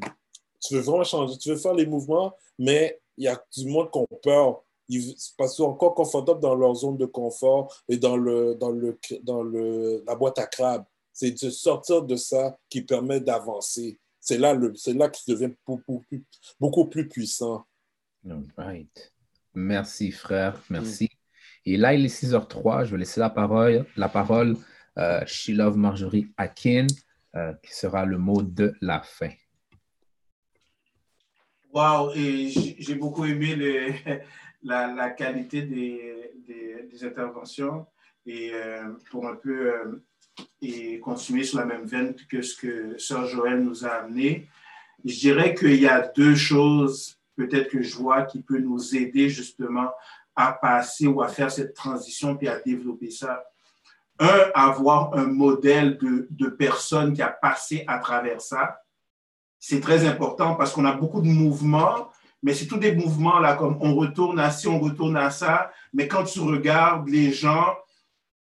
tu 0.61 0.75
veux 0.75 0.81
vraiment 0.81 1.05
changer. 1.05 1.39
Tu 1.39 1.51
veux 1.51 1.57
faire 1.57 1.75
les 1.75 1.87
mouvements, 1.87 2.35
mais 2.59 3.01
il 3.17 3.25
y 3.25 3.29
a 3.29 3.43
du 3.57 3.67
monde 3.67 3.91
qui 3.91 3.99
ont 3.99 4.09
peur 4.23 4.63
ils 4.89 5.15
sont 5.49 5.65
encore 5.65 5.95
confortables 5.95 6.41
dans 6.41 6.55
leur 6.55 6.75
zone 6.75 6.97
de 6.97 7.07
confort 7.07 7.75
et 7.89 7.97
dans, 7.97 8.17
le, 8.17 8.55
dans, 8.55 8.71
le, 8.71 8.99
dans 9.23 9.43
le, 9.43 10.03
la 10.07 10.15
boîte 10.15 10.39
à 10.39 10.47
crabe. 10.47 10.85
C'est 11.13 11.31
de 11.31 11.51
sortir 11.51 12.03
de 12.03 12.17
ça 12.17 12.59
qui 12.69 12.83
permet 12.83 13.21
d'avancer. 13.21 13.99
c'est 14.21 14.39
là, 14.39 14.55
là 14.55 15.11
devient 15.29 15.53
beaucoup 15.67 16.01
plus, 16.01 16.25
beaucoup 16.59 16.87
plus 16.87 17.09
puissant. 17.09 17.67
Right. 18.57 19.13
Merci, 19.55 20.11
frère. 20.11 20.63
Merci. 20.71 21.11
Et 21.65 21.77
là, 21.77 21.95
il 21.95 22.05
est 22.05 22.09
6h03. 22.09 22.85
Je 22.85 22.93
vais 22.93 22.99
laisser 22.99 23.21
la 23.21 23.31
parole, 23.31 23.87
la 23.97 24.09
parole 24.09 24.57
euh, 24.99 25.21
She 25.27 25.51
Love 25.51 25.77
Marjorie 25.77 26.29
Akin, 26.37 26.87
euh, 27.37 27.53
qui 27.63 27.75
sera 27.75 28.05
le 28.05 28.19
mot 28.19 28.43
de 28.43 28.75
la 28.81 29.01
fin. 29.01 29.31
Wow, 31.73 32.13
j'ai 32.15 32.95
beaucoup 32.97 33.25
aimé 33.25 33.95
la, 34.63 35.11
qualité 35.11 35.63
des, 35.63 37.05
interventions 37.05 37.87
et 38.27 38.53
euh, 38.53 38.93
pour 39.11 39.27
un 39.27 39.35
peu 39.35 40.03
et 40.61 41.01
continuer 41.01 41.45
sur 41.45 41.59
la 41.59 41.65
même 41.65 41.85
veine 41.85 42.15
que 42.29 42.43
ce 42.43 42.55
que 42.55 42.99
Sœur 42.99 43.27
Joël 43.27 43.63
nous 43.63 43.85
a 43.85 43.89
amené. 43.89 44.49
Je 45.05 45.19
dirais 45.19 45.55
qu'il 45.55 45.81
y 45.81 45.89
a 45.89 46.07
deux 46.09 46.37
choses 46.37 47.19
peut-être 47.37 47.71
que 47.71 47.83
je 47.83 47.97
vois 47.97 48.23
qui 48.23 48.43
peut 48.43 48.59
nous 48.59 48.97
aider 48.97 49.29
justement 49.29 49.91
à 50.35 50.53
passer 50.53 51.07
ou 51.07 51.23
à 51.23 51.29
faire 51.29 51.51
cette 51.51 51.75
transition 51.75 52.37
puis 52.37 52.49
à 52.49 52.59
développer 52.61 53.11
ça. 53.11 53.45
Un, 54.19 54.51
avoir 54.55 55.15
un 55.15 55.27
modèle 55.27 55.99
de, 55.99 56.27
de 56.31 56.49
personne 56.49 57.13
qui 57.13 57.23
a 57.23 57.29
passé 57.29 57.85
à 57.87 57.99
travers 57.99 58.41
ça. 58.41 58.81
C'est 59.59 59.81
très 59.81 60.07
important 60.07 60.55
parce 60.55 60.73
qu'on 60.73 60.85
a 60.85 60.93
beaucoup 60.93 61.21
de 61.21 61.29
mouvements, 61.29 62.09
mais 62.43 62.55
c'est 62.55 62.67
tous 62.67 62.79
des 62.79 62.95
mouvements 62.95 63.39
là, 63.39 63.57
comme 63.57 63.79
on 63.81 63.95
retourne 63.95 64.39
à 64.39 64.51
ci, 64.51 64.69
on 64.69 64.81
retourne 64.81 65.17
à 65.17 65.31
ça. 65.31 65.71
Mais 65.93 66.09
quand 66.09 66.25
tu 66.25 66.41
regardes 66.41 67.09
les 67.09 67.33
gens, 67.33 67.75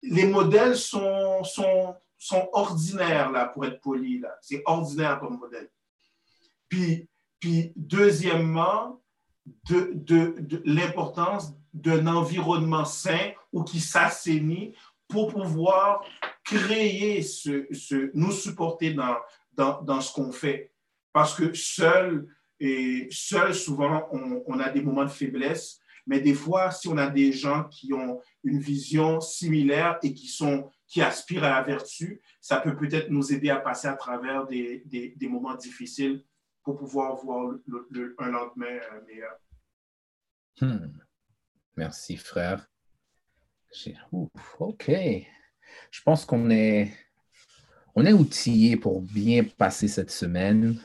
les 0.01 0.25
modèles 0.25 0.75
sont, 0.75 1.43
sont, 1.43 1.95
sont 2.17 2.49
ordinaires, 2.53 3.32
là, 3.32 3.45
pour 3.45 3.65
être 3.65 3.82
poli. 3.82 4.21
C'est 4.41 4.63
ordinaire 4.65 5.19
comme 5.19 5.38
modèle. 5.38 5.69
Puis, 6.69 7.09
puis 7.39 7.73
deuxièmement, 7.75 9.01
de, 9.69 9.91
de, 9.93 10.36
de 10.39 10.61
l'importance 10.65 11.53
d'un 11.74 12.07
environnement 12.07 12.86
sain 12.86 13.32
ou 13.51 13.63
qui 13.63 13.80
s'assainit 13.80 14.74
pour 15.07 15.34
pouvoir 15.34 16.05
créer 16.43 17.22
ce, 17.22 17.67
ce 17.72 18.11
nous 18.13 18.32
supporter 18.32 18.93
dans, 18.93 19.17
dans, 19.53 19.82
dans 19.82 20.01
ce 20.01 20.13
qu'on 20.13 20.32
fait. 20.32 20.72
Parce 21.13 21.36
que 21.36 21.53
seul, 21.53 22.28
et 22.59 23.07
seul 23.11 23.53
souvent, 23.53 24.07
on, 24.11 24.43
on, 24.47 24.59
a 24.59 24.69
des 24.69 24.82
moments 24.82 25.03
de 25.03 25.09
faiblesse, 25.09 25.80
mais 26.07 26.19
des 26.19 26.34
fois, 26.34 26.72
si 26.72 26.88
on 26.88 26.97
a 26.97 27.07
des 27.07 27.32
gens 27.32 27.65
qui 27.65 27.93
ont 27.93 28.22
une 28.43 28.59
vision 28.59 29.19
similaire 29.19 29.99
et 30.01 30.13
qui, 30.13 30.28
sont, 30.28 30.69
qui 30.88 31.01
aspirent 31.01 31.43
à 31.43 31.49
la 31.49 31.61
vertu, 31.61 32.22
ça 32.39 32.59
peut 32.59 32.76
peut-être 32.76 33.09
nous 33.09 33.34
aider 33.34 33.49
à 33.49 33.57
passer 33.57 33.88
à 33.88 33.95
travers 33.95 34.47
des, 34.47 34.84
des, 34.86 35.28
moments 35.28 35.55
difficiles 35.55 36.24
pour 36.63 36.78
pouvoir 36.78 37.15
voir 37.17 37.55
un 38.19 38.30
lendemain 38.30 38.80
euh, 38.91 39.01
meilleur. 39.05 39.36
Hmm. 40.59 40.91
Merci, 41.78 42.17
frère. 42.17 42.69
OK. 44.59 44.91
Je 45.91 46.01
pense 46.03 46.26
qu'on 46.26 46.49
est, 46.49 46.91
on 47.95 48.05
est 48.05 48.13
outillé 48.13 48.76
pour 48.78 49.01
bien 49.01 49.43
passer 49.43 49.88
cette 49.88 50.11
semaine. 50.11 50.80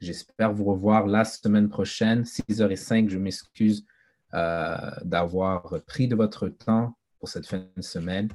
J'espère 0.00 0.52
vous 0.52 0.64
revoir 0.64 1.06
la 1.06 1.24
semaine 1.24 1.68
prochaine, 1.68 2.22
6h05. 2.22 3.08
Je 3.08 3.18
m'excuse 3.18 3.86
euh, 4.34 4.90
d'avoir 5.04 5.74
pris 5.86 6.08
de 6.08 6.16
votre 6.16 6.48
temps 6.48 6.96
pour 7.20 7.28
cette 7.28 7.46
fin 7.46 7.64
de 7.76 7.82
semaine. 7.82 8.28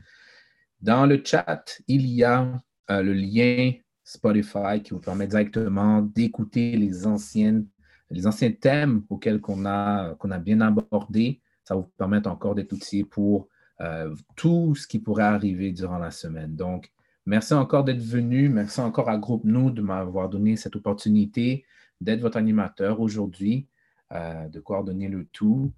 Dans 0.79 1.05
le 1.05 1.21
chat, 1.23 1.81
il 1.87 2.05
y 2.07 2.23
a 2.23 2.61
euh, 2.89 3.01
le 3.01 3.13
lien 3.13 3.73
Spotify 4.03 4.81
qui 4.81 4.91
vous 4.91 5.01
permet 5.01 5.27
directement 5.27 6.01
d'écouter 6.01 6.77
les 6.77 7.05
anciens 7.05 7.61
thèmes 8.61 9.03
auxquels 9.09 9.41
qu'on 9.41 9.65
a, 9.65 10.15
qu'on 10.15 10.31
a 10.31 10.37
bien 10.37 10.61
abordés. 10.61 11.41
Ça 11.67 11.75
va 11.75 11.81
vous 11.81 11.91
permettre 11.97 12.29
encore 12.29 12.55
d'être 12.55 12.71
outillé 12.71 13.03
pour 13.03 13.49
euh, 13.81 14.15
tout 14.37 14.73
ce 14.75 14.87
qui 14.87 14.99
pourrait 14.99 15.25
arriver 15.25 15.73
durant 15.73 15.97
la 15.97 16.11
semaine. 16.11 16.55
Donc, 16.55 16.93
merci 17.25 17.53
encore 17.53 17.83
d'être 17.83 18.01
venu. 18.01 18.47
Merci 18.47 18.79
encore 18.79 19.09
à 19.09 19.17
Groupe 19.17 19.43
Nous 19.43 19.69
de 19.69 19.81
m'avoir 19.81 20.29
donné 20.29 20.55
cette 20.55 20.77
opportunité 20.77 21.65
d'être 21.99 22.21
votre 22.21 22.37
animateur 22.37 23.01
aujourd'hui, 23.01 23.67
euh, 24.13 24.47
de 24.47 24.61
coordonner 24.61 25.09
le 25.09 25.25
tout. 25.25 25.73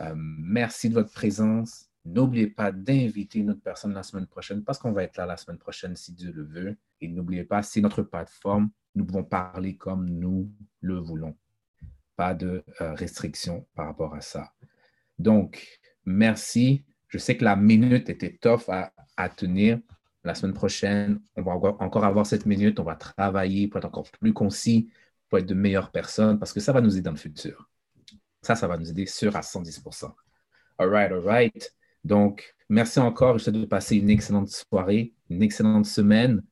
Euh, 0.00 0.14
merci 0.16 0.88
de 0.88 0.94
votre 0.94 1.12
présence. 1.12 1.90
N'oubliez 2.06 2.46
pas 2.46 2.72
d'inviter 2.72 3.40
une 3.40 3.50
autre 3.50 3.62
personne 3.62 3.92
la 3.92 4.04
semaine 4.04 4.26
prochaine 4.26 4.64
parce 4.64 4.78
qu'on 4.78 4.92
va 4.92 5.02
être 5.02 5.18
là 5.18 5.26
la 5.26 5.36
semaine 5.36 5.58
prochaine 5.58 5.94
si 5.94 6.14
Dieu 6.14 6.32
le 6.32 6.44
veut. 6.44 6.76
Et 7.02 7.08
n'oubliez 7.08 7.44
pas, 7.44 7.62
c'est 7.62 7.82
notre 7.82 8.02
plateforme. 8.02 8.70
Nous 8.94 9.04
pouvons 9.04 9.24
parler 9.24 9.76
comme 9.76 10.08
nous 10.08 10.50
le 10.80 10.96
voulons. 10.96 11.36
Pas 12.16 12.32
de 12.32 12.64
restrictions 12.78 13.66
par 13.74 13.88
rapport 13.88 14.14
à 14.14 14.22
ça. 14.22 14.52
Donc, 15.22 15.80
merci. 16.04 16.84
Je 17.08 17.18
sais 17.18 17.36
que 17.36 17.44
la 17.44 17.56
minute 17.56 18.10
était 18.10 18.36
tough 18.40 18.68
à, 18.68 19.28
tenir. 19.28 19.78
La 20.24 20.34
semaine 20.34 20.54
prochaine, 20.54 21.20
on 21.36 21.42
va 21.42 21.52
encore 21.52 22.04
avoir 22.04 22.26
cette 22.26 22.46
minute. 22.46 22.80
On 22.80 22.84
va 22.84 22.96
travailler 22.96 23.68
pour 23.68 23.78
être 23.78 23.84
encore 23.84 24.10
plus 24.20 24.32
concis, 24.32 24.90
pour 25.28 25.38
être 25.38 25.46
de 25.46 25.54
meilleures 25.54 25.90
personnes 25.90 26.38
parce 26.38 26.52
que 26.52 26.60
ça 26.60 26.72
va 26.72 26.80
nous 26.80 26.92
aider 26.92 27.02
dans 27.02 27.12
le 27.12 27.16
futur. 27.16 27.68
Ça, 28.40 28.56
ça 28.56 28.66
va 28.66 28.76
nous 28.76 28.90
aider 28.90 29.06
sûr 29.06 29.34
à 29.36 29.40
110% 29.40 30.12
All 30.78 30.88
right, 30.88 31.12
all 31.12 31.20
right. 31.20 31.74
Donc, 32.04 32.54
merci 32.68 32.98
encore. 32.98 33.38
Je 33.38 33.44
souhaite 33.44 33.56
de 33.56 33.64
passer 33.64 33.96
une 33.96 34.10
excellente 34.10 34.48
soirée, 34.48 35.14
une 35.30 35.42
excellente 35.42 35.86
semaine. 35.86 36.42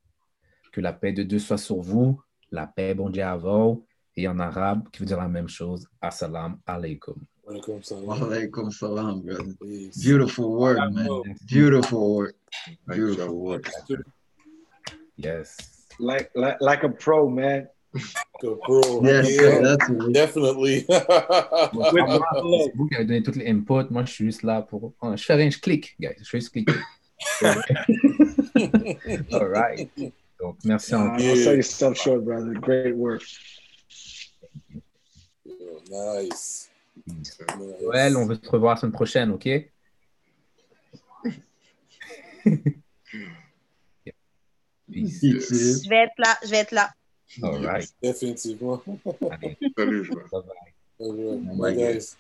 Que 0.73 0.81
la 0.81 0.93
paix 0.93 1.13
de 1.13 1.25
Dieu 1.25 1.41
soit 1.41 1.59
sur 1.59 1.81
vous. 1.81 2.21
La 2.53 2.67
paix, 2.67 2.95
bon 2.95 3.11
Dieu 3.11 3.25
à 3.25 3.37
vous. 3.37 3.87
Et 4.17 4.29
en 4.29 4.39
arabe, 4.39 4.89
qui 4.91 5.01
veut 5.01 5.07
dire 5.07 5.19
la 5.19 5.29
même 5.29 5.49
chose. 5.49 5.89
Assalamu 6.01 6.57
alaikum. 6.67 7.27
Alaikum 7.49 7.85
salam. 7.85 8.21
Alaikum 8.21 8.73
salam, 8.73 9.23
brother. 9.23 9.55
Beautiful 10.03 10.57
word, 10.57 10.95
man. 10.95 11.37
Beautiful 11.47 12.15
word. 12.17 12.35
Beautiful 12.89 13.35
word. 13.35 13.69
Yes. 15.17 15.57
Like, 15.99 16.31
like, 16.35 16.57
like 16.61 16.83
a 16.85 16.89
pro, 16.89 17.29
man. 17.29 17.69
Go 18.41 18.57
pro. 18.63 19.03
Yes, 19.03 19.37
yeah, 19.37 19.61
that's 19.61 19.89
definitely. 20.13 20.87
C'est 20.89 20.97
vous 22.75 22.87
qui 22.87 22.95
avez 22.95 23.05
donné 23.05 23.23
toutes 23.23 23.37
les 23.37 23.49
inputs. 23.51 23.91
Moi, 23.91 24.05
je 24.05 24.13
suis 24.13 24.25
juste 24.27 24.43
là 24.45 24.63
pour. 24.63 24.95
Je 25.03 25.25
fais 25.25 25.35
rien, 25.35 25.51
je 25.51 25.59
clique, 25.59 25.97
guys. 26.01 26.15
Je 26.23 26.29
fais 26.29 26.41
juste 26.41 26.53
cliquer. 26.53 26.73
All 29.33 29.49
right. 29.49 29.91
Donc, 30.41 30.57
merci 30.65 30.95
encore. 30.95 31.21
I'll 31.21 31.37
sell 31.37 31.57
yourself 31.57 31.99
short, 31.99 32.25
brother. 32.25 32.55
Great 32.55 32.97
work. 32.97 33.23
Nice. 35.91 36.70
Joël, 37.81 38.17
on 38.17 38.27
veut 38.27 38.39
se 38.43 38.49
revoir 38.49 38.75
la 38.75 38.81
semaine 38.81 38.93
prochaine, 38.93 39.31
OK? 39.31 39.49
Je 44.93 45.89
vais 45.89 45.97
être 46.05 46.19
là, 46.19 46.37
je 46.45 46.51
vais 46.51 46.59
être 46.59 46.73
là. 46.73 46.91
All 47.43 47.65
right. 47.65 47.89
Définitivement. 48.03 48.83
Allez, 49.31 49.57
Salut, 49.77 50.05
Joël. 50.05 50.27
bye-bye. 50.33 50.75
Bye, 50.99 51.57
Bye, 51.57 51.77
guys. 51.77 52.17